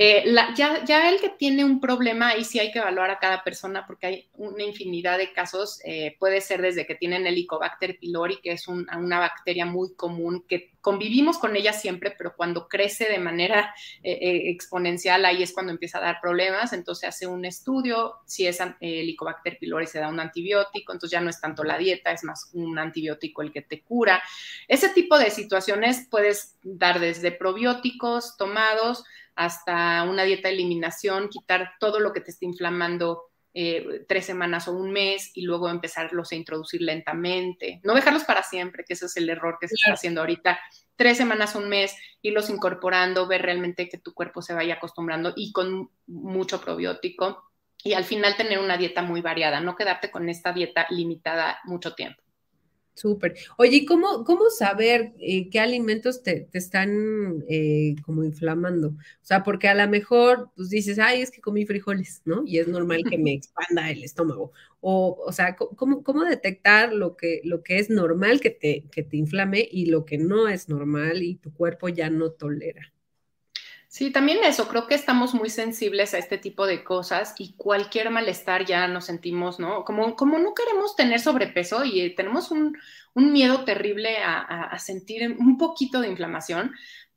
Eh, 0.00 0.24
ya, 0.56 0.84
ya, 0.84 1.08
el 1.08 1.20
que 1.20 1.30
tiene 1.30 1.64
un 1.64 1.80
problema, 1.80 2.30
ahí 2.30 2.44
sí 2.44 2.58
hay 2.58 2.72
que 2.72 2.80
evaluar 2.80 3.10
a 3.10 3.20
cada 3.20 3.44
persona 3.44 3.86
porque 3.86 4.06
hay 4.06 4.28
una 4.34 4.64
infinidad 4.64 5.18
de 5.18 5.32
casos. 5.32 5.80
Eh, 5.84 6.16
puede 6.18 6.40
ser 6.40 6.62
desde 6.62 6.86
que 6.86 6.96
tienen 6.96 7.26
Helicobacter 7.26 7.98
pylori, 7.98 8.40
que 8.42 8.52
es 8.52 8.66
una 8.66 9.18
bacteria 9.20 9.66
muy 9.66 9.94
común 9.94 10.44
que 10.48 10.73
convivimos 10.84 11.38
con 11.38 11.56
ella 11.56 11.72
siempre, 11.72 12.14
pero 12.16 12.36
cuando 12.36 12.68
crece 12.68 13.06
de 13.06 13.18
manera 13.18 13.74
eh, 14.02 14.50
exponencial, 14.50 15.24
ahí 15.24 15.42
es 15.42 15.54
cuando 15.54 15.72
empieza 15.72 15.96
a 15.96 16.02
dar 16.02 16.20
problemas. 16.20 16.74
Entonces 16.74 17.08
hace 17.08 17.26
un 17.26 17.46
estudio, 17.46 18.16
si 18.26 18.46
es 18.46 18.58
Helicobacter 18.80 19.56
pylori 19.58 19.86
se 19.86 19.98
da 19.98 20.10
un 20.10 20.20
antibiótico, 20.20 20.92
entonces 20.92 21.12
ya 21.12 21.22
no 21.22 21.30
es 21.30 21.40
tanto 21.40 21.64
la 21.64 21.78
dieta, 21.78 22.12
es 22.12 22.22
más 22.22 22.50
un 22.52 22.78
antibiótico 22.78 23.40
el 23.40 23.50
que 23.50 23.62
te 23.62 23.80
cura. 23.80 24.22
Ese 24.68 24.90
tipo 24.90 25.18
de 25.18 25.30
situaciones 25.30 26.06
puedes 26.10 26.58
dar 26.62 27.00
desde 27.00 27.32
probióticos 27.32 28.36
tomados 28.36 29.04
hasta 29.36 30.02
una 30.02 30.24
dieta 30.24 30.48
de 30.48 30.54
eliminación, 30.54 31.30
quitar 31.30 31.72
todo 31.80 31.98
lo 31.98 32.12
que 32.12 32.20
te 32.20 32.30
esté 32.30 32.44
inflamando 32.44 33.30
eh, 33.56 34.04
tres 34.08 34.26
semanas 34.26 34.66
o 34.66 34.72
un 34.72 34.90
mes 34.90 35.30
y 35.32 35.42
luego 35.42 35.68
empezarlos 35.68 36.32
a 36.32 36.34
introducir 36.34 36.82
lentamente. 36.82 37.80
No 37.84 37.94
dejarlos 37.94 38.24
para 38.24 38.42
siempre, 38.42 38.84
que 38.84 38.94
ese 38.94 39.06
es 39.06 39.16
el 39.16 39.30
error 39.30 39.58
que 39.60 39.68
se 39.68 39.76
está 39.76 39.92
haciendo 39.92 40.22
ahorita. 40.22 40.58
Tres 40.96 41.16
semanas, 41.16 41.54
un 41.54 41.68
mes, 41.68 41.96
irlos 42.20 42.50
incorporando, 42.50 43.28
ver 43.28 43.42
realmente 43.42 43.88
que 43.88 43.98
tu 43.98 44.12
cuerpo 44.12 44.42
se 44.42 44.54
vaya 44.54 44.74
acostumbrando 44.74 45.32
y 45.36 45.52
con 45.52 45.88
mucho 46.08 46.60
probiótico. 46.60 47.44
Y 47.84 47.92
al 47.92 48.02
final 48.02 48.36
tener 48.36 48.58
una 48.58 48.76
dieta 48.76 49.02
muy 49.02 49.20
variada, 49.20 49.60
no 49.60 49.76
quedarte 49.76 50.10
con 50.10 50.28
esta 50.28 50.52
dieta 50.52 50.88
limitada 50.90 51.60
mucho 51.62 51.94
tiempo. 51.94 52.23
Súper. 52.94 53.34
Oye, 53.58 53.78
¿y 53.78 53.84
cómo, 53.86 54.24
cómo 54.24 54.50
saber 54.50 55.14
eh, 55.18 55.50
qué 55.50 55.58
alimentos 55.58 56.22
te, 56.22 56.48
están 56.52 57.44
eh, 57.48 57.96
como 58.04 58.22
inflamando? 58.22 58.88
O 58.88 58.96
sea, 59.20 59.42
porque 59.42 59.68
a 59.68 59.74
lo 59.74 59.88
mejor 59.88 60.50
pues 60.54 60.70
dices, 60.70 61.00
ay, 61.00 61.20
es 61.20 61.32
que 61.32 61.40
comí 61.40 61.66
frijoles, 61.66 62.22
¿no? 62.24 62.44
Y 62.46 62.58
es 62.58 62.68
normal 62.68 63.02
que 63.10 63.18
me 63.18 63.32
expanda 63.34 63.90
el 63.90 64.04
estómago. 64.04 64.52
O, 64.80 65.18
o 65.26 65.32
sea, 65.32 65.56
¿cómo, 65.56 66.04
cómo 66.04 66.24
detectar 66.24 66.92
lo 66.92 67.16
que, 67.16 67.40
lo 67.44 67.64
que 67.64 67.80
es 67.80 67.90
normal 67.90 68.40
que 68.40 68.50
te, 68.50 68.84
que 68.92 69.02
te 69.02 69.16
inflame 69.16 69.68
y 69.70 69.86
lo 69.86 70.04
que 70.04 70.18
no 70.18 70.46
es 70.46 70.68
normal 70.68 71.22
y 71.22 71.34
tu 71.34 71.52
cuerpo 71.52 71.88
ya 71.88 72.10
no 72.10 72.30
tolera? 72.30 72.93
Sí, 73.94 74.10
también 74.10 74.42
eso, 74.42 74.66
creo 74.66 74.88
que 74.88 74.96
estamos 74.96 75.34
muy 75.34 75.48
sensibles 75.48 76.14
a 76.14 76.18
este 76.18 76.36
tipo 76.36 76.66
de 76.66 76.82
cosas 76.82 77.32
y 77.38 77.52
cualquier 77.52 78.10
malestar 78.10 78.64
ya 78.66 78.88
nos 78.88 79.04
sentimos, 79.04 79.60
¿no? 79.60 79.84
Como, 79.84 80.16
como 80.16 80.36
no 80.40 80.52
queremos 80.52 80.96
tener 80.96 81.20
sobrepeso 81.20 81.84
y 81.84 82.12
tenemos 82.16 82.50
un, 82.50 82.76
miedo 83.14 83.64
terrible 83.64 84.18
a, 84.18 84.40
a, 84.40 84.78
sentir 84.80 85.36
un 85.38 85.58
poquito 85.58 86.00
de 86.00 86.08
inflamación, 86.08 86.74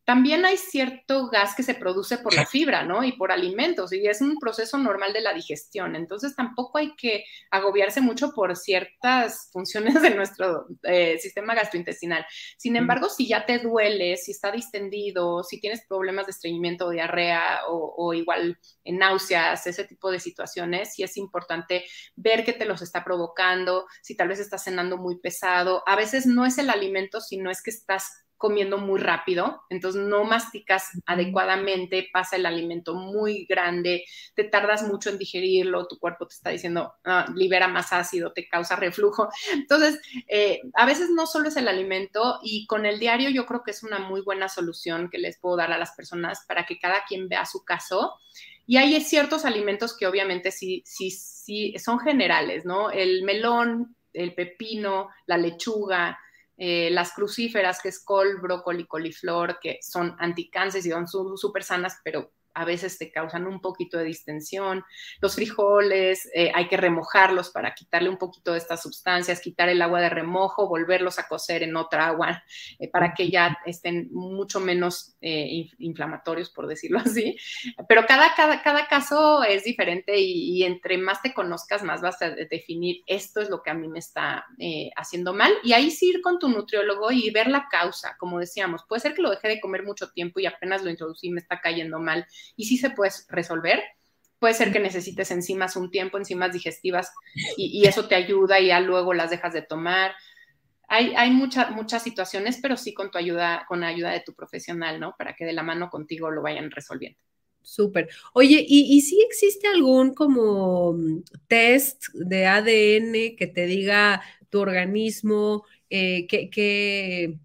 también 0.08 0.46
hay 0.46 0.56
cierto 0.56 1.28
gas 1.28 1.54
que 1.54 1.64
se 1.64 1.76
produce 1.76 2.18
por 2.20 2.34
la 2.34 2.46
fibra, 2.46 2.86
¿no? 2.86 3.04
Y 3.04 3.18
por 3.18 3.30
alimentos, 3.30 3.92
y 3.92 4.08
es 4.08 4.22
un 4.22 4.38
proceso 4.40 4.78
normal 4.78 5.12
de 5.12 5.20
la 5.20 5.34
digestión. 5.34 5.98
Entonces 5.98 6.34
tampoco 6.34 6.78
hay 6.78 6.96
que 6.96 7.26
agobiarse 7.52 8.00
mucho 8.00 8.32
por 8.32 8.56
ciertas 8.56 9.50
funciones 9.52 10.02
de 10.02 10.12
nuestro 10.16 10.68
eh, 10.84 11.18
sistema 11.18 11.56
gastrointestinal. 11.56 12.26
Sin 12.58 12.78
embargo, 12.78 13.10
si 13.10 13.28
ya 13.28 13.46
te 13.46 13.60
duele, 13.60 14.16
si 14.16 14.32
está 14.32 14.50
distendido, 14.50 15.44
si 15.44 15.60
tienes 15.60 15.86
problemas 15.90 16.28
de 16.28 16.32
estreñimiento 16.32 16.90
diarrea 16.90 17.64
o, 17.68 17.94
o 17.98 18.14
igual 18.14 18.58
en 18.86 19.00
náuseas, 19.00 19.68
ese 19.68 19.84
tipo 19.84 20.10
de 20.10 20.22
situaciones, 20.22 20.94
sí 20.94 21.04
es 21.04 21.18
importante 21.18 21.84
ver 22.16 22.46
qué 22.46 22.54
te 22.54 22.64
los 22.64 22.82
está 22.82 23.04
provocando, 23.04 23.86
si 24.02 24.16
tal 24.16 24.30
vez 24.30 24.40
estás 24.40 24.64
cenando 24.64 24.96
muy 24.96 25.20
pesado. 25.20 25.84
A 25.86 25.98
veces 25.98 26.26
no 26.26 26.46
es 26.46 26.58
el 26.60 26.70
alimento, 26.70 27.20
sino 27.20 27.52
es 27.52 27.62
que 27.62 27.72
estás 27.72 28.24
comiendo 28.38 28.78
muy 28.78 29.00
rápido, 29.00 29.64
entonces 29.70 30.04
no 30.04 30.24
masticas 30.24 30.92
adecuadamente, 31.06 32.08
pasa 32.14 32.36
el 32.36 32.46
alimento 32.46 32.94
muy 32.94 33.46
grande, 33.46 34.06
te 34.36 34.44
tardas 34.44 34.84
mucho 34.84 35.10
en 35.10 35.18
digerirlo, 35.18 35.88
tu 35.88 35.98
cuerpo 35.98 36.28
te 36.28 36.36
está 36.36 36.52
diciendo, 36.52 36.94
ah, 37.06 37.26
libera 37.36 37.68
más 37.68 37.92
ácido, 37.94 38.32
te 38.34 38.48
causa 38.48 38.76
reflujo. 38.76 39.30
Entonces, 39.54 40.00
eh, 40.28 40.62
a 40.76 40.86
veces 40.86 41.10
no 41.10 41.26
solo 41.26 41.50
es 41.50 41.58
el 41.58 41.68
alimento 41.68 42.40
y 42.44 42.68
con 42.68 42.86
el 42.86 43.00
diario 43.00 43.30
yo 43.30 43.46
creo 43.46 43.64
que 43.64 43.72
es 43.72 43.84
una 43.84 44.00
muy 44.00 44.22
buena 44.22 44.50
solución 44.50 45.10
que 45.10 45.18
les 45.18 45.40
puedo 45.40 45.58
dar 45.58 45.72
a 45.72 45.78
las 45.78 45.92
personas 45.92 46.46
para 46.48 46.66
que 46.66 46.80
cada 46.80 47.04
quien 47.08 47.28
vea 47.28 47.46
su 47.46 47.66
caso. 47.66 48.14
Y 48.68 48.78
hay 48.78 49.00
ciertos 49.02 49.46
alimentos 49.46 49.96
que 49.98 50.08
obviamente 50.08 50.52
sí, 50.52 50.84
sí, 50.86 51.10
sí 51.10 51.74
son 51.80 52.00
generales, 52.00 52.66
¿no? 52.66 52.92
El 52.92 53.24
melón, 53.24 53.96
el 54.14 54.34
pepino, 54.34 55.10
la 55.26 55.38
lechuga, 55.38 56.20
eh, 56.58 56.90
las 56.92 57.14
crucíferas, 57.14 57.82
que 57.82 57.90
es 57.90 58.04
col, 58.04 58.40
brócoli, 58.42 58.86
coliflor, 58.86 59.60
que 59.60 59.80
son 59.82 60.16
anticánceres 60.20 60.86
y 60.86 60.90
son 60.90 61.38
súper 61.38 61.64
sanas, 61.64 62.00
pero 62.04 62.32
a 62.58 62.66
veces 62.66 62.98
te 62.98 63.12
causan 63.12 63.46
un 63.46 63.62
poquito 63.62 64.00
de 64.00 64.06
distensión. 64.06 64.84
Los 65.22 65.36
frijoles 65.36 66.28
eh, 66.34 66.52
hay 66.56 66.68
que 66.68 66.76
remojarlos 66.76 67.52
para 67.52 67.76
quitarle 67.76 68.10
un 68.10 68.18
poquito 68.18 68.54
de 68.54 68.58
estas 68.58 68.82
sustancias, 68.82 69.42
quitar 69.42 69.70
el 69.70 69.82
agua 69.82 70.02
de 70.02 70.10
remojo, 70.10 70.68
volverlos 70.68 71.20
a 71.20 71.28
cocer 71.28 71.62
en 71.62 71.76
otra 71.76 72.08
agua 72.08 72.44
eh, 72.80 72.90
para 72.90 73.14
que 73.14 73.30
ya 73.30 73.60
estén 73.66 74.10
mucho 74.12 74.60
menos 74.60 75.16
eh, 75.22 75.70
inflamatorios, 75.78 76.50
por 76.50 76.66
decirlo 76.66 76.98
así. 77.06 77.38
Pero 77.88 78.06
cada, 78.08 78.34
cada, 78.34 78.64
cada 78.64 78.88
caso 78.88 79.44
es 79.44 79.64
diferente 79.64 80.18
y, 80.20 80.64
entre 80.64 80.98
más 80.98 81.22
te 81.22 81.36
conozcas, 81.36 81.84
más 81.84 82.02
vas 82.02 82.20
a 82.24 82.32
definir 82.32 83.04
esto 83.06 83.40
es 83.40 83.50
lo 83.50 83.62
que 83.62 83.70
a 83.70 83.76
mí 83.76 83.88
me 83.88 84.00
está 84.00 84.48
haciendo 84.96 85.34
mal. 85.34 85.54
Y 85.64 85.74
ahí 85.74 85.92
sí 85.92 86.10
ir 86.10 86.22
con 86.22 86.40
tu 86.40 86.50
nutriólogo 86.50 87.12
y 87.12 87.30
ver 87.30 87.48
la 87.48 87.68
causa, 87.70 88.18
como 88.18 88.40
decíamos. 88.40 88.84
Puede 88.88 89.02
ser 89.02 89.14
que 89.14 89.22
lo 89.22 89.30
deje 89.30 89.48
de 89.48 89.60
comer 89.60 89.84
mucho 89.84 90.10
tiempo 90.10 90.40
y 90.40 90.48
apenas 90.48 90.84
lo 90.84 90.90
introducí 90.90 91.30
me 91.30 91.40
está 91.40 91.62
cayendo 91.62 92.00
mal 92.00 92.26
y 92.56 92.66
sí 92.66 92.78
se 92.78 92.90
puede 92.90 93.12
resolver. 93.30 93.82
Puede 94.40 94.54
ser 94.54 94.72
que 94.72 94.80
necesites 94.80 95.32
enzimas 95.32 95.76
un 95.76 95.90
tiempo, 95.90 96.18
enzimas 96.18 96.54
digestivas, 96.54 97.12
y, 97.58 97.88
eso 97.88 98.08
te 98.08 98.16
ayuda 98.16 98.60
y 98.60 98.68
ya 98.68 98.80
luego 98.80 99.14
las 99.14 99.32
dejas 99.32 99.54
de 99.54 99.64
tomar. 99.64 100.12
Hay, 100.88 101.14
hay 101.16 101.32
muchas 101.32 101.72
muchas 101.72 102.04
situaciones, 102.04 102.60
pero 102.62 102.78
sí 102.78 102.94
con 102.94 103.10
tu 103.10 103.18
ayuda, 103.18 103.66
con 103.68 103.82
la 103.82 103.88
ayuda 103.88 104.12
de 104.12 104.22
tu 104.22 104.34
profesional, 104.34 105.00
¿no? 105.00 105.16
Para 105.18 105.36
que 105.36 105.46
de 105.46 105.54
la 105.54 105.64
mano 105.64 105.90
contigo 105.90 106.30
lo 106.30 106.44
vayan 106.44 106.70
resolviendo. 106.70 107.20
Súper. 107.64 108.08
Oye, 108.34 108.64
¿y, 108.66 108.96
¿y 108.96 109.02
si 109.02 109.20
existe 109.22 109.68
algún 109.68 110.14
como 110.14 110.94
mm, 110.94 111.24
test 111.48 112.06
de 112.14 112.46
ADN 112.46 113.36
que 113.36 113.52
te 113.54 113.66
diga 113.66 114.22
tu 114.50 114.60
organismo 114.60 115.66
eh, 115.90 116.28
que, 116.28 117.40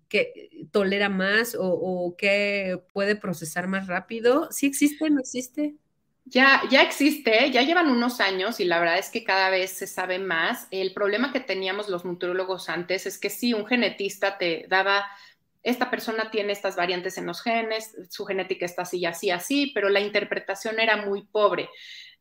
tolera 0.70 1.08
más 1.08 1.56
o, 1.58 2.14
que 2.16 2.80
puede 2.92 3.16
procesar 3.16 3.68
más 3.68 3.86
rápido? 3.86 4.48
¿Sí 4.50 4.66
existe? 4.66 5.08
¿No 5.10 5.20
existe? 5.20 5.74
Ya, 6.24 6.62
ya 6.70 6.82
existe, 6.82 7.50
ya 7.50 7.62
llevan 7.62 7.90
unos 7.90 8.20
años 8.20 8.60
y 8.60 8.64
la 8.64 8.78
verdad 8.78 8.98
es 8.98 9.10
que 9.10 9.24
cada 9.24 9.50
vez 9.50 9.72
se 9.72 9.86
sabe 9.86 10.18
más. 10.18 10.68
El 10.70 10.92
problema 10.92 11.32
que 11.32 11.40
teníamos 11.40 11.88
los 11.88 12.04
nutriólogos 12.04 12.68
antes 12.68 13.06
es 13.06 13.18
que 13.18 13.28
sí, 13.28 13.54
un 13.54 13.66
genetista 13.66 14.38
te 14.38 14.66
daba, 14.68 15.04
esta 15.62 15.90
persona 15.90 16.30
tiene 16.30 16.52
estas 16.52 16.76
variantes 16.76 17.18
en 17.18 17.26
los 17.26 17.42
genes, 17.42 17.96
su 18.10 18.24
genética 18.24 18.64
está 18.64 18.82
así, 18.82 19.04
así, 19.04 19.30
así, 19.30 19.72
pero 19.74 19.88
la 19.88 20.00
interpretación 20.00 20.80
era 20.80 20.96
muy 20.96 21.22
pobre. 21.26 21.68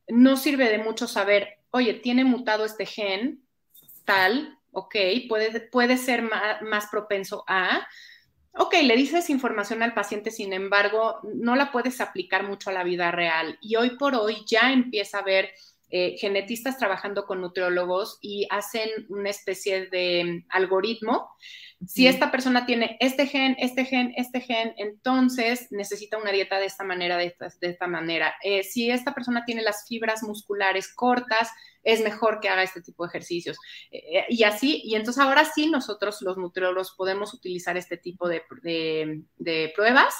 No 0.07 0.36
sirve 0.36 0.69
de 0.69 0.80
mucho 0.80 1.07
saber, 1.07 1.59
oye, 1.69 1.93
tiene 1.93 2.24
mutado 2.26 2.65
este 2.65 2.86
gen 2.86 3.43
tal, 4.03 4.57
ok, 4.72 4.95
puede, 5.28 5.61
puede 5.61 5.97
ser 5.97 6.22
más, 6.24 6.61
más 6.61 6.88
propenso 6.88 7.43
a, 7.47 7.88
ok, 8.53 8.76
le 8.84 8.95
dices 8.95 9.30
información 9.30 9.84
al 9.84 9.93
paciente, 9.93 10.32
sin 10.32 10.53
embargo, 10.53 11.19
no 11.24 11.55
la 11.55 11.72
puedes 11.72 12.01
aplicar 12.01 12.43
mucho 12.47 12.69
a 12.69 12.74
la 12.74 12.84
vida 12.84 13.11
real. 13.11 13.57
Y 13.61 13.76
hoy 13.76 13.97
por 13.97 14.15
hoy 14.15 14.43
ya 14.45 14.72
empieza 14.72 15.17
a 15.17 15.22
haber 15.22 15.51
eh, 15.92 16.16
genetistas 16.18 16.78
trabajando 16.78 17.26
con 17.26 17.42
nutriólogos 17.42 18.18
y 18.22 18.48
hacen 18.50 18.89
una 19.10 19.30
especie 19.30 19.88
de 19.88 20.46
algoritmo 20.50 21.30
si 21.88 22.08
esta 22.08 22.32
persona 22.32 22.66
tiene 22.66 22.98
este 23.00 23.26
gen, 23.26 23.56
este 23.58 23.86
gen, 23.86 24.14
este 24.16 24.39
gen, 24.42 24.74
entonces 24.78 25.68
necesita 25.72 26.18
una 26.18 26.32
dieta 26.32 26.60
de 26.60 26.66
esta 26.66 26.84
manera, 26.84 27.18
de 27.18 27.26
esta, 27.26 27.48
de 27.60 27.68
esta 27.68 27.88
manera. 27.88 28.36
Eh, 28.44 28.64
si 28.64 28.92
esta 28.92 29.16
persona 29.16 29.46
tiene 29.46 29.64
las 29.64 29.88
fibras 29.88 30.22
musculares 30.22 30.94
cortas, 30.94 31.50
es 31.84 32.04
mejor 32.04 32.39
que 32.39 32.50
haga 32.50 32.62
este 32.62 32.82
tipo 32.82 33.04
de 33.04 33.10
ejercicios. 33.10 33.58
Eh, 33.92 34.26
y 34.30 34.44
así, 34.44 34.82
y 34.84 34.94
entonces 34.94 35.24
ahora 35.24 35.44
sí 35.46 35.72
nosotros 35.72 36.22
los 36.22 36.38
nutriólogos 36.38 36.94
podemos 36.96 37.34
utilizar 37.34 37.78
este 37.78 37.98
tipo 37.98 38.30
de, 38.30 38.44
de 39.38 39.74
pruebas 39.76 40.14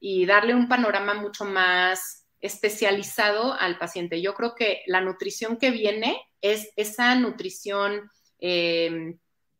y 0.00 0.24
darle 0.24 0.54
un 0.54 0.68
panorama 0.68 1.12
mucho 1.12 1.44
más 1.44 2.21
especializado 2.42 3.54
al 3.54 3.78
paciente. 3.78 4.20
Yo 4.20 4.34
creo 4.34 4.54
que 4.54 4.82
la 4.86 5.00
nutrición 5.00 5.56
que 5.56 5.70
viene 5.70 6.20
es 6.40 6.72
esa 6.76 7.14
nutrición 7.14 8.10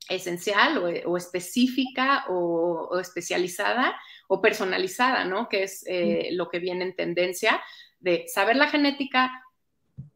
esencial 0.08 0.78
o, 1.06 1.16
específica 1.16 2.24
o, 2.28 2.98
especializada 3.00 3.94
o 4.28 4.42
personalizada, 4.42 5.24
¿no? 5.24 5.48
Que 5.48 5.62
es 5.62 5.84
eh, 5.86 6.30
lo 6.32 6.48
que 6.48 6.58
viene 6.58 6.84
en 6.84 6.96
tendencia 6.96 7.62
de 8.00 8.26
saber 8.26 8.56
la 8.56 8.68
genética, 8.68 9.30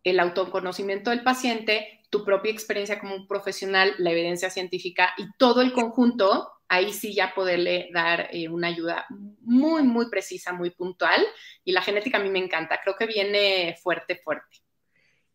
el 0.03 0.19
autoconocimiento 0.19 1.11
del 1.11 1.23
paciente, 1.23 2.01
tu 2.11 2.25
propia 2.25 2.53
experiencia 2.53 2.99
como 2.99 3.15
un 3.15 3.29
profesional, 3.29 3.95
la 3.99 4.11
evidencia 4.11 4.51
científica 4.51 5.15
y 5.17 5.27
todo 5.39 5.61
el 5.61 5.73
conjunto, 5.73 6.51
ahí 6.69 6.93
sí 6.93 7.15
ya 7.15 7.33
poderle 7.35 7.89
dar 7.93 8.29
eh, 8.33 8.49
una 8.49 8.69
ayuda 8.69 9.07
muy, 9.41 9.83
muy 9.83 10.11
precisa, 10.11 10.53
muy 10.53 10.71
puntual. 10.71 11.25
Y 11.65 11.73
la 11.73 11.83
genética 11.83 12.19
a 12.19 12.23
mí 12.23 12.31
me 12.31 12.39
encanta, 12.39 12.81
creo 12.83 12.97
que 12.97 13.07
viene 13.07 13.77
fuerte, 13.83 14.21
fuerte. 14.23 14.59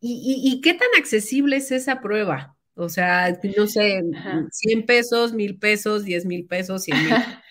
y 0.00 0.60
qué 0.62 0.74
tan 0.74 0.88
accesible 0.96 1.56
es 1.56 1.70
esa 1.70 2.00
prueba? 2.00 2.56
O 2.74 2.88
sea, 2.88 3.38
no 3.56 3.66
sé, 3.66 4.02
100 4.50 4.86
pesos, 4.86 5.32
1000 5.34 5.58
pesos, 5.58 6.04
10 6.04 6.24
mil 6.24 6.46
pesos, 6.46 6.84
100 6.84 7.04
mil. 7.04 7.14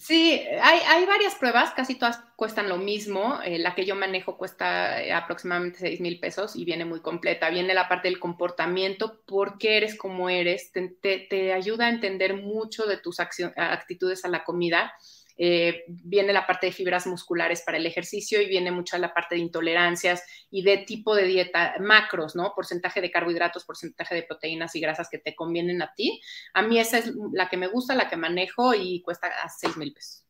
Sí, 0.00 0.40
hay, 0.62 0.80
hay, 0.86 1.06
varias 1.06 1.34
pruebas, 1.34 1.72
casi 1.74 1.94
todas 1.94 2.20
cuestan 2.36 2.68
lo 2.68 2.76
mismo. 2.76 3.40
Eh, 3.44 3.58
la 3.58 3.74
que 3.74 3.84
yo 3.84 3.94
manejo 3.94 4.36
cuesta 4.36 5.02
eh, 5.02 5.12
aproximadamente 5.12 5.78
6 5.78 6.00
mil 6.00 6.20
pesos 6.20 6.56
y 6.56 6.64
viene 6.64 6.84
muy 6.84 7.00
completa. 7.00 7.50
Viene 7.50 7.74
la 7.74 7.88
parte 7.88 8.08
del 8.08 8.18
comportamiento, 8.18 9.20
por 9.26 9.58
qué 9.58 9.76
eres 9.78 9.96
como 9.96 10.28
eres, 10.28 10.72
te, 10.72 10.88
te, 10.88 11.26
te 11.30 11.52
ayuda 11.52 11.86
a 11.86 11.90
entender 11.90 12.34
mucho 12.34 12.86
de 12.86 12.98
tus 12.98 13.20
actitudes 13.20 14.24
a 14.24 14.28
la 14.28 14.44
comida 14.44 14.92
eh, 15.40 15.84
viene 15.86 16.32
la 16.32 16.48
parte 16.48 16.66
de 16.66 16.72
fibras 16.72 17.06
musculares 17.06 17.62
para 17.62 17.78
el 17.78 17.86
ejercicio 17.86 18.42
y 18.42 18.48
viene 18.48 18.72
mucha 18.72 18.98
la 18.98 19.14
parte 19.14 19.36
de 19.36 19.40
intolerancias 19.40 20.24
y 20.50 20.62
de 20.62 20.78
tipo 20.78 21.14
de 21.14 21.24
dieta, 21.24 21.76
macros, 21.78 22.34
¿no? 22.34 22.52
Porcentaje 22.56 23.00
de 23.00 23.12
carbohidratos, 23.12 23.64
porcentaje 23.64 24.16
de 24.16 24.24
proteínas 24.24 24.74
y 24.74 24.80
grasas 24.80 25.08
que 25.08 25.18
te 25.18 25.36
convienen 25.36 25.80
a 25.80 25.94
ti. 25.94 26.20
A 26.54 26.62
mí 26.62 26.80
esa 26.80 26.98
es 26.98 27.12
la 27.32 27.48
que 27.48 27.56
me 27.56 27.68
gusta, 27.68 27.94
la 27.94 28.08
que 28.08 28.16
manejo 28.16 28.74
y 28.74 29.00
cuesta 29.02 29.28
a 29.28 29.48
6 29.48 29.76
mil 29.76 29.92
pesos. 29.92 30.24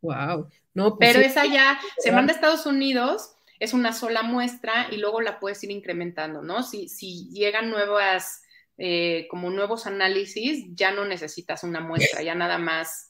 Wow. 0.00 0.48
No, 0.74 0.96
pues 0.96 1.12
Pero 1.12 1.24
esa 1.24 1.46
ya 1.46 1.78
se 1.98 2.10
manda 2.10 2.32
a 2.32 2.34
Estados 2.34 2.66
Unidos, 2.66 3.36
es 3.60 3.72
una 3.74 3.92
sola 3.92 4.22
muestra 4.22 4.88
y 4.90 4.96
luego 4.96 5.20
la 5.20 5.38
puedes 5.38 5.62
ir 5.62 5.70
incrementando, 5.70 6.42
¿no? 6.42 6.64
Si, 6.64 6.88
si 6.88 7.30
llegan 7.30 7.70
nuevas, 7.70 8.42
eh, 8.76 9.28
como 9.30 9.50
nuevos 9.50 9.86
análisis, 9.86 10.66
ya 10.74 10.90
no 10.90 11.04
necesitas 11.04 11.62
una 11.62 11.80
muestra, 11.80 12.22
ya 12.22 12.34
nada 12.34 12.58
más 12.58 13.07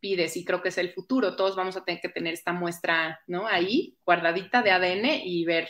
pides 0.00 0.36
y 0.36 0.44
creo 0.44 0.62
que 0.62 0.68
es 0.68 0.78
el 0.78 0.92
futuro. 0.92 1.36
Todos 1.36 1.56
vamos 1.56 1.76
a 1.76 1.84
tener 1.84 2.00
que 2.00 2.08
tener 2.08 2.34
esta 2.34 2.52
muestra, 2.52 3.20
¿no? 3.26 3.46
Ahí, 3.46 3.96
guardadita 4.04 4.62
de 4.62 4.70
ADN 4.70 5.20
y 5.24 5.44
ver 5.44 5.68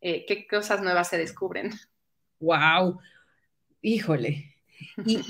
eh, 0.00 0.24
qué 0.26 0.46
cosas 0.46 0.82
nuevas 0.82 1.08
se 1.08 1.18
descubren. 1.18 1.70
¡Wow! 2.40 3.00
Híjole. 3.80 4.54
Y, 5.06 5.20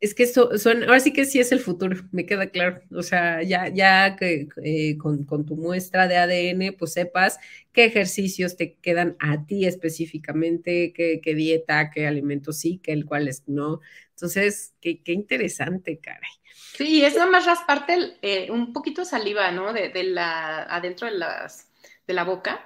es 0.00 0.14
que 0.14 0.24
esto 0.24 0.58
son, 0.58 0.82
ahora 0.82 1.00
sí 1.00 1.12
que 1.12 1.24
sí 1.24 1.38
es 1.38 1.52
el 1.52 1.60
futuro, 1.60 1.96
me 2.12 2.26
queda 2.26 2.50
claro. 2.50 2.80
O 2.90 3.02
sea, 3.02 3.42
ya, 3.42 3.68
ya 3.68 4.16
que 4.16 4.48
eh, 4.62 4.98
con, 4.98 5.26
tu 5.26 5.56
muestra 5.56 6.08
de 6.08 6.16
ADN, 6.16 6.76
pues 6.76 6.92
sepas 6.92 7.38
qué 7.72 7.84
ejercicios 7.84 8.56
te 8.56 8.74
quedan 8.74 9.16
a 9.18 9.46
ti 9.46 9.66
específicamente, 9.66 10.92
qué, 10.92 11.20
qué 11.22 11.34
dieta, 11.34 11.90
qué 11.90 12.06
alimentos 12.06 12.58
sí, 12.58 12.78
qué 12.82 12.92
el 12.92 13.06
cuáles 13.06 13.44
no. 13.46 13.80
Entonces, 14.10 14.74
qué, 14.80 15.02
qué 15.02 15.12
interesante, 15.12 15.98
caray. 15.98 16.30
Sí, 16.76 17.04
es 17.04 17.14
nada 17.14 17.30
más 17.30 17.46
rasparte 17.46 18.16
eh, 18.22 18.50
un 18.50 18.72
poquito 18.72 19.02
de 19.02 19.06
saliva, 19.06 19.50
¿no? 19.50 19.72
De, 19.72 19.90
la, 20.04 20.62
adentro 20.62 21.06
de, 21.06 21.14
las, 21.14 21.70
de 22.06 22.14
la 22.14 22.24
boca. 22.24 22.60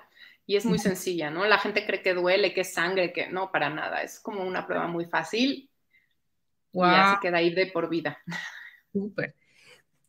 Y 0.46 0.56
es 0.56 0.64
muy 0.64 0.78
sencilla, 0.78 1.30
¿no? 1.30 1.44
La 1.46 1.58
gente 1.58 1.86
cree 1.86 2.02
que 2.02 2.14
duele, 2.14 2.52
que 2.52 2.62
es 2.62 2.72
sangre, 2.72 3.12
que 3.12 3.28
no, 3.28 3.52
para 3.52 3.70
nada. 3.70 4.02
Es 4.02 4.18
como 4.18 4.42
una 4.44 4.66
prueba 4.66 4.86
muy 4.86 5.06
fácil. 5.06 5.70
Y 6.72 6.80
ya 6.80 7.14
se 7.14 7.26
queda 7.26 7.38
ahí 7.38 7.54
de 7.54 7.66
por 7.66 7.88
vida. 7.88 8.18
Súper. 8.92 9.34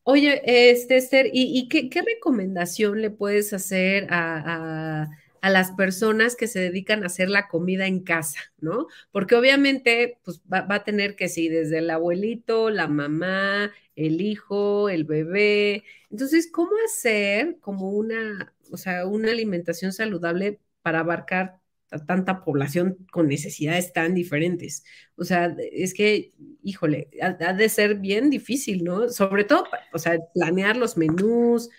Oye, 0.03 0.41
este, 0.71 0.97
Esther, 0.97 1.29
¿y, 1.31 1.69
qué, 1.69 2.01
recomendación 2.01 3.01
le 3.01 3.11
puedes 3.11 3.53
hacer 3.53 4.07
a 4.11 5.05
a 5.05 5.09
las 5.49 5.71
personas 5.71 6.35
que 6.35 6.47
se 6.47 6.59
dedican 6.59 7.03
a 7.03 7.07
hacer 7.07 7.29
la 7.29 7.47
comida 7.47 7.87
en 7.87 8.01
casa, 8.01 8.39
¿no? 8.59 8.87
Porque 9.11 9.35
obviamente, 9.35 10.19
pues 10.23 10.41
va, 10.41 10.65
a 10.69 10.83
tener 10.83 11.15
que 11.15 11.29
sí, 11.29 11.49
desde 11.49 11.79
el 11.79 11.89
abuelito, 11.89 12.69
la 12.69 12.87
mamá, 12.87 13.71
el 13.95 14.21
hijo, 14.21 14.89
el 14.89 15.03
bebé. 15.03 15.83
Entonces, 16.11 16.49
¿cómo 16.51 16.71
hacer 16.85 17.57
como 17.59 17.89
una, 17.89 18.53
o 18.71 18.77
sea, 18.77 19.07
una 19.07 19.31
alimentación 19.31 19.93
saludable 19.93 20.59
para 20.83 20.99
abarcar 20.99 21.59
a 21.89 22.05
tanta 22.05 22.45
población 22.45 22.97
con 23.11 23.27
necesidades 23.27 23.93
tan 23.93 24.13
diferentes? 24.13 24.83
O 25.15 25.25
sea, 25.25 25.55
es 25.71 25.95
que, 25.95 26.33
híjole, 26.61 27.09
ha, 27.21 27.53
de 27.53 27.69
ser 27.69 27.95
bien 27.95 28.29
difícil, 28.29 28.83
¿no? 28.83 29.09
Sobre 29.09 29.43
todo, 29.43 29.65
o 29.91 29.97
sea, 29.97 30.19
planear 30.35 30.77
los 30.77 30.97
menús, 30.97 31.69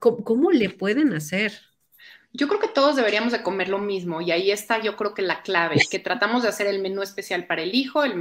cómo 0.00 0.50
le 0.50 0.70
pueden 0.70 1.12
hacer? 1.12 1.52
Yo 2.36 2.48
creo 2.48 2.60
que 2.60 2.68
todos 2.68 2.96
deberíamos 2.96 3.32
de 3.32 3.42
comer 3.42 3.70
lo 3.70 3.78
mismo 3.78 4.20
y 4.20 4.30
ahí 4.30 4.50
está 4.50 4.78
yo 4.82 4.94
creo 4.94 5.14
que 5.14 5.22
la 5.22 5.40
clave, 5.40 5.76
que 5.90 5.98
tratamos 5.98 6.42
de 6.42 6.50
hacer 6.50 6.66
el 6.66 6.82
menú 6.82 7.00
especial 7.00 7.46
para 7.46 7.62
el 7.62 7.74
hijo, 7.74 8.04
el, 8.04 8.14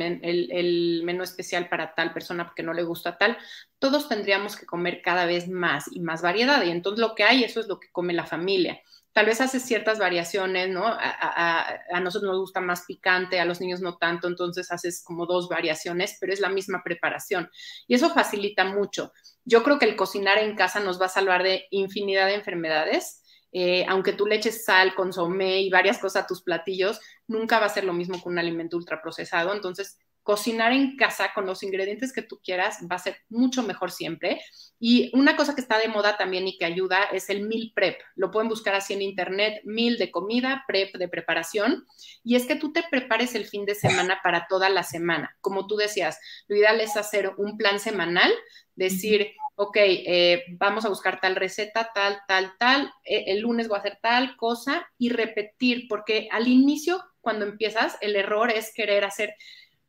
menú 1.03 1.21
especial 1.21 1.67
para 1.67 1.93
tal 1.95 2.13
persona 2.13 2.45
porque 2.45 2.63
no 2.63 2.71
le 2.71 2.83
gusta 2.83 3.17
tal. 3.17 3.37
Todos 3.77 4.07
tendríamos 4.07 4.55
que 4.55 4.65
comer 4.65 5.01
cada 5.01 5.25
vez 5.25 5.49
más 5.49 5.89
y 5.91 5.99
más 5.99 6.21
variedad 6.21 6.63
y 6.63 6.71
entonces 6.71 7.01
lo 7.01 7.13
que 7.13 7.25
hay, 7.25 7.43
eso 7.43 7.59
es 7.59 7.67
lo 7.67 7.77
que 7.77 7.91
come 7.91 8.13
la 8.13 8.25
familia. 8.25 8.79
Tal 9.11 9.25
vez 9.25 9.41
hace 9.41 9.59
ciertas 9.59 9.99
variaciones, 9.99 10.69
¿no? 10.69 10.85
A, 10.87 11.67
a 11.91 11.99
nosotros 11.99 12.31
nos 12.31 12.39
gusta 12.39 12.61
más 12.61 12.85
picante, 12.85 13.41
a 13.41 13.45
los 13.45 13.59
niños 13.59 13.81
no 13.81 13.97
tanto, 13.97 14.29
entonces 14.29 14.71
haces 14.71 15.03
como 15.03 15.25
dos 15.25 15.49
variaciones, 15.49 16.15
pero 16.21 16.31
es 16.31 16.39
la 16.39 16.49
misma 16.49 16.83
preparación 16.85 17.49
y 17.85 17.95
eso 17.95 18.09
facilita 18.13 18.63
mucho. 18.63 19.11
Yo 19.43 19.61
creo 19.61 19.77
que 19.77 19.85
el 19.85 19.97
cocinar 19.97 20.37
en 20.37 20.55
casa 20.55 20.79
nos 20.79 21.01
va 21.01 21.07
a 21.07 21.09
salvar 21.09 21.43
de 21.43 21.67
infinidad 21.69 22.27
de 22.27 22.35
enfermedades 22.35 23.23
eh, 23.57 23.85
aunque 23.87 24.11
tú 24.11 24.25
le 24.25 24.35
eches 24.35 24.65
sal, 24.65 24.93
consomé 24.95 25.61
y 25.61 25.69
varias 25.69 25.97
cosas 25.97 26.25
a 26.25 26.27
tus 26.27 26.41
platillos, 26.41 26.99
nunca 27.25 27.57
va 27.57 27.67
a 27.67 27.69
ser 27.69 27.85
lo 27.85 27.93
mismo 27.93 28.21
que 28.21 28.27
un 28.27 28.37
alimento 28.37 28.75
ultraprocesado. 28.75 29.53
Entonces, 29.53 29.97
cocinar 30.23 30.73
en 30.73 30.97
casa 30.97 31.31
con 31.33 31.45
los 31.45 31.63
ingredientes 31.63 32.11
que 32.11 32.21
tú 32.21 32.41
quieras 32.43 32.79
va 32.91 32.97
a 32.97 32.99
ser 32.99 33.15
mucho 33.29 33.63
mejor 33.63 33.91
siempre. 33.91 34.41
Y 34.77 35.09
una 35.17 35.37
cosa 35.37 35.55
que 35.55 35.61
está 35.61 35.77
de 35.77 35.87
moda 35.87 36.17
también 36.17 36.45
y 36.49 36.57
que 36.57 36.65
ayuda 36.65 37.05
es 37.13 37.29
el 37.29 37.47
meal 37.47 37.71
prep. 37.73 37.97
Lo 38.17 38.29
pueden 38.29 38.49
buscar 38.49 38.75
así 38.75 38.93
en 38.93 39.01
internet, 39.01 39.61
meal 39.63 39.97
de 39.97 40.11
comida, 40.11 40.65
prep 40.67 40.93
de 40.97 41.07
preparación. 41.07 41.85
Y 42.25 42.35
es 42.35 42.47
que 42.47 42.57
tú 42.57 42.73
te 42.73 42.83
prepares 42.91 43.35
el 43.35 43.45
fin 43.45 43.65
de 43.65 43.75
semana 43.75 44.19
para 44.21 44.47
toda 44.49 44.67
la 44.67 44.83
semana. 44.83 45.37
Como 45.39 45.65
tú 45.65 45.77
decías, 45.77 46.19
lo 46.49 46.57
ideal 46.57 46.81
es 46.81 46.97
hacer 46.97 47.31
un 47.37 47.55
plan 47.55 47.79
semanal, 47.79 48.33
decir, 48.75 49.31
ok, 49.55 49.77
eh, 49.77 50.43
vamos 50.59 50.85
a 50.85 50.89
buscar 50.89 51.19
tal 51.19 51.35
receta, 51.35 51.91
tal, 51.93 52.19
tal, 52.27 52.53
tal, 52.59 52.91
eh, 53.03 53.25
el 53.27 53.41
lunes 53.41 53.67
voy 53.67 53.77
a 53.77 53.79
hacer 53.79 53.99
tal 54.01 54.35
cosa 54.35 54.87
y 54.97 55.09
repetir, 55.09 55.87
porque 55.87 56.27
al 56.31 56.47
inicio, 56.47 57.01
cuando 57.21 57.45
empiezas, 57.45 57.97
el 58.01 58.15
error 58.15 58.51
es 58.51 58.73
querer 58.73 59.05
hacer 59.05 59.35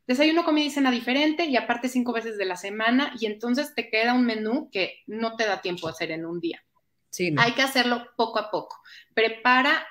desayuno, 0.06 0.44
comida 0.44 0.66
y 0.66 0.70
cena 0.70 0.90
diferente 0.90 1.46
y 1.46 1.56
aparte 1.56 1.88
cinco 1.88 2.12
veces 2.12 2.38
de 2.38 2.44
la 2.44 2.56
semana 2.56 3.12
y 3.18 3.26
entonces 3.26 3.74
te 3.74 3.90
queda 3.90 4.14
un 4.14 4.24
menú 4.24 4.70
que 4.70 5.02
no 5.06 5.36
te 5.36 5.46
da 5.46 5.60
tiempo 5.60 5.88
a 5.88 5.90
hacer 5.90 6.12
en 6.12 6.24
un 6.24 6.40
día. 6.40 6.62
Sí, 7.10 7.34
Hay 7.38 7.52
que 7.52 7.62
hacerlo 7.62 8.06
poco 8.16 8.38
a 8.38 8.50
poco. 8.50 8.76
Prepara 9.14 9.86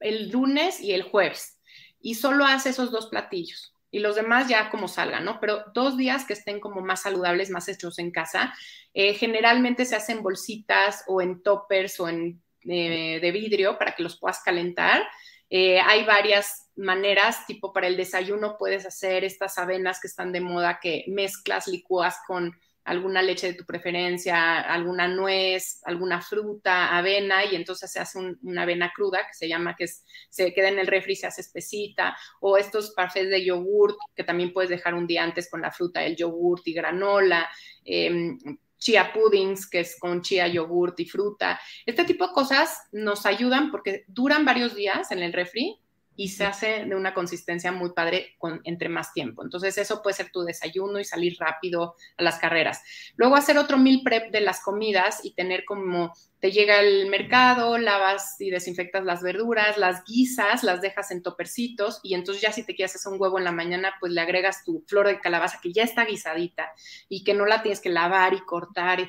el 0.00 0.30
lunes 0.30 0.80
y 0.80 0.92
el 0.92 1.02
jueves. 1.02 1.60
Y 2.00 2.14
solo 2.14 2.44
hace 2.44 2.70
esos 2.70 2.90
dos 2.90 3.06
platillos. 3.06 3.74
Y 3.92 4.00
los 4.00 4.16
demás 4.16 4.48
ya 4.48 4.70
como 4.70 4.88
salgan, 4.88 5.24
¿no? 5.24 5.38
Pero 5.38 5.62
dos 5.72 5.96
días 5.96 6.24
que 6.24 6.32
estén 6.32 6.58
como 6.58 6.80
más 6.80 7.02
saludables, 7.02 7.50
más 7.50 7.68
hechos 7.68 8.00
en 8.00 8.10
casa. 8.10 8.52
Eh, 8.92 9.14
generalmente 9.14 9.84
se 9.84 9.94
hacen 9.94 10.22
bolsitas 10.22 11.04
o 11.06 11.22
en 11.22 11.42
toppers 11.44 12.00
o 12.00 12.08
en 12.08 12.42
eh, 12.64 13.20
de 13.20 13.30
vidrio 13.32 13.78
para 13.78 13.94
que 13.94 14.02
los 14.02 14.18
puedas 14.18 14.42
calentar. 14.42 15.02
Eh, 15.50 15.78
hay 15.80 16.04
varias 16.04 16.70
maneras, 16.76 17.44
tipo 17.46 17.74
para 17.74 17.86
el 17.86 17.96
desayuno 17.96 18.56
puedes 18.58 18.86
hacer 18.86 19.22
estas 19.22 19.58
avenas 19.58 20.00
que 20.00 20.06
están 20.06 20.32
de 20.32 20.40
moda 20.40 20.80
que 20.80 21.04
mezclas, 21.08 21.68
licúas 21.68 22.16
con 22.26 22.58
alguna 22.84 23.22
leche 23.22 23.48
de 23.48 23.54
tu 23.54 23.64
preferencia, 23.64 24.60
alguna 24.60 25.08
nuez, 25.08 25.80
alguna 25.84 26.20
fruta, 26.20 26.96
avena, 26.96 27.44
y 27.44 27.54
entonces 27.54 27.90
se 27.90 28.00
hace 28.00 28.18
una 28.18 28.62
avena 28.62 28.92
cruda 28.94 29.20
que 29.26 29.34
se 29.34 29.48
llama, 29.48 29.76
que 29.76 29.86
se 30.28 30.52
queda 30.52 30.68
en 30.68 30.78
el 30.78 30.86
refri 30.86 31.16
se 31.16 31.26
hace 31.26 31.42
espesita, 31.42 32.16
o 32.40 32.56
estos 32.56 32.92
parfaits 32.92 33.30
de 33.30 33.44
yogurt 33.44 33.96
que 34.14 34.24
también 34.24 34.52
puedes 34.52 34.70
dejar 34.70 34.94
un 34.94 35.06
día 35.06 35.22
antes 35.22 35.48
con 35.50 35.62
la 35.62 35.70
fruta, 35.70 36.04
el 36.04 36.16
yogurt 36.16 36.66
y 36.66 36.72
granola, 36.72 37.48
em, 37.84 38.38
chia 38.78 39.12
puddings, 39.12 39.68
que 39.70 39.80
es 39.80 39.96
con 39.98 40.22
chía, 40.22 40.48
yogurt 40.48 40.98
y 40.98 41.06
fruta. 41.06 41.60
Este 41.86 42.04
tipo 42.04 42.26
de 42.26 42.32
cosas 42.32 42.88
nos 42.90 43.26
ayudan 43.26 43.70
porque 43.70 44.04
duran 44.08 44.44
varios 44.44 44.74
días 44.74 45.12
en 45.12 45.20
el 45.20 45.32
refri 45.32 45.81
y 46.16 46.28
se 46.28 46.44
hace 46.44 46.84
de 46.84 46.94
una 46.94 47.14
consistencia 47.14 47.72
muy 47.72 47.92
padre 47.92 48.34
con, 48.38 48.60
entre 48.64 48.88
más 48.88 49.12
tiempo. 49.12 49.42
Entonces 49.42 49.78
eso 49.78 50.02
puede 50.02 50.16
ser 50.16 50.30
tu 50.30 50.42
desayuno 50.42 51.00
y 51.00 51.04
salir 51.04 51.36
rápido 51.38 51.94
a 52.16 52.22
las 52.22 52.38
carreras. 52.38 52.82
Luego 53.16 53.36
hacer 53.36 53.58
otro 53.58 53.78
meal 53.78 54.00
prep 54.04 54.30
de 54.30 54.40
las 54.40 54.60
comidas 54.60 55.24
y 55.24 55.34
tener 55.34 55.64
como 55.64 56.12
te 56.40 56.50
llega 56.50 56.80
el 56.80 57.08
mercado, 57.08 57.78
lavas 57.78 58.40
y 58.40 58.50
desinfectas 58.50 59.04
las 59.04 59.22
verduras, 59.22 59.78
las 59.78 60.04
guisas, 60.04 60.64
las 60.64 60.80
dejas 60.80 61.12
en 61.12 61.22
topercitos 61.22 62.00
y 62.02 62.14
entonces 62.14 62.42
ya 62.42 62.52
si 62.52 62.66
te 62.66 62.74
quieres 62.74 62.96
hacer 62.96 63.12
un 63.12 63.20
huevo 63.20 63.38
en 63.38 63.44
la 63.44 63.52
mañana, 63.52 63.94
pues 64.00 64.12
le 64.12 64.20
agregas 64.20 64.64
tu 64.64 64.84
flor 64.88 65.06
de 65.06 65.20
calabaza 65.20 65.60
que 65.62 65.72
ya 65.72 65.84
está 65.84 66.04
guisadita 66.04 66.72
y 67.08 67.22
que 67.22 67.34
no 67.34 67.46
la 67.46 67.62
tienes 67.62 67.80
que 67.80 67.90
lavar 67.90 68.34
y 68.34 68.40
cortar 68.40 69.08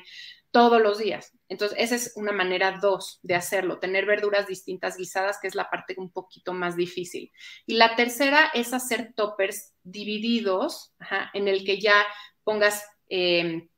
todos 0.54 0.80
los 0.80 0.98
días. 0.98 1.32
Entonces, 1.48 1.76
esa 1.80 1.96
es 1.96 2.12
una 2.14 2.30
manera 2.30 2.78
dos 2.80 3.18
de 3.24 3.34
hacerlo, 3.34 3.80
tener 3.80 4.06
verduras 4.06 4.46
distintas 4.46 4.96
guisadas, 4.96 5.40
que 5.42 5.48
es 5.48 5.56
la 5.56 5.68
parte 5.68 5.96
un 5.98 6.12
poquito 6.12 6.52
más 6.52 6.76
difícil. 6.76 7.32
Y 7.66 7.74
la 7.74 7.96
tercera 7.96 8.52
es 8.54 8.72
hacer 8.72 9.14
toppers 9.16 9.74
divididos, 9.82 10.94
en 11.32 11.48
el 11.48 11.64
que 11.64 11.80
ya 11.80 12.06
pongas 12.44 12.86
em, 13.08 13.68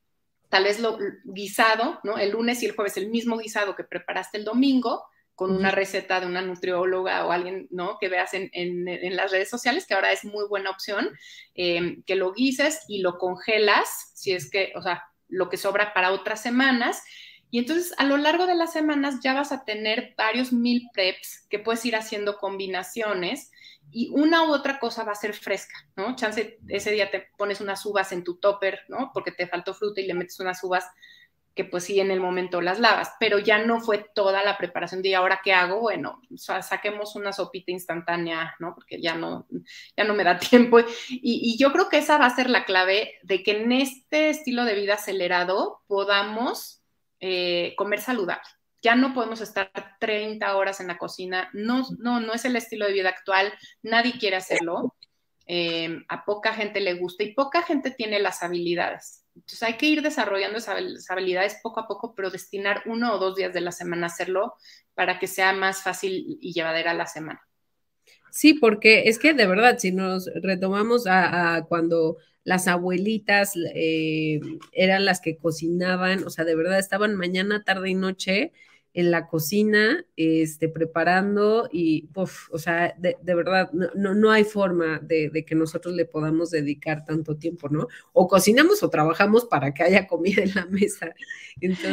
tal 0.50 0.64
vez 0.64 0.78
lo 0.78 0.98
guisado, 1.24 1.98
¿no? 2.04 2.18
El 2.18 2.32
lunes 2.32 2.62
y 2.62 2.66
el 2.66 2.74
jueves 2.76 2.98
el 2.98 3.08
mismo 3.08 3.38
guisado 3.38 3.74
que 3.74 3.84
preparaste 3.84 4.36
el 4.36 4.44
domingo, 4.44 5.02
con 5.34 5.56
una 5.56 5.70
receta 5.70 6.20
de 6.20 6.26
una 6.26 6.42
nutrióloga 6.42 7.24
o 7.24 7.32
alguien, 7.32 7.68
¿no? 7.70 7.96
Que 7.98 8.10
veas 8.10 8.34
en, 8.34 8.84
las 9.16 9.32
redes 9.32 9.48
sociales, 9.48 9.86
que 9.86 9.94
ahora 9.94 10.12
es 10.12 10.26
muy 10.26 10.46
buena 10.46 10.68
opción, 10.68 11.08
em, 11.54 12.02
que 12.02 12.16
lo 12.16 12.34
guises 12.34 12.84
y 12.86 13.00
lo 13.00 13.16
congelas, 13.16 14.12
si 14.14 14.32
es 14.32 14.50
que, 14.50 14.74
o 14.76 14.82
sea, 14.82 15.02
lo 15.28 15.48
que 15.48 15.56
sobra 15.56 15.92
para 15.94 16.12
otras 16.12 16.42
semanas. 16.42 17.02
Y 17.50 17.58
entonces 17.58 17.94
a 17.98 18.04
lo 18.04 18.16
largo 18.16 18.46
de 18.46 18.54
las 18.54 18.72
semanas 18.72 19.20
ya 19.22 19.34
vas 19.34 19.52
a 19.52 19.64
tener 19.64 20.14
varios 20.16 20.52
meal 20.52 20.82
preps 20.92 21.46
que 21.48 21.58
puedes 21.58 21.84
ir 21.84 21.96
haciendo 21.96 22.38
combinaciones 22.38 23.50
y 23.90 24.10
una 24.12 24.44
u 24.44 24.52
otra 24.52 24.78
cosa 24.78 25.04
va 25.04 25.12
a 25.12 25.16
ser 25.16 25.32
fresca, 25.32 25.74
¿no? 25.96 26.16
Chance, 26.16 26.58
ese 26.68 26.90
día 26.90 27.10
te 27.10 27.28
pones 27.38 27.60
unas 27.60 27.86
uvas 27.86 28.12
en 28.12 28.24
tu 28.24 28.36
topper, 28.36 28.80
¿no? 28.88 29.10
Porque 29.14 29.30
te 29.30 29.46
faltó 29.46 29.74
fruta 29.74 30.00
y 30.00 30.06
le 30.06 30.14
metes 30.14 30.40
unas 30.40 30.62
uvas 30.64 30.84
que 31.56 31.64
pues 31.64 31.84
sí 31.84 31.98
en 31.98 32.10
el 32.10 32.20
momento 32.20 32.60
las 32.60 32.78
lavas, 32.78 33.12
pero 33.18 33.38
ya 33.38 33.64
no 33.64 33.80
fue 33.80 34.04
toda 34.14 34.44
la 34.44 34.58
preparación 34.58 35.00
de 35.00 35.16
ahora 35.16 35.40
qué 35.42 35.54
hago, 35.54 35.80
bueno, 35.80 36.20
saquemos 36.36 37.16
una 37.16 37.32
sopita 37.32 37.72
instantánea, 37.72 38.54
¿no? 38.58 38.74
Porque 38.74 39.00
ya 39.00 39.14
no, 39.14 39.46
ya 39.96 40.04
no 40.04 40.12
me 40.12 40.22
da 40.22 40.38
tiempo. 40.38 40.80
Y, 41.08 41.56
yo 41.58 41.72
creo 41.72 41.88
que 41.88 41.96
esa 41.96 42.18
va 42.18 42.26
a 42.26 42.36
ser 42.36 42.50
la 42.50 42.66
clave 42.66 43.14
de 43.22 43.42
que 43.42 43.62
en 43.62 43.72
este 43.72 44.28
estilo 44.28 44.66
de 44.66 44.74
vida 44.74 44.94
acelerado 44.94 45.80
podamos 45.86 46.82
eh, 47.20 47.72
comer 47.78 48.02
saludable. 48.02 48.44
Ya 48.82 48.94
no 48.94 49.14
podemos 49.14 49.40
estar 49.40 49.72
30 49.98 50.54
horas 50.54 50.80
en 50.80 50.88
la 50.88 50.98
cocina, 50.98 51.48
no, 51.54 51.86
no, 51.98 52.20
no 52.20 52.34
es 52.34 52.44
el 52.44 52.54
estilo 52.56 52.84
de 52.86 52.92
vida 52.92 53.08
actual, 53.08 53.50
nadie 53.82 54.18
quiere 54.18 54.36
hacerlo. 54.36 54.94
Eh, 55.46 56.04
a 56.08 56.24
poca 56.26 56.52
gente 56.52 56.80
le 56.80 56.94
gusta 56.94 57.24
y 57.24 57.32
poca 57.32 57.62
gente 57.62 57.92
tiene 57.92 58.18
las 58.18 58.42
habilidades. 58.42 59.25
Entonces 59.36 59.62
hay 59.62 59.74
que 59.74 59.86
ir 59.86 60.02
desarrollando 60.02 60.58
esas 60.58 61.10
habilidades 61.10 61.58
poco 61.62 61.80
a 61.80 61.86
poco, 61.86 62.14
pero 62.14 62.30
destinar 62.30 62.82
uno 62.86 63.14
o 63.14 63.18
dos 63.18 63.36
días 63.36 63.52
de 63.52 63.60
la 63.60 63.70
semana 63.70 64.06
a 64.06 64.10
hacerlo 64.10 64.54
para 64.94 65.18
que 65.18 65.26
sea 65.26 65.52
más 65.52 65.82
fácil 65.82 66.38
y 66.40 66.52
llevadera 66.52 66.94
la 66.94 67.06
semana. 67.06 67.40
Sí, 68.30 68.54
porque 68.54 69.04
es 69.06 69.18
que 69.18 69.34
de 69.34 69.46
verdad, 69.46 69.78
si 69.78 69.92
nos 69.92 70.30
retomamos 70.42 71.06
a, 71.06 71.64
cuando 71.68 72.16
las 72.44 72.66
abuelitas 72.66 73.52
eh, 73.74 74.40
eran 74.72 75.04
las 75.04 75.20
que 75.20 75.36
cocinaban, 75.36 76.24
o 76.24 76.30
sea, 76.30 76.44
de 76.44 76.56
verdad 76.56 76.78
estaban 76.78 77.14
mañana, 77.14 77.62
tarde 77.64 77.90
y 77.90 77.94
noche 77.94 78.52
en 78.96 79.10
la 79.10 79.26
cocina, 79.26 80.06
este, 80.16 80.70
preparando 80.70 81.68
y, 81.70 82.08
o 82.14 82.58
sea, 82.58 82.94
de, 82.96 83.14
verdad, 83.22 83.70
no, 83.72 84.14
no, 84.14 84.30
hay 84.30 84.42
forma 84.42 85.00
de, 85.00 85.44
que 85.46 85.54
nosotros 85.54 85.94
le 85.94 86.06
podamos 86.06 86.50
dedicar 86.50 87.04
tanto 87.04 87.36
tiempo, 87.36 87.68
¿no? 87.68 87.88
O 88.14 88.26
cocinamos 88.26 88.82
o 88.82 88.88
trabajamos 88.88 89.44
para 89.44 89.74
que 89.74 89.82
haya 89.82 90.06
comida 90.06 90.42
en 90.42 90.54
la 90.54 90.64
mesa. 90.64 91.14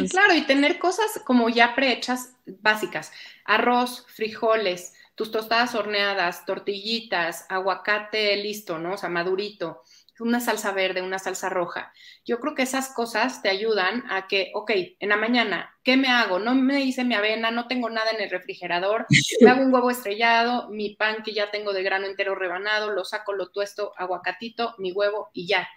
Claro, 0.08 0.34
y 0.34 0.46
tener 0.46 0.78
cosas 0.78 1.20
como 1.26 1.50
ya 1.50 1.74
prehechas 1.74 2.36
básicas, 2.46 3.12
arroz, 3.44 4.06
frijoles, 4.08 4.94
tus 5.14 5.30
tostadas 5.30 5.74
horneadas, 5.74 6.46
tortillitas, 6.46 7.44
aguacate 7.50 8.34
listo, 8.38 8.78
¿no? 8.78 8.94
O 8.94 8.96
sea, 8.96 9.10
madurito 9.10 9.82
una 10.20 10.40
salsa 10.40 10.72
verde, 10.72 11.02
una 11.02 11.18
salsa 11.18 11.48
roja. 11.48 11.92
Yo 12.24 12.38
creo 12.38 12.54
que 12.54 12.62
esas 12.62 12.94
cosas 12.94 13.42
te 13.42 13.48
ayudan 13.48 14.04
a 14.10 14.28
que, 14.28 14.52
ok, 14.54 14.70
en 15.00 15.08
la 15.08 15.16
mañana, 15.16 15.74
¿qué 15.82 15.96
me 15.96 16.08
hago? 16.08 16.38
No 16.38 16.54
me 16.54 16.80
hice 16.82 17.04
mi 17.04 17.14
avena, 17.14 17.50
no 17.50 17.66
tengo 17.66 17.90
nada 17.90 18.10
en 18.10 18.20
el 18.20 18.30
refrigerador, 18.30 19.06
me 19.40 19.50
hago 19.50 19.62
un 19.62 19.74
huevo 19.74 19.90
estrellado, 19.90 20.70
mi 20.70 20.94
pan 20.96 21.22
que 21.24 21.34
ya 21.34 21.50
tengo 21.50 21.72
de 21.72 21.82
grano 21.82 22.06
entero 22.06 22.34
rebanado, 22.34 22.90
lo 22.90 23.04
saco, 23.04 23.32
lo 23.32 23.50
tuesto, 23.50 23.92
aguacatito, 23.96 24.74
mi 24.78 24.92
huevo 24.92 25.30
y 25.32 25.46
ya. 25.46 25.68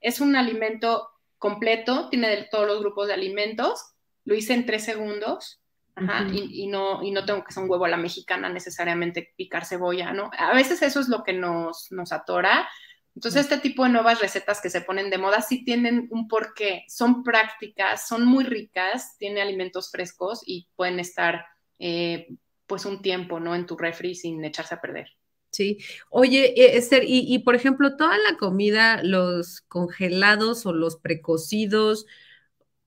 Es 0.00 0.20
un 0.20 0.36
alimento 0.36 1.10
completo, 1.38 2.08
tiene 2.08 2.28
de 2.28 2.48
todos 2.50 2.66
los 2.66 2.80
grupos 2.80 3.06
de 3.06 3.14
alimentos, 3.14 3.94
lo 4.24 4.34
hice 4.34 4.54
en 4.54 4.66
tres 4.66 4.84
segundos. 4.84 5.60
y, 6.32 6.66
no, 6.66 7.04
y 7.04 7.12
no 7.12 7.24
tengo 7.24 7.44
que 7.44 7.52
ser 7.52 7.62
un 7.62 7.70
huevo 7.70 7.84
a 7.84 7.88
la 7.88 7.96
mexicana 7.96 8.48
necesariamente 8.48 9.32
picar 9.36 9.64
cebolla, 9.64 10.12
¿no? 10.12 10.30
A 10.36 10.52
veces 10.52 10.82
eso 10.82 10.98
es 10.98 11.08
lo 11.08 11.22
que 11.22 11.32
nos, 11.32 11.92
nos 11.92 12.10
atora, 12.10 12.68
entonces, 13.14 13.42
este 13.42 13.58
tipo 13.58 13.84
de 13.84 13.90
nuevas 13.90 14.20
recetas 14.20 14.60
que 14.60 14.70
se 14.70 14.80
ponen 14.80 15.08
de 15.08 15.18
moda 15.18 15.40
sí 15.40 15.64
tienen 15.64 16.08
un 16.10 16.26
porqué, 16.26 16.84
son 16.88 17.22
prácticas, 17.22 18.08
son 18.08 18.26
muy 18.26 18.44
ricas, 18.44 19.16
tienen 19.18 19.38
alimentos 19.38 19.90
frescos 19.90 20.42
y 20.44 20.68
pueden 20.74 20.98
estar 20.98 21.46
eh, 21.78 22.28
pues 22.66 22.84
un 22.84 23.02
tiempo, 23.02 23.38
¿no? 23.38 23.54
En 23.54 23.66
tu 23.66 23.76
refri 23.76 24.16
sin 24.16 24.44
echarse 24.44 24.74
a 24.74 24.80
perder. 24.80 25.10
Sí. 25.52 25.78
Oye, 26.10 26.60
eh, 26.60 26.76
Esther, 26.76 27.04
y, 27.04 27.32
y, 27.32 27.38
por 27.38 27.54
ejemplo, 27.54 27.96
toda 27.96 28.18
la 28.18 28.36
comida, 28.36 29.00
los 29.04 29.60
congelados 29.60 30.66
o 30.66 30.72
los 30.72 30.96
precocidos, 30.96 32.06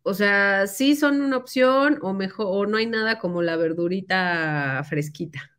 o 0.04 0.14
sea, 0.14 0.68
sí 0.68 0.98
son 0.98 1.22
una 1.22 1.38
opción 1.38 2.00
o 2.02 2.14
mejor, 2.14 2.48
o 2.50 2.66
no 2.66 2.78
hay 2.78 2.86
nada 2.86 3.20
como 3.20 3.42
la 3.42 3.56
verdurita 3.56 4.84
fresquita. 4.90 5.57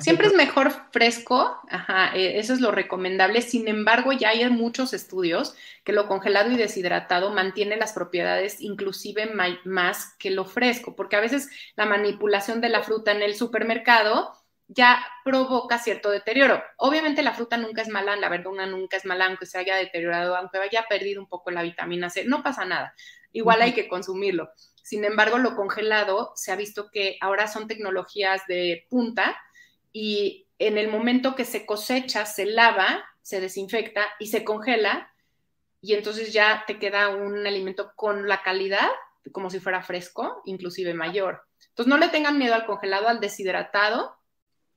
Siempre 0.00 0.26
es 0.26 0.34
mejor 0.34 0.72
fresco, 0.90 1.60
ajá, 1.68 2.14
e, 2.16 2.40
eso 2.40 2.52
es 2.52 2.60
lo 2.60 2.72
recomendable. 2.72 3.40
Sin 3.40 3.68
embargo, 3.68 4.12
ya 4.12 4.30
hay 4.30 4.48
muchos 4.50 4.92
estudios 4.92 5.54
que 5.84 5.92
lo 5.92 6.08
congelado 6.08 6.50
y 6.50 6.56
deshidratado 6.56 7.30
mantiene 7.30 7.76
las 7.76 7.92
propiedades 7.92 8.60
inclusive 8.60 9.30
más 9.64 10.14
que 10.18 10.30
lo 10.30 10.44
fresco, 10.44 10.96
porque 10.96 11.16
a 11.16 11.20
veces 11.20 11.50
la 11.76 11.86
manipulación 11.86 12.60
de 12.60 12.68
la 12.68 12.82
fruta 12.82 13.12
en 13.12 13.22
el 13.22 13.36
supermercado 13.36 14.32
ya 14.66 15.04
provoca 15.24 15.78
cierto 15.78 16.10
deterioro. 16.10 16.62
Obviamente 16.76 17.22
la 17.22 17.34
fruta 17.34 17.56
nunca 17.56 17.82
es 17.82 17.88
mala, 17.88 18.16
la 18.16 18.28
verdura 18.28 18.66
nunca 18.66 18.96
es 18.96 19.04
mala, 19.04 19.26
aunque 19.26 19.46
se 19.46 19.58
haya 19.58 19.76
deteriorado, 19.76 20.36
aunque 20.36 20.58
haya 20.58 20.86
perdido 20.88 21.20
un 21.20 21.28
poco 21.28 21.50
la 21.50 21.62
vitamina 21.62 22.08
C, 22.08 22.24
no 22.24 22.42
pasa 22.42 22.64
nada. 22.64 22.94
Igual 23.32 23.62
hay 23.62 23.72
que 23.72 23.88
consumirlo. 23.88 24.50
Sin 24.82 25.04
embargo, 25.04 25.38
lo 25.38 25.54
congelado 25.54 26.32
se 26.34 26.52
ha 26.52 26.56
visto 26.56 26.90
que 26.90 27.16
ahora 27.20 27.46
son 27.46 27.68
tecnologías 27.68 28.46
de 28.46 28.86
punta, 28.88 29.36
y 29.92 30.48
en 30.58 30.78
el 30.78 30.88
momento 30.88 31.34
que 31.34 31.44
se 31.44 31.66
cosecha, 31.66 32.26
se 32.26 32.46
lava, 32.46 33.04
se 33.22 33.40
desinfecta 33.40 34.06
y 34.18 34.28
se 34.28 34.44
congela 34.44 35.12
y 35.80 35.94
entonces 35.94 36.32
ya 36.32 36.64
te 36.66 36.78
queda 36.78 37.08
un 37.08 37.46
alimento 37.46 37.92
con 37.96 38.28
la 38.28 38.42
calidad 38.42 38.88
como 39.32 39.50
si 39.50 39.60
fuera 39.60 39.82
fresco, 39.82 40.42
inclusive 40.44 40.94
mayor. 40.94 41.42
Entonces 41.68 41.88
no 41.88 41.98
le 41.98 42.08
tengan 42.08 42.38
miedo 42.38 42.54
al 42.54 42.66
congelado, 42.66 43.08
al 43.08 43.20
deshidratado 43.20 44.16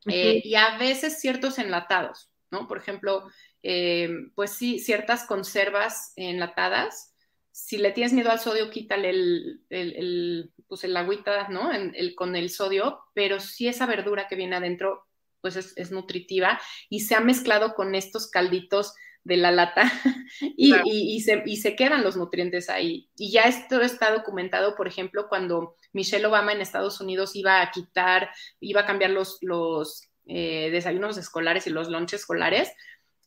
eh, 0.06 0.42
y 0.44 0.56
a 0.56 0.78
veces 0.78 1.20
ciertos 1.20 1.58
enlatados, 1.60 2.30
¿no? 2.52 2.68
Por 2.68 2.78
ejemplo, 2.78 3.30
eh, 3.64 4.10
pues 4.36 4.52
sí, 4.52 4.80
ciertas 4.80 5.26
conservas 5.26 6.14
enlatadas. 6.16 7.13
Si 7.56 7.78
le 7.78 7.92
tienes 7.92 8.14
miedo 8.14 8.32
al 8.32 8.40
sodio, 8.40 8.72
quítale 8.72 9.12
el, 9.12 10.52
pues 10.68 10.84
el 10.84 10.98
agüita, 10.98 11.50
¿no? 11.50 11.72
el, 11.72 12.16
con 12.16 12.36
el 12.36 12.50
sodio, 12.50 13.00
pero 13.14 13.40
si 13.40 13.68
esa 13.68 13.86
verdura 13.86 14.28
que 14.28 14.36
viene 14.36 14.56
adentro 14.56 15.06
pues 15.40 15.56
es, 15.56 15.92
nutritiva 15.92 16.60
y 16.90 17.02
se 17.02 17.16
ha 17.16 17.20
mezclado 17.20 17.76
con 17.76 17.96
estos 17.96 18.28
calditos 18.32 18.96
de 19.24 19.38
la 19.38 19.52
lata 19.52 19.84
y, 20.58 21.22
se, 21.22 21.44
y, 21.46 21.58
se, 21.58 21.76
quedan 21.76 22.04
los 22.04 22.18
nutrientes 22.18 22.70
ahí. 22.70 23.10
Y 23.18 23.32
ya 23.32 23.44
esto 23.44 23.82
está 23.82 24.12
documentado, 24.12 24.74
por 24.76 24.88
ejemplo, 24.88 25.28
cuando 25.30 25.76
Michelle 25.92 26.26
Obama 26.26 26.54
en 26.54 26.62
Estados 26.62 27.00
Unidos 27.02 27.36
iba 27.36 27.62
a 27.62 27.70
quitar, 27.70 28.32
iba 28.62 28.82
a 28.82 28.86
cambiar 28.86 29.12
los, 29.12 29.38
los 29.42 30.10
eh, 30.26 30.70
desayunos 30.72 31.18
escolares 31.18 31.68
y 31.68 31.70
los 31.70 31.90
lunches 31.90 32.22
escolares, 32.22 32.72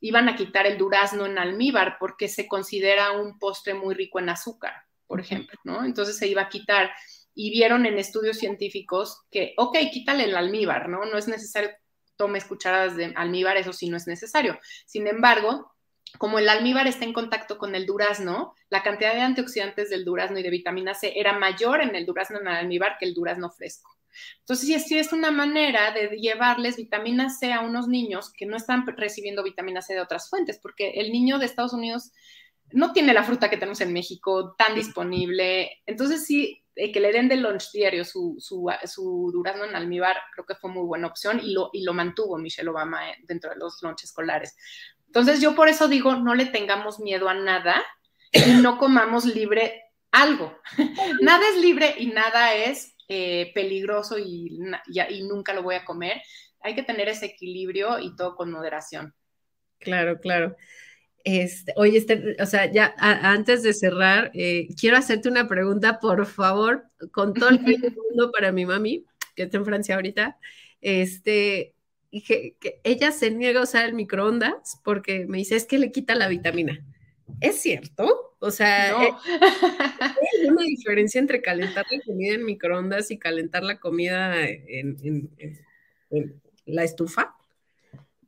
iban 0.01 0.29
a 0.29 0.37
quitar 0.37 0.67
el 0.67 0.79
durazno 0.79 1.27
en 1.27 1.39
almíbar 1.39 1.97
porque 1.99 2.29
se 2.29 2.47
considera 2.47 3.13
un 3.13 3.39
postre 3.39 3.75
muy 3.75 3.95
rico 3.95 4.19
en 4.19 4.29
azúcar, 4.29 4.75
por 5.07 5.21
ejemplo, 5.21 5.59
¿no? 5.65 5.85
Entonces 5.85 6.19
se 6.19 6.29
iba 6.29 6.43
a 6.43 6.49
quitar 6.49 6.91
y 7.35 7.51
vieron 7.51 7.87
en 7.87 7.99
estudios 7.99 8.39
científicos 8.39 9.23
que, 9.31 9.55
ok, 9.57 9.77
quítale 9.93 10.25
el 10.25 10.37
almíbar, 10.37 10.89
¿no? 10.89 11.05
No 11.05 11.19
es 11.19 11.29
necesario 11.29 11.71
tomes 12.17 12.45
cucharadas 12.45 12.97
de 12.97 13.13
almíbar, 13.15 13.57
eso 13.57 13.73
sí 13.73 13.89
no 13.89 13.97
es 13.97 14.07
necesario. 14.07 14.59
Sin 14.87 15.07
embargo, 15.07 15.73
como 16.19 16.39
el 16.39 16.49
almíbar 16.49 16.87
está 16.87 17.05
en 17.05 17.13
contacto 17.13 17.59
con 17.59 17.75
el 17.75 17.87
durazno, 17.87 18.55
la 18.71 18.83
cantidad 18.83 19.15
de 19.15 19.21
antioxidantes 19.21 19.91
del 19.91 20.05
durazno 20.05 20.39
y 20.39 20.43
de 20.43 20.51
vitamina 20.51 20.95
C 20.95 21.13
era 21.15 21.39
mayor 21.39 21.83
en 21.83 21.95
el 21.95 22.07
durazno 22.07 22.41
en 22.41 22.49
el 22.49 22.55
almíbar 22.55 22.97
que 22.99 23.07
el 23.07 23.15
durazno 23.15 23.51
fresco. 23.51 23.96
Entonces, 24.41 24.85
sí, 24.87 24.99
es 24.99 25.13
una 25.13 25.31
manera 25.31 25.93
de 25.93 26.17
llevarles 26.17 26.77
vitamina 26.77 27.31
C 27.31 27.53
a 27.53 27.61
unos 27.61 27.89
niños 27.89 28.33
que 28.33 28.47
no 28.47 28.57
están 28.57 28.87
recibiendo 28.87 29.43
vitamina 29.43 29.83
C 29.83 29.95
de 29.95 30.01
otras 30.01 30.29
fuentes, 30.29 30.59
porque 30.61 30.91
el 30.97 31.13
niño 31.13 31.39
de 31.39 31.47
Estados 31.47 31.73
Unidos 31.73 32.13
no 32.73 32.93
tiene 32.93 33.15
la 33.15 33.23
fruta 33.23 33.49
que 33.49 33.57
tenemos 33.57 33.81
en 33.81 33.93
México 33.93 34.55
tan 34.57 34.75
disponible. 34.75 35.83
Entonces, 35.87 36.27
sí, 36.27 36.65
eh, 36.75 36.93
que 36.93 37.01
le 37.01 37.13
den 37.13 37.29
de 37.29 37.37
lunch 37.37 37.71
diario 37.73 38.05
su, 38.05 38.37
su, 38.39 39.31
durazno 39.33 39.65
en 39.65 39.77
almíbar, 39.77 40.17
creo 40.35 40.45
que 40.45 40.57
fue 40.57 40.71
muy 40.71 40.85
buena 40.85 41.07
opción 41.07 41.41
y 41.43 41.53
lo, 41.53 41.71
y 41.73 41.85
lo 41.85 41.95
mantuvo 41.95 42.39
Michelle 42.39 42.69
Obama 42.69 43.11
eh, 43.11 43.17
dentro 43.23 43.51
de 43.51 43.57
los 43.57 43.83
lunches 43.83 44.11
escolares. 44.11 44.57
Entonces, 45.07 45.41
yo 45.41 45.55
por 45.55 45.69
eso 45.69 45.89
digo, 45.89 46.17
no 46.17 46.35
le 46.35 46.47
tengamos 46.47 47.01
miedo 47.01 47.29
a 47.29 47.35
nada 47.35 47.83
y 48.33 48.53
no 48.61 48.79
comamos 48.79 49.25
libre 49.25 49.85
algo. 50.11 50.59
nada 51.21 51.49
es 51.49 51.61
libre 51.61 51.95
y 51.99 52.07
nada 52.07 52.55
es 52.55 52.96
eh, 53.09 53.53
peligroso 53.55 54.19
y, 54.19 54.59
y, 54.87 55.23
nunca 55.23 55.55
lo 55.55 55.63
voy 55.63 55.77
a 55.77 55.85
comer. 55.85 56.21
Hay 56.61 56.75
que 56.75 56.83
tener 56.83 57.09
ese 57.09 57.27
equilibrio 57.27 57.99
y 58.01 58.17
todo 58.17 58.35
con 58.35 58.51
moderación. 58.51 59.15
Claro, 59.79 60.19
claro. 60.19 60.57
Este, 61.23 61.73
oye, 61.77 61.99
este, 61.99 62.37
o 62.41 62.47
sea, 62.47 62.71
ya 62.71 62.95
antes 62.99 63.63
de 63.63 63.75
cerrar, 63.75 64.31
eh, 64.35 64.69
quiero 64.79 64.97
hacerte 64.97 65.29
una 65.29 65.49
pregunta, 65.49 65.99
por 66.01 66.25
favor, 66.27 66.85
con 67.13 67.35
todo 67.35 67.51
el 67.51 67.61
mundo 67.61 68.31
para 68.33 68.53
mi 68.53 68.67
mami, 68.67 69.05
que 69.35 69.45
está 69.45 69.59
en 69.59 69.65
Francia 69.65 69.95
ahorita. 69.97 70.39
Este, 70.81 71.75
que, 72.11 72.57
que 72.59 72.81
ella 72.85 73.13
se 73.13 73.31
niega 73.31 73.61
a 73.61 73.65
usar 73.65 73.87
el 73.87 73.95
microondas 73.95 74.81
porque 74.85 75.27
me 75.27 75.39
dice 75.39 75.57
es 75.57 75.67
que 75.67 75.79
le 75.79 75.93
quita 75.93 76.15
la 76.15 76.29
vitamina. 76.29 76.85
¿Es 77.41 77.61
cierto? 77.61 78.35
O 78.39 78.51
sea, 78.51 79.03
eh, 79.03 79.13
¿hay 80.01 80.49
una 80.49 80.63
diferencia 80.63 81.19
entre 81.19 81.43
calentar 81.43 81.87
la 81.91 82.01
comida 82.05 82.35
en 82.35 82.45
microondas 82.45 83.11
y 83.11 83.19
calentar 83.19 83.63
la 83.63 83.79
comida 83.79 84.47
en, 84.49 85.31
la 86.67 86.85
estufa? 86.85 87.35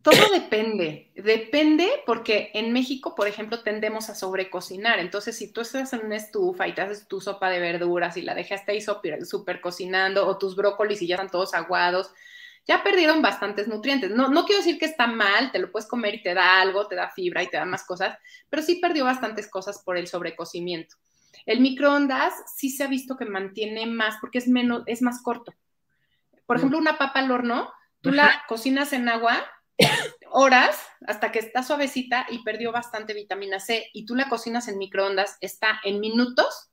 Todo 0.03 0.33
depende, 0.33 1.11
depende 1.17 1.87
porque 2.07 2.51
en 2.55 2.73
México, 2.73 3.15
por 3.15 3.27
ejemplo, 3.27 3.63
tendemos 3.63 4.09
a 4.09 4.15
sobrecocinar. 4.15 5.01
Entonces, 5.01 5.37
si 5.37 5.53
tú 5.53 5.61
estás 5.61 5.93
en 5.93 6.07
una 6.07 6.17
estufa 6.17 6.67
y 6.67 6.75
te 6.75 6.81
haces 6.81 7.09
tu 7.09 7.21
sopa 7.21 7.51
de 7.51 7.59
verduras 7.59 8.17
y 8.17 8.23
la 8.23 8.35
dejaste 8.35 8.73
ahí 8.73 8.81
súper 8.81 9.61
cocinando, 9.61 10.27
o 10.27 10.39
tus 10.39 10.57
brócolis 10.57 11.03
y 11.03 11.09
ya 11.09 11.17
están 11.17 11.31
todos 11.31 11.53
aguados, 11.53 12.13
ya 12.69 12.83
perdieron 12.83 13.23
bastantes 13.23 13.67
nutrientes. 13.67 14.11
No, 14.11 14.29
no 14.29 14.45
quiero 14.45 14.61
decir 14.63 14.79
que 14.79 14.85
está 14.85 15.07
mal, 15.07 15.51
te 15.51 15.59
lo 15.59 15.73
puedes 15.73 15.89
comer 15.89 16.17
y 16.17 16.23
te 16.23 16.35
da 16.35 16.61
algo, 16.61 16.87
te 16.87 16.97
da 16.97 17.11
fibra 17.11 17.43
y 17.43 17.49
te 17.49 17.57
da 17.57 17.65
más 17.65 17.85
cosas, 17.85 18.17
pero 18.51 18.63
sí 18.63 18.77
perdió 18.77 19.07
bastantes 19.07 19.49
cosas 19.49 19.83
por 19.83 19.97
el 19.97 20.07
sobrecocimiento. 20.07 20.97
El 21.47 21.61
microondas 21.61 22.35
sí 22.55 22.69
se 22.69 22.85
ha 22.85 22.87
visto 22.87 23.17
que 23.17 23.25
mantiene 23.25 23.87
más 23.87 24.17
porque 24.21 24.39
es 24.39 24.49
menos, 24.49 24.83
es 24.87 25.01
más 25.01 25.23
corto. 25.23 25.55
Por 26.45 26.57
mm. 26.57 26.59
ejemplo, 26.59 26.79
una 26.79 26.99
papa 26.99 27.21
al 27.21 27.31
horno, 27.31 27.73
tú 28.03 28.13
la 28.13 28.45
cocinas 28.47 28.93
en 28.93 29.09
agua 29.09 29.45
horas 30.31 30.79
hasta 31.07 31.33
que 31.33 31.39
está 31.39 31.63
suavecita 31.63 32.27
y 32.29 32.43
perdió 32.43 32.71
bastante 32.71 33.15
vitamina 33.15 33.61
C 33.61 33.89
y 33.95 34.05
tú 34.05 34.15
la 34.15 34.29
cocinas 34.29 34.69
en 34.69 34.77
microondas, 34.77 35.39
está 35.41 35.81
en 35.85 36.01
minutos, 36.01 36.71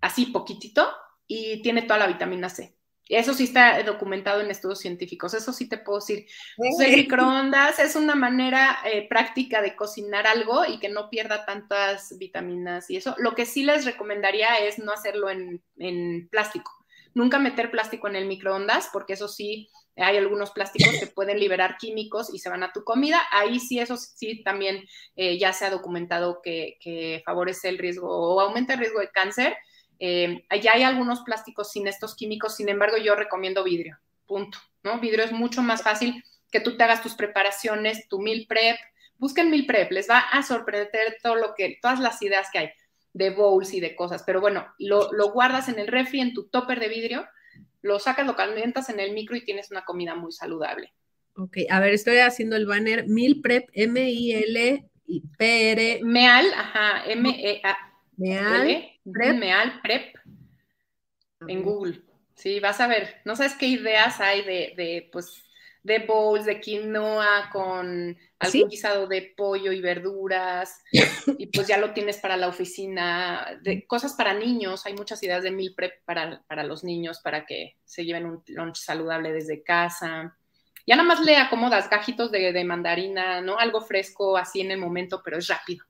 así 0.00 0.26
poquitito, 0.26 0.88
y 1.26 1.60
tiene 1.62 1.82
toda 1.82 1.98
la 1.98 2.06
vitamina 2.06 2.48
C. 2.48 2.74
Eso 3.08 3.34
sí 3.34 3.44
está 3.44 3.82
documentado 3.82 4.40
en 4.40 4.50
estudios 4.50 4.78
científicos, 4.78 5.34
eso 5.34 5.52
sí 5.52 5.68
te 5.68 5.76
puedo 5.76 5.98
decir. 5.98 6.26
el 6.56 6.96
microondas 6.96 7.78
es 7.78 7.96
una 7.96 8.14
manera 8.14 8.78
eh, 8.86 9.06
práctica 9.08 9.60
de 9.60 9.76
cocinar 9.76 10.26
algo 10.26 10.64
y 10.64 10.78
que 10.78 10.88
no 10.88 11.10
pierda 11.10 11.44
tantas 11.44 12.16
vitaminas 12.18 12.88
y 12.88 12.96
eso. 12.96 13.14
Lo 13.18 13.34
que 13.34 13.44
sí 13.44 13.62
les 13.62 13.84
recomendaría 13.84 14.56
es 14.58 14.78
no 14.78 14.90
hacerlo 14.92 15.28
en, 15.28 16.28
plástico. 16.30 16.70
Nunca 17.12 17.38
meter 17.38 17.70
plástico 17.70 18.08
en 18.08 18.16
el 18.16 18.26
microondas, 18.26 18.88
porque 18.90 19.12
eso 19.12 19.28
sí, 19.28 19.68
hay 19.96 20.16
algunos 20.16 20.50
plásticos 20.50 20.98
que 20.98 21.06
pueden 21.06 21.38
liberar 21.38 21.76
químicos 21.76 22.32
y 22.32 22.38
se 22.38 22.48
van 22.48 22.62
a 22.62 22.72
tu 22.72 22.84
comida. 22.84 23.20
Ahí 23.30 23.60
sí, 23.60 23.78
eso 23.78 23.98
sí 23.98 24.42
también 24.42 24.82
eh, 25.14 25.38
ya 25.38 25.52
se 25.52 25.66
ha 25.66 25.70
documentado 25.70 26.40
que, 26.42 26.78
que 26.80 27.22
favorece 27.24 27.68
el 27.68 27.78
riesgo 27.78 28.08
o 28.08 28.40
aumenta 28.40 28.72
el 28.72 28.80
riesgo 28.80 29.00
de 29.00 29.10
cáncer 29.10 29.56
eh, 29.98 30.44
ya 30.62 30.72
hay 30.72 30.82
algunos 30.82 31.22
plásticos 31.22 31.70
sin 31.70 31.86
estos 31.86 32.14
químicos, 32.14 32.56
sin 32.56 32.68
embargo, 32.68 32.96
yo 32.96 33.14
recomiendo 33.14 33.64
vidrio, 33.64 33.98
punto, 34.26 34.58
¿no? 34.82 35.00
Vidrio 35.00 35.24
es 35.24 35.32
mucho 35.32 35.62
más 35.62 35.82
fácil 35.82 36.22
que 36.54 36.60
tú 36.60 36.76
te 36.76 36.84
hagas 36.84 37.02
tus 37.02 37.14
preparaciones, 37.14 38.06
tu 38.08 38.20
meal 38.20 38.46
prep. 38.48 38.76
Busquen 39.18 39.50
meal 39.50 39.66
prep, 39.66 39.90
les 39.90 40.08
va 40.08 40.20
a 40.20 40.42
sorprender 40.44 41.18
todo 41.20 41.34
lo 41.34 41.54
que, 41.56 41.78
todas 41.82 41.98
las 41.98 42.22
ideas 42.22 42.48
que 42.52 42.58
hay 42.58 42.70
de 43.12 43.30
bowls 43.30 43.72
y 43.74 43.80
de 43.80 43.96
cosas. 43.96 44.22
Pero 44.24 44.40
bueno, 44.40 44.66
lo, 44.78 45.08
guardas 45.32 45.68
en 45.68 45.80
el 45.80 45.88
refri, 45.88 46.20
en 46.20 46.32
tu 46.32 46.44
topper 46.48 46.78
de 46.78 46.88
vidrio, 46.88 47.26
lo 47.82 47.98
sacas, 47.98 48.24
lo 48.26 48.36
calientas 48.36 48.88
en 48.88 49.00
el 49.00 49.12
micro 49.12 49.36
y 49.36 49.44
tienes 49.44 49.70
una 49.70 49.84
comida 49.84 50.14
muy 50.14 50.30
saludable. 50.30 50.92
Ok, 51.36 51.56
a 51.68 51.80
ver, 51.80 51.92
estoy 51.94 52.18
haciendo 52.18 52.54
el 52.54 52.66
banner 52.66 53.08
Meal 53.08 53.40
Prep, 53.42 53.68
M-I-L-P-R. 53.72 54.80
Meal, 56.04 56.46
ajá, 56.54 57.04
M-E-A. 57.06 57.93
Meal 58.16 59.00
Prep. 59.12 59.36
Meal 59.36 59.80
Prep 59.82 60.16
en 61.48 61.62
Google. 61.62 62.02
Sí, 62.34 62.60
vas 62.60 62.80
a 62.80 62.86
ver. 62.86 63.20
No 63.24 63.36
sabes 63.36 63.54
qué 63.54 63.66
ideas 63.66 64.20
hay 64.20 64.42
de, 64.42 64.74
de 64.76 65.08
pues, 65.12 65.44
de 65.82 65.98
bowls, 66.00 66.46
de 66.46 66.60
quinoa 66.60 67.50
con 67.52 68.16
algún 68.38 68.68
guisado 68.68 69.06
de 69.06 69.34
pollo 69.36 69.70
y 69.72 69.80
verduras. 69.80 70.82
y 71.38 71.46
pues 71.46 71.68
ya 71.68 71.78
lo 71.78 71.92
tienes 71.92 72.18
para 72.18 72.36
la 72.36 72.48
oficina. 72.48 73.58
De 73.62 73.86
cosas 73.86 74.14
para 74.14 74.34
niños. 74.34 74.86
Hay 74.86 74.94
muchas 74.94 75.22
ideas 75.22 75.42
de 75.42 75.50
meal 75.50 75.74
prep 75.76 76.04
para, 76.04 76.42
para 76.48 76.64
los 76.64 76.84
niños, 76.84 77.20
para 77.20 77.46
que 77.46 77.76
se 77.84 78.04
lleven 78.04 78.26
un 78.26 78.42
lunch 78.48 78.76
saludable 78.76 79.32
desde 79.32 79.62
casa. 79.62 80.36
Ya 80.86 80.96
nada 80.96 81.08
más 81.08 81.20
le 81.20 81.36
acomodas 81.36 81.88
gajitos 81.88 82.30
de, 82.30 82.52
de 82.52 82.64
mandarina, 82.64 83.40
¿no? 83.40 83.58
Algo 83.58 83.80
fresco 83.80 84.36
así 84.36 84.60
en 84.60 84.70
el 84.70 84.78
momento, 84.78 85.22
pero 85.24 85.38
es 85.38 85.48
rápido. 85.48 85.84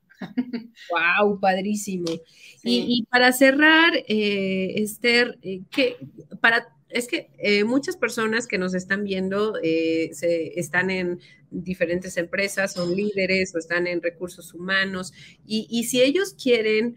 Wow, 0.89 1.39
padrísimo. 1.39 2.05
Y, 2.63 3.05
para 3.09 3.31
cerrar, 3.31 3.93
eh, 4.07 4.73
Esther, 4.81 5.37
eh, 5.41 5.61
que 5.69 5.97
para 6.41 6.67
es 6.89 7.07
que 7.07 7.29
eh, 7.39 7.65
muchas 7.65 7.97
personas 7.97 8.47
que 8.47 8.57
nos 8.57 8.73
están 8.73 9.03
viendo 9.03 9.55
se, 9.55 10.57
están 10.57 10.89
en 10.89 11.19
diferentes 11.51 12.15
empresas, 12.15 12.73
son 12.73 12.95
líderes 12.95 13.53
o 13.53 13.57
están 13.57 13.87
en 13.87 14.01
recursos 14.01 14.53
humanos, 14.53 15.11
y, 15.45 15.83
si 15.85 16.01
ellos 16.01 16.35
quieren 16.41 16.95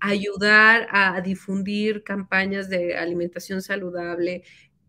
ayudar 0.00 0.86
a 0.90 1.20
difundir 1.22 2.02
campañas 2.02 2.68
de 2.68 2.96
alimentación 2.96 3.62
saludable, 3.62 4.42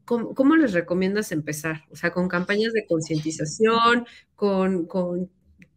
¿cómo, 0.04 0.56
les 0.58 0.74
recomiendas 0.74 1.32
empezar? 1.32 1.86
O 1.90 1.96
sea, 1.96 2.12
con 2.12 2.28
campañas 2.28 2.74
de 2.74 2.86
concientización, 2.86 4.06
con, 4.36 4.88
con 4.88 5.30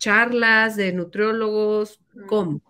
charlas 0.02 0.74
de 0.74 0.92
nutriólogos? 0.92 2.00
¿Cómo? 2.26 2.60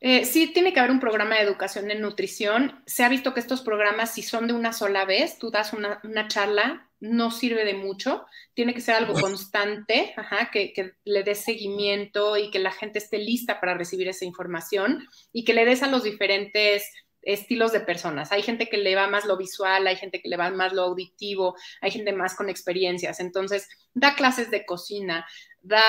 Eh, 0.00 0.24
sí, 0.24 0.46
tiene 0.52 0.72
que 0.72 0.80
haber 0.80 0.90
un 0.90 1.00
programa 1.00 1.34
de 1.34 1.42
educación 1.42 1.90
en 1.90 2.00
nutrición. 2.00 2.82
Se 2.86 3.04
ha 3.04 3.08
visto 3.10 3.34
que 3.34 3.40
estos 3.40 3.60
programas, 3.60 4.14
si 4.14 4.22
son 4.22 4.46
de 4.46 4.54
una 4.54 4.72
sola 4.72 5.04
vez, 5.04 5.38
tú 5.38 5.50
das 5.50 5.74
una, 5.74 6.00
charla, 6.28 6.88
no 7.00 7.30
sirve 7.30 7.66
de 7.66 7.74
mucho. 7.74 8.24
Tiene 8.54 8.72
que 8.72 8.80
ser 8.80 8.94
algo 8.94 9.12
constante, 9.12 10.14
que, 10.52 10.72
que, 10.72 10.92
le 11.04 11.22
des 11.22 11.44
seguimiento 11.44 12.38
y 12.38 12.50
que 12.50 12.60
la 12.60 12.72
gente 12.72 12.98
esté 12.98 13.18
lista 13.18 13.60
para 13.60 13.74
recibir 13.74 14.08
esa 14.08 14.24
información 14.24 15.06
y 15.34 15.44
que 15.44 15.52
le 15.52 15.66
des 15.66 15.82
a 15.82 15.88
los 15.88 16.02
diferentes 16.02 16.90
estilos 17.26 17.72
de 17.72 17.80
personas. 17.80 18.32
Hay 18.32 18.42
gente 18.42 18.68
que 18.68 18.78
le 18.78 18.94
va 18.94 19.08
más 19.08 19.26
lo 19.26 19.36
visual, 19.36 19.86
hay 19.86 19.96
gente 19.96 20.22
que 20.22 20.28
le 20.28 20.36
va 20.36 20.50
más 20.50 20.72
lo 20.72 20.82
auditivo, 20.82 21.56
hay 21.80 21.90
gente 21.90 22.12
más 22.12 22.34
con 22.36 22.48
experiencias. 22.48 23.20
Entonces, 23.20 23.68
da 23.92 24.14
clases 24.14 24.50
de 24.50 24.64
cocina, 24.64 25.26
da 25.60 25.82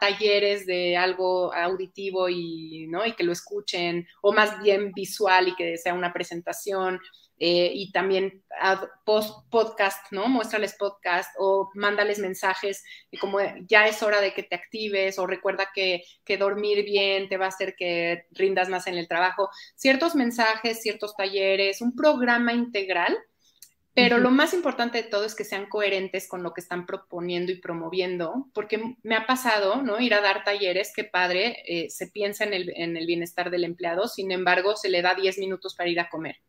talleres 0.00 0.66
de 0.66 0.96
algo 0.96 1.54
auditivo 1.54 2.28
y, 2.28 2.88
¿no? 2.88 3.06
y 3.06 3.14
que 3.14 3.22
lo 3.22 3.32
escuchen, 3.32 4.06
o 4.20 4.32
más 4.32 4.60
bien 4.62 4.92
visual 4.92 5.48
y 5.48 5.54
que 5.54 5.78
sea 5.78 5.94
una 5.94 6.12
presentación. 6.12 6.98
Eh, 7.38 7.72
y 7.74 7.90
también 7.90 8.44
post 9.04 9.50
podcast, 9.50 10.12
¿no? 10.12 10.28
Muéstrales 10.28 10.74
podcast 10.78 11.34
o 11.38 11.68
mándales 11.74 12.20
mensajes 12.20 12.84
como 13.20 13.38
ya 13.68 13.88
es 13.88 14.02
hora 14.04 14.20
de 14.20 14.32
que 14.32 14.44
te 14.44 14.54
actives 14.54 15.18
o 15.18 15.26
recuerda 15.26 15.70
que, 15.74 16.04
que, 16.24 16.36
dormir 16.36 16.84
bien 16.84 17.28
te 17.28 17.36
va 17.36 17.46
a 17.46 17.48
hacer 17.48 17.74
que 17.76 18.26
rindas 18.30 18.68
más 18.68 18.86
en 18.86 18.94
el 18.94 19.08
trabajo. 19.08 19.50
Ciertos 19.74 20.14
mensajes, 20.14 20.80
ciertos 20.80 21.16
talleres, 21.16 21.80
un 21.80 21.96
programa 21.96 22.52
integral 22.52 23.18
pero 23.94 24.18
lo 24.18 24.30
más 24.30 24.52
importante 24.54 25.00
de 25.00 25.08
todo 25.08 25.24
es 25.24 25.36
que 25.36 25.44
sean 25.44 25.66
coherentes 25.66 26.28
con 26.28 26.42
lo 26.42 26.52
que 26.52 26.60
están 26.60 26.84
proponiendo 26.84 27.52
y 27.52 27.60
promoviendo, 27.60 28.48
porque 28.52 28.96
me 29.04 29.14
ha 29.14 29.24
pasado, 29.24 29.82
¿no? 29.82 30.00
Ir 30.00 30.14
a 30.14 30.20
dar 30.20 30.42
talleres, 30.42 30.92
qué 30.94 31.04
padre, 31.04 31.62
eh, 31.66 31.88
se 31.90 32.08
piensa 32.08 32.42
en 32.42 32.54
el, 32.54 32.72
en 32.74 32.96
el 32.96 33.06
bienestar 33.06 33.50
del 33.50 33.62
empleado, 33.62 34.08
sin 34.08 34.32
embargo, 34.32 34.74
se 34.74 34.90
le 34.90 35.00
da 35.00 35.14
10 35.14 35.38
minutos 35.38 35.76
para 35.76 35.90
ir 35.90 36.00
a 36.00 36.08
comer. 36.08 36.40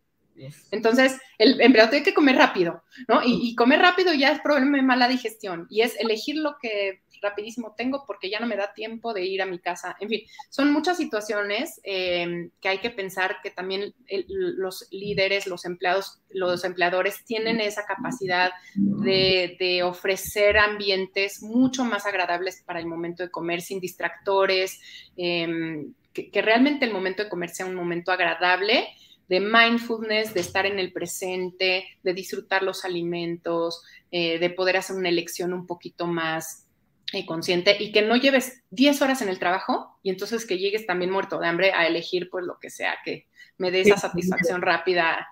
Entonces, 0.72 1.18
el 1.38 1.62
empleado 1.62 1.90
tiene 1.90 2.06
que 2.06 2.14
comer 2.14 2.36
rápido, 2.36 2.84
¿no? 3.08 3.22
Y, 3.24 3.56
comer 3.56 3.80
rápido 3.80 4.14
ya 4.14 4.32
es 4.32 4.42
problema 4.42 4.78
de 4.78 4.84
mala 4.84 5.08
digestión 5.08 5.68
y 5.70 5.82
es 5.82 5.98
elegir 6.00 6.38
lo 6.38 6.58
que 6.62 7.02
rapidísimo 7.22 7.74
tengo 7.76 8.04
porque 8.06 8.30
ya 8.30 8.40
no 8.40 8.46
me 8.46 8.56
da 8.56 8.74
tiempo 8.74 9.14
de 9.14 9.26
ir 9.26 9.42
a 9.42 9.46
mi 9.46 9.60
casa. 9.60 9.96
En 10.00 10.10
fin, 10.10 10.22
son 10.50 10.72
muchas 10.72 10.98
situaciones 10.98 11.80
em, 11.84 12.52
que 12.62 12.70
hay 12.70 12.78
que 12.80 12.92
pensar 12.92 13.38
que 13.42 13.50
también 13.50 13.94
los 14.28 14.88
líderes, 14.92 15.48
los 15.48 15.66
empleados, 15.66 16.22
los 16.30 16.64
empleadores 16.64 17.24
tienen 17.26 17.62
esa 17.62 17.86
capacidad 17.86 18.52
de, 18.76 19.82
ofrecer 19.84 20.58
ambientes 20.58 21.42
mucho 21.42 21.84
más 21.84 22.06
agradables 22.06 22.62
para 22.66 22.80
el 22.80 22.86
momento 22.86 23.24
de 23.24 23.32
comer, 23.32 23.62
sin 23.62 23.80
distractores, 23.80 24.80
em, 25.18 25.94
que 26.14 26.42
realmente 26.42 26.86
el 26.86 26.94
momento 26.94 27.24
de 27.24 27.30
comer 27.30 27.50
sea 27.50 27.66
un 27.66 27.76
momento 27.76 28.12
agradable 28.12 28.88
de 29.28 29.40
mindfulness, 29.40 30.34
de 30.34 30.42
estar 30.42 30.66
en 30.66 30.80
el 30.80 30.92
presente, 30.92 31.86
de 32.04 32.14
disfrutar 32.14 32.64
los 32.64 32.86
alimentos, 32.86 33.84
eh, 34.12 34.40
de 34.40 34.50
poder 34.50 34.78
hacer 34.78 34.96
una 34.96 35.10
elección 35.10 35.54
un 35.54 35.66
poquito 35.66 36.08
más 36.08 36.68
eh, 37.14 37.26
consciente 37.26 37.78
y 37.80 37.92
que 37.92 38.02
no 38.02 38.16
lleves 38.16 38.64
10 38.72 39.02
horas 39.02 39.22
en 39.22 39.30
el 39.30 39.40
trabajo 39.40 39.98
y 40.04 40.10
entonces 40.10 40.46
que 40.46 40.58
llegues 40.58 40.86
también 40.86 41.12
muerto 41.12 41.40
de 41.40 41.48
hambre 41.48 41.72
a 41.72 41.88
elegir 41.88 42.30
pues 42.30 42.46
lo 42.46 42.60
que 42.60 42.70
sea 42.70 42.96
que 43.04 43.28
me 43.58 43.72
dé 43.72 43.82
esa 43.82 43.98
satisfacción 43.98 44.62
rápida 44.62 45.28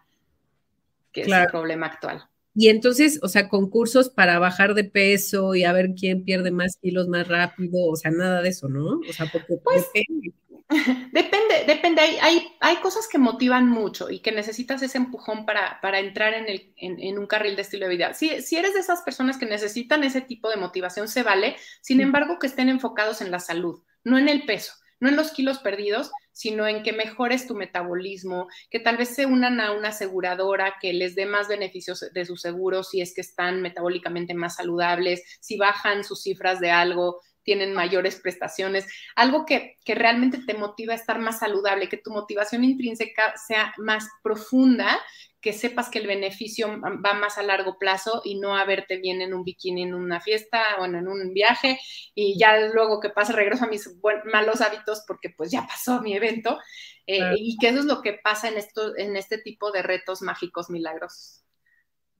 que 1.12 1.22
es 1.22 1.28
el 1.28 1.48
problema 1.48 1.88
actual. 1.88 2.28
Y 2.56 2.70
entonces, 2.70 3.20
o 3.24 3.28
sea, 3.28 3.50
concursos 3.50 4.10
para 4.10 4.38
bajar 4.38 4.76
de 4.76 4.84
peso 4.84 5.56
y 5.56 5.64
a 5.64 5.74
ver 5.74 5.96
quién 5.98 6.24
pierde 6.24 6.52
más 6.52 6.78
kilos 6.78 7.08
más 7.08 7.28
rápido, 7.28 7.88
o 7.88 7.96
sea, 7.96 8.12
nada 8.12 8.41
de 8.44 8.50
eso, 8.50 8.70
¿no? 8.70 9.00
O 9.00 9.14
sea, 9.14 9.26
porque 9.32 9.56
pues, 9.64 9.88
Depende, 9.94 10.34
depende. 11.11 12.01
Hay, 12.21 12.47
hay, 12.59 12.76
cosas 12.78 13.07
que 13.07 13.17
motivan 13.17 13.69
mucho 13.69 14.09
y 14.09 14.19
que 14.19 14.32
necesitas 14.32 14.82
ese 14.82 14.97
empujón 14.97 15.45
para, 15.45 15.80
para 15.82 15.99
entrar 15.99 16.34
en, 16.34 16.47
el, 16.47 16.74
en, 16.78 17.17
un 17.17 17.28
carril 17.28 17.55
de 17.55 17.61
estilo 17.61 17.88
de 17.88 17.95
vida. 17.95 18.13
Si, 18.13 18.41
si 18.41 18.57
eres 18.57 18.74
de 18.74 18.80
esas 18.80 19.01
personas 19.01 19.38
que 19.38 19.45
necesitan 19.45 20.03
ese 20.03 20.21
tipo 20.21 20.49
de 20.49 20.57
motivación, 20.57 21.07
se 21.07 21.24
vale. 21.24 21.55
Sin 21.82 22.01
embargo, 22.01 22.39
que 22.39 22.47
estén 22.47 22.69
enfocados 22.69 23.21
en 23.21 23.32
la 23.32 23.39
salud, 23.39 23.82
no 24.03 24.17
en 24.17 24.30
el 24.30 24.45
peso, 24.45 24.74
no 24.99 25.09
en 25.09 25.15
los 25.15 25.32
kilos 25.32 25.59
perdidos, 25.59 26.11
sino 26.32 26.67
en 26.67 26.82
que 26.82 26.93
mejores 26.93 27.47
tu 27.47 27.55
metabolismo, 27.55 28.47
que 28.69 28.80
tal 28.80 28.97
vez 28.97 29.09
se 29.09 29.26
unan 29.26 29.59
a 29.59 29.71
una 29.71 29.89
aseguradora 29.89 30.76
que 30.82 30.93
les 30.93 31.15
dé 31.15 31.26
más 31.26 31.47
beneficios 31.47 32.05
de 32.13 32.26
su 32.26 32.36
seguro 32.38 32.84
si 32.84 33.01
es 33.01 33.13
que 33.13 33.21
están 33.21 33.61
metabólicamente 33.61 34.34
más 34.34 34.55
saludables, 34.55 35.21
si 35.39 35.57
bajan 35.57 36.03
sus 36.03 36.24
cifras 36.24 36.59
de 36.59 36.71
algo, 36.71 37.19
tienen 37.44 37.74
mayores 37.74 38.20
prestaciones, 38.20 38.88
algo 39.16 39.46
que, 39.46 39.78
realmente 39.86 40.39
te 40.39 40.54
motiva 40.54 40.94
a 40.94 40.98
estar 40.98 41.20
más 41.20 41.39
saludable, 41.39 41.89
que 41.89 41.98
tu 41.98 42.12
motivación 42.12 42.64
intrínseca 42.64 43.36
sea 43.38 43.74
más 43.78 44.08
profunda, 44.24 45.00
que 45.41 45.52
sepas 45.52 45.89
que 45.89 46.00
el 46.00 46.08
beneficio 46.08 46.80
va 46.82 47.14
más 47.14 47.38
a 47.38 47.44
largo 47.44 47.78
plazo 47.78 48.22
y 48.24 48.39
no 48.39 48.56
a 48.56 48.64
verte 48.64 48.98
bien 48.98 49.22
en 49.22 49.34
un 49.34 49.44
bikini 49.44 49.84
en 49.84 49.94
una 49.94 50.22
fiesta 50.22 50.64
o 50.80 50.86
en 50.86 51.06
un 51.06 51.34
viaje 51.34 51.78
y 52.16 52.39
ya 52.39 52.58
luego 52.70 53.02
que 53.02 53.10
pase 53.10 53.34
regreso 53.34 53.66
a 53.66 53.68
mis 53.68 53.89
malos 54.32 54.62
hábitos 54.62 55.04
porque 55.06 55.30
pues 55.30 55.52
ya 55.52 55.68
pasó 55.68 56.02
mi 56.02 56.16
evento 56.16 56.60
eh, 57.08 57.34
y 57.36 57.58
que 57.58 57.70
eso 57.70 57.80
es 57.80 57.86
lo 57.86 58.02
que 58.02 58.14
pasa 58.14 58.48
en, 58.48 58.58
esto, 58.58 58.98
en 58.98 59.18
este 59.18 59.38
tipo 59.38 59.72
de 59.72 59.82
retos 59.82 60.22
mágicos 60.22 60.70
milagrosos. 60.70 61.44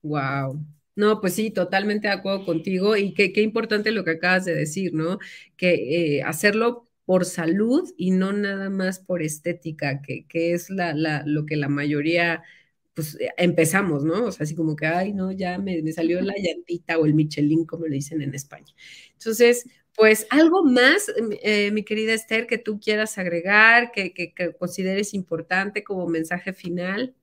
Wow, 0.01 0.59
no, 0.95 1.19
pues 1.21 1.33
sí, 1.35 1.49
totalmente 1.51 2.07
de 2.07 2.13
acuerdo 2.13 2.45
contigo 2.45 2.95
y 2.95 3.13
qué, 3.13 3.31
importante 3.41 3.91
lo 3.91 4.03
que 4.03 4.11
acabas 4.11 4.45
de 4.45 4.55
decir, 4.55 4.93
¿no? 4.93 5.19
Que 5.57 6.17
eh, 6.17 6.23
hacerlo 6.23 6.89
por 7.05 7.25
salud 7.25 7.91
y 7.97 8.11
no 8.11 8.31
nada 8.33 8.69
más 8.69 8.99
por 8.99 9.21
estética, 9.23 10.01
que, 10.01 10.25
es 10.53 10.69
la, 10.69 11.23
lo 11.25 11.45
que 11.45 11.55
la 11.55 11.67
mayoría, 11.69 12.43
pues 12.93 13.15
eh, 13.19 13.29
empezamos, 13.37 14.03
¿no? 14.03 14.25
O 14.25 14.31
sea, 14.31 14.43
así 14.45 14.55
como 14.55 14.75
que, 14.75 14.85
ay, 14.85 15.13
no, 15.13 15.31
ya 15.31 15.57
me, 15.57 15.91
salió 15.93 16.21
la 16.21 16.35
llantita 16.37 16.97
o 16.99 17.05
el 17.05 17.13
Michelin, 17.15 17.65
como 17.65 17.87
le 17.87 17.95
dicen 17.95 18.21
en 18.21 18.35
España. 18.35 18.73
Entonces, 19.13 19.65
pues 19.95 20.27
algo 20.29 20.63
más, 20.63 21.11
eh, 21.41 21.71
mi 21.71 21.83
querida 21.83 22.13
Esther, 22.13 22.47
que 22.47 22.57
tú 22.57 22.79
quieras 22.79 23.17
agregar, 23.17 23.91
que, 23.91 24.13
que 24.13 24.33
consideres 24.59 25.13
importante 25.13 25.83
como 25.83 26.07
mensaje 26.07 26.53
final. 26.53 27.15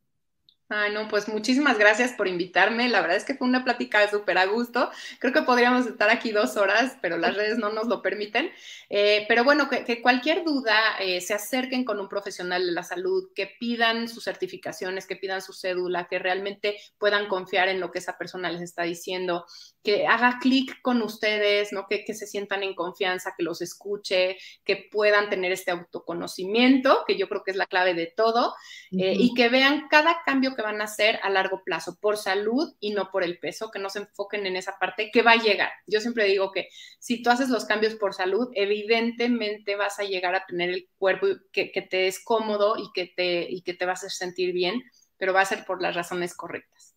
Ay, 0.72 0.92
no, 0.92 1.08
pues 1.08 1.26
muchísimas 1.26 1.78
gracias 1.78 2.12
por 2.12 2.28
invitarme. 2.28 2.88
La 2.88 3.00
verdad 3.00 3.16
es 3.16 3.24
que 3.24 3.34
fue 3.34 3.48
una 3.48 3.64
plática 3.64 4.08
súper 4.08 4.38
a 4.38 4.46
gusto. 4.46 4.88
Creo 5.18 5.32
que 5.32 5.42
podríamos 5.42 5.84
estar 5.84 6.08
aquí 6.10 6.30
dos 6.30 6.56
horas, 6.56 6.96
pero 7.02 7.18
las 7.18 7.34
redes 7.34 7.58
no 7.58 7.72
nos 7.72 7.88
lo 7.88 8.02
permiten. 8.02 8.52
Eh, 8.88 9.24
pero 9.26 9.42
bueno, 9.42 9.68
que, 9.68 10.00
cualquier 10.00 10.44
duda 10.44 10.76
eh, 11.00 11.20
se 11.22 11.34
acerquen 11.34 11.84
con 11.84 11.98
un 11.98 12.08
profesional 12.08 12.64
de 12.64 12.70
la 12.70 12.84
salud, 12.84 13.30
que 13.34 13.50
pidan 13.58 14.08
sus 14.08 14.22
certificaciones, 14.22 15.08
que 15.08 15.16
pidan 15.16 15.42
su 15.42 15.52
cédula, 15.52 16.06
que 16.06 16.20
realmente 16.20 16.76
puedan 16.98 17.26
confiar 17.26 17.68
en 17.68 17.80
lo 17.80 17.90
que 17.90 17.98
esa 17.98 18.16
persona 18.16 18.48
les 18.48 18.62
está 18.62 18.84
diciendo, 18.84 19.46
que 19.82 20.06
haga 20.06 20.38
clic 20.40 20.80
con 20.82 21.02
ustedes, 21.02 21.72
¿no? 21.72 21.88
Que, 21.88 22.04
que 22.04 22.14
se 22.14 22.28
sientan 22.28 22.62
en 22.62 22.76
confianza, 22.76 23.34
que 23.36 23.42
los 23.42 23.60
escuche, 23.60 24.36
que 24.64 24.88
puedan 24.88 25.30
tener 25.30 25.50
este 25.50 25.72
autoconocimiento, 25.72 27.02
que 27.08 27.18
yo 27.18 27.28
creo 27.28 27.42
que 27.42 27.50
es 27.50 27.56
la 27.56 27.66
clave 27.66 27.94
de 27.94 28.06
todo, 28.06 28.54
eh, 28.92 29.14
y 29.18 29.34
que 29.34 29.48
vean 29.48 29.88
cada 29.88 30.22
cambio 30.24 30.54
que 30.54 30.59
van 30.62 30.80
a 30.80 30.84
hacer 30.84 31.18
a 31.22 31.30
largo 31.30 31.62
plazo, 31.64 31.98
por 32.00 32.16
salud 32.16 32.74
y 32.80 32.90
no 32.90 33.10
por 33.10 33.24
el 33.24 33.38
peso, 33.38 33.70
que 33.70 33.78
no 33.78 33.90
se 33.90 34.00
enfoquen 34.00 34.46
en 34.46 34.56
esa 34.56 34.78
parte 34.78 35.10
que 35.12 35.22
va 35.22 35.32
a 35.32 35.42
llegar. 35.42 35.70
Yo 35.86 36.00
siempre 36.00 36.24
digo 36.24 36.52
que 36.52 36.68
si 36.98 37.22
tú 37.22 37.30
haces 37.30 37.48
los 37.48 37.64
cambios 37.64 37.94
por 37.94 38.14
salud, 38.14 38.48
evidentemente 38.54 39.76
vas 39.76 39.98
a 39.98 40.04
llegar 40.04 40.34
a 40.34 40.44
tener 40.46 40.70
el 40.70 40.88
cuerpo 40.98 41.26
que, 41.52 41.70
te 41.90 42.06
es 42.06 42.22
cómodo 42.22 42.76
y 42.76 42.90
que 42.94 43.12
te, 43.14 43.46
y 43.50 43.62
que 43.62 43.74
te 43.74 43.86
vas 43.86 44.04
a 44.04 44.10
sentir 44.10 44.52
bien, 44.52 44.82
pero 45.16 45.32
va 45.32 45.42
a 45.42 45.46
ser 45.46 45.64
por 45.64 45.82
las 45.82 45.94
razones 45.94 46.34
correctas. 46.34 46.94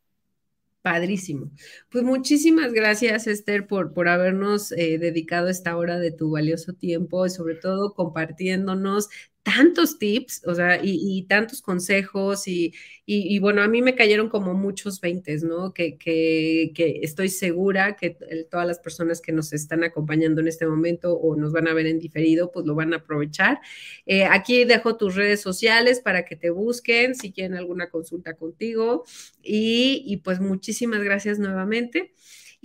Padrísimo. 0.83 1.49
Pues 1.89 2.03
muchísimas 2.03 2.73
gracias, 2.73 3.25
Esther, 3.27 3.67
por, 3.67 3.93
por 3.93 4.09
habernos 4.09 4.73
eh, 4.73 4.97
dedicado 4.97 5.47
esta 5.47 5.77
hora 5.77 5.97
de 5.97 6.11
tu 6.11 6.31
valioso 6.31 6.73
tiempo 6.73 7.25
y 7.25 7.29
sobre 7.29 7.55
todo 7.55 7.93
compartiéndonos 7.93 9.07
tantos 9.43 9.99
tips, 9.99 10.41
o 10.47 10.55
sea, 10.55 10.79
y, 10.81 11.23
tantos 11.23 11.61
consejos 11.61 12.47
y, 12.47 12.73
y, 13.05 13.37
bueno, 13.39 13.61
a 13.61 13.67
mí 13.67 13.81
me 13.81 13.95
cayeron 13.95 14.29
como 14.29 14.53
muchos 14.53 15.01
veintes, 15.01 15.43
¿no? 15.43 15.73
Que, 15.73 15.97
que, 15.97 16.71
que, 16.73 17.01
estoy 17.03 17.27
segura 17.27 17.97
que 17.97 18.17
todas 18.49 18.65
las 18.65 18.79
personas 18.79 19.19
que 19.19 19.33
nos 19.33 19.51
están 19.51 19.83
acompañando 19.83 20.39
en 20.39 20.47
este 20.47 20.65
momento 20.65 21.13
o 21.13 21.35
nos 21.35 21.51
van 21.51 21.67
a 21.67 21.73
ver 21.73 21.87
en 21.87 21.99
diferido, 21.99 22.51
pues 22.51 22.65
lo 22.65 22.73
van 22.73 22.93
a 22.93 22.97
aprovechar. 22.97 23.59
Eh, 24.05 24.23
aquí 24.23 24.63
dejo 24.63 24.95
tus 24.95 25.15
redes 25.15 25.41
sociales 25.41 25.99
para 25.99 26.23
que 26.23 26.37
te 26.37 26.49
busquen 26.49 27.13
si 27.13 27.33
quieren 27.33 27.57
alguna 27.57 27.89
consulta 27.89 28.35
contigo 28.35 29.03
y, 29.43 30.03
y 30.05 30.17
pues 30.17 30.39
muchísimas 30.39 31.03
gracias 31.03 31.37
nuevamente. 31.37 32.13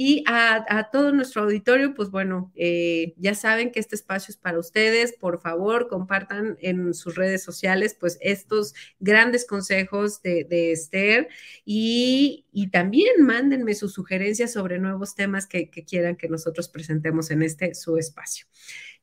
Y 0.01 0.22
a, 0.28 0.90
todo 0.92 1.11
nuestro 1.11 1.42
auditorio, 1.42 1.92
pues 1.92 2.12
bueno, 2.12 2.53
eh, 2.55 3.14
ya 3.16 3.34
saben 3.34 3.72
que 3.72 3.80
este 3.80 3.96
espacio 3.96 4.30
es 4.30 4.36
para 4.36 4.61
ustedes. 4.61 5.12
Por 5.12 5.40
favor, 5.40 5.88
compartan 5.88 6.57
en 6.61 6.94
sus 6.94 7.16
redes 7.16 7.42
sociales, 7.42 7.96
pues 7.99 8.16
estos 8.20 8.74
grandes 9.01 9.44
consejos 9.44 10.22
de, 10.22 10.70
Esther 10.70 11.26
y, 11.64 12.44
también 12.70 13.11
mándenme 13.24 13.74
sus 13.74 13.92
sugerencias 13.92 14.53
sobre 14.53 14.78
nuevos 14.78 15.16
temas 15.16 15.49
que, 15.49 15.68
que 15.68 15.84
quieran 15.84 16.14
que 16.14 16.28
nosotros 16.28 16.68
presentemos 16.68 17.32
en 17.32 17.42
este 17.42 17.74
su 17.74 17.96
espacio. 17.96 18.46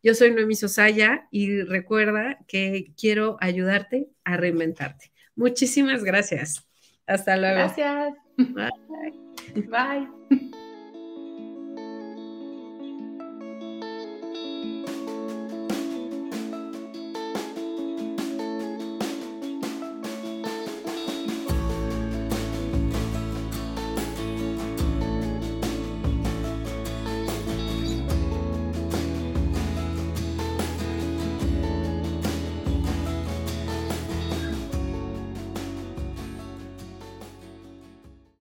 Yo 0.02 0.16
soy 0.16 0.32
Noemi 0.32 0.56
Sosaya 0.56 1.28
y 1.30 1.62
recuerda 1.64 2.39
que 2.48 2.93
quiero 2.98 3.36
ayudarte 3.41 4.08
a 4.24 4.38
reinventarte. 4.38 5.12
Muchísimas 5.36 6.06
gracias. 6.06 6.66
Hasta 7.06 7.36
luego. 7.36 7.56
Gracias. 7.56 8.14
Bye. 8.38 9.68
Bye. 9.68 10.64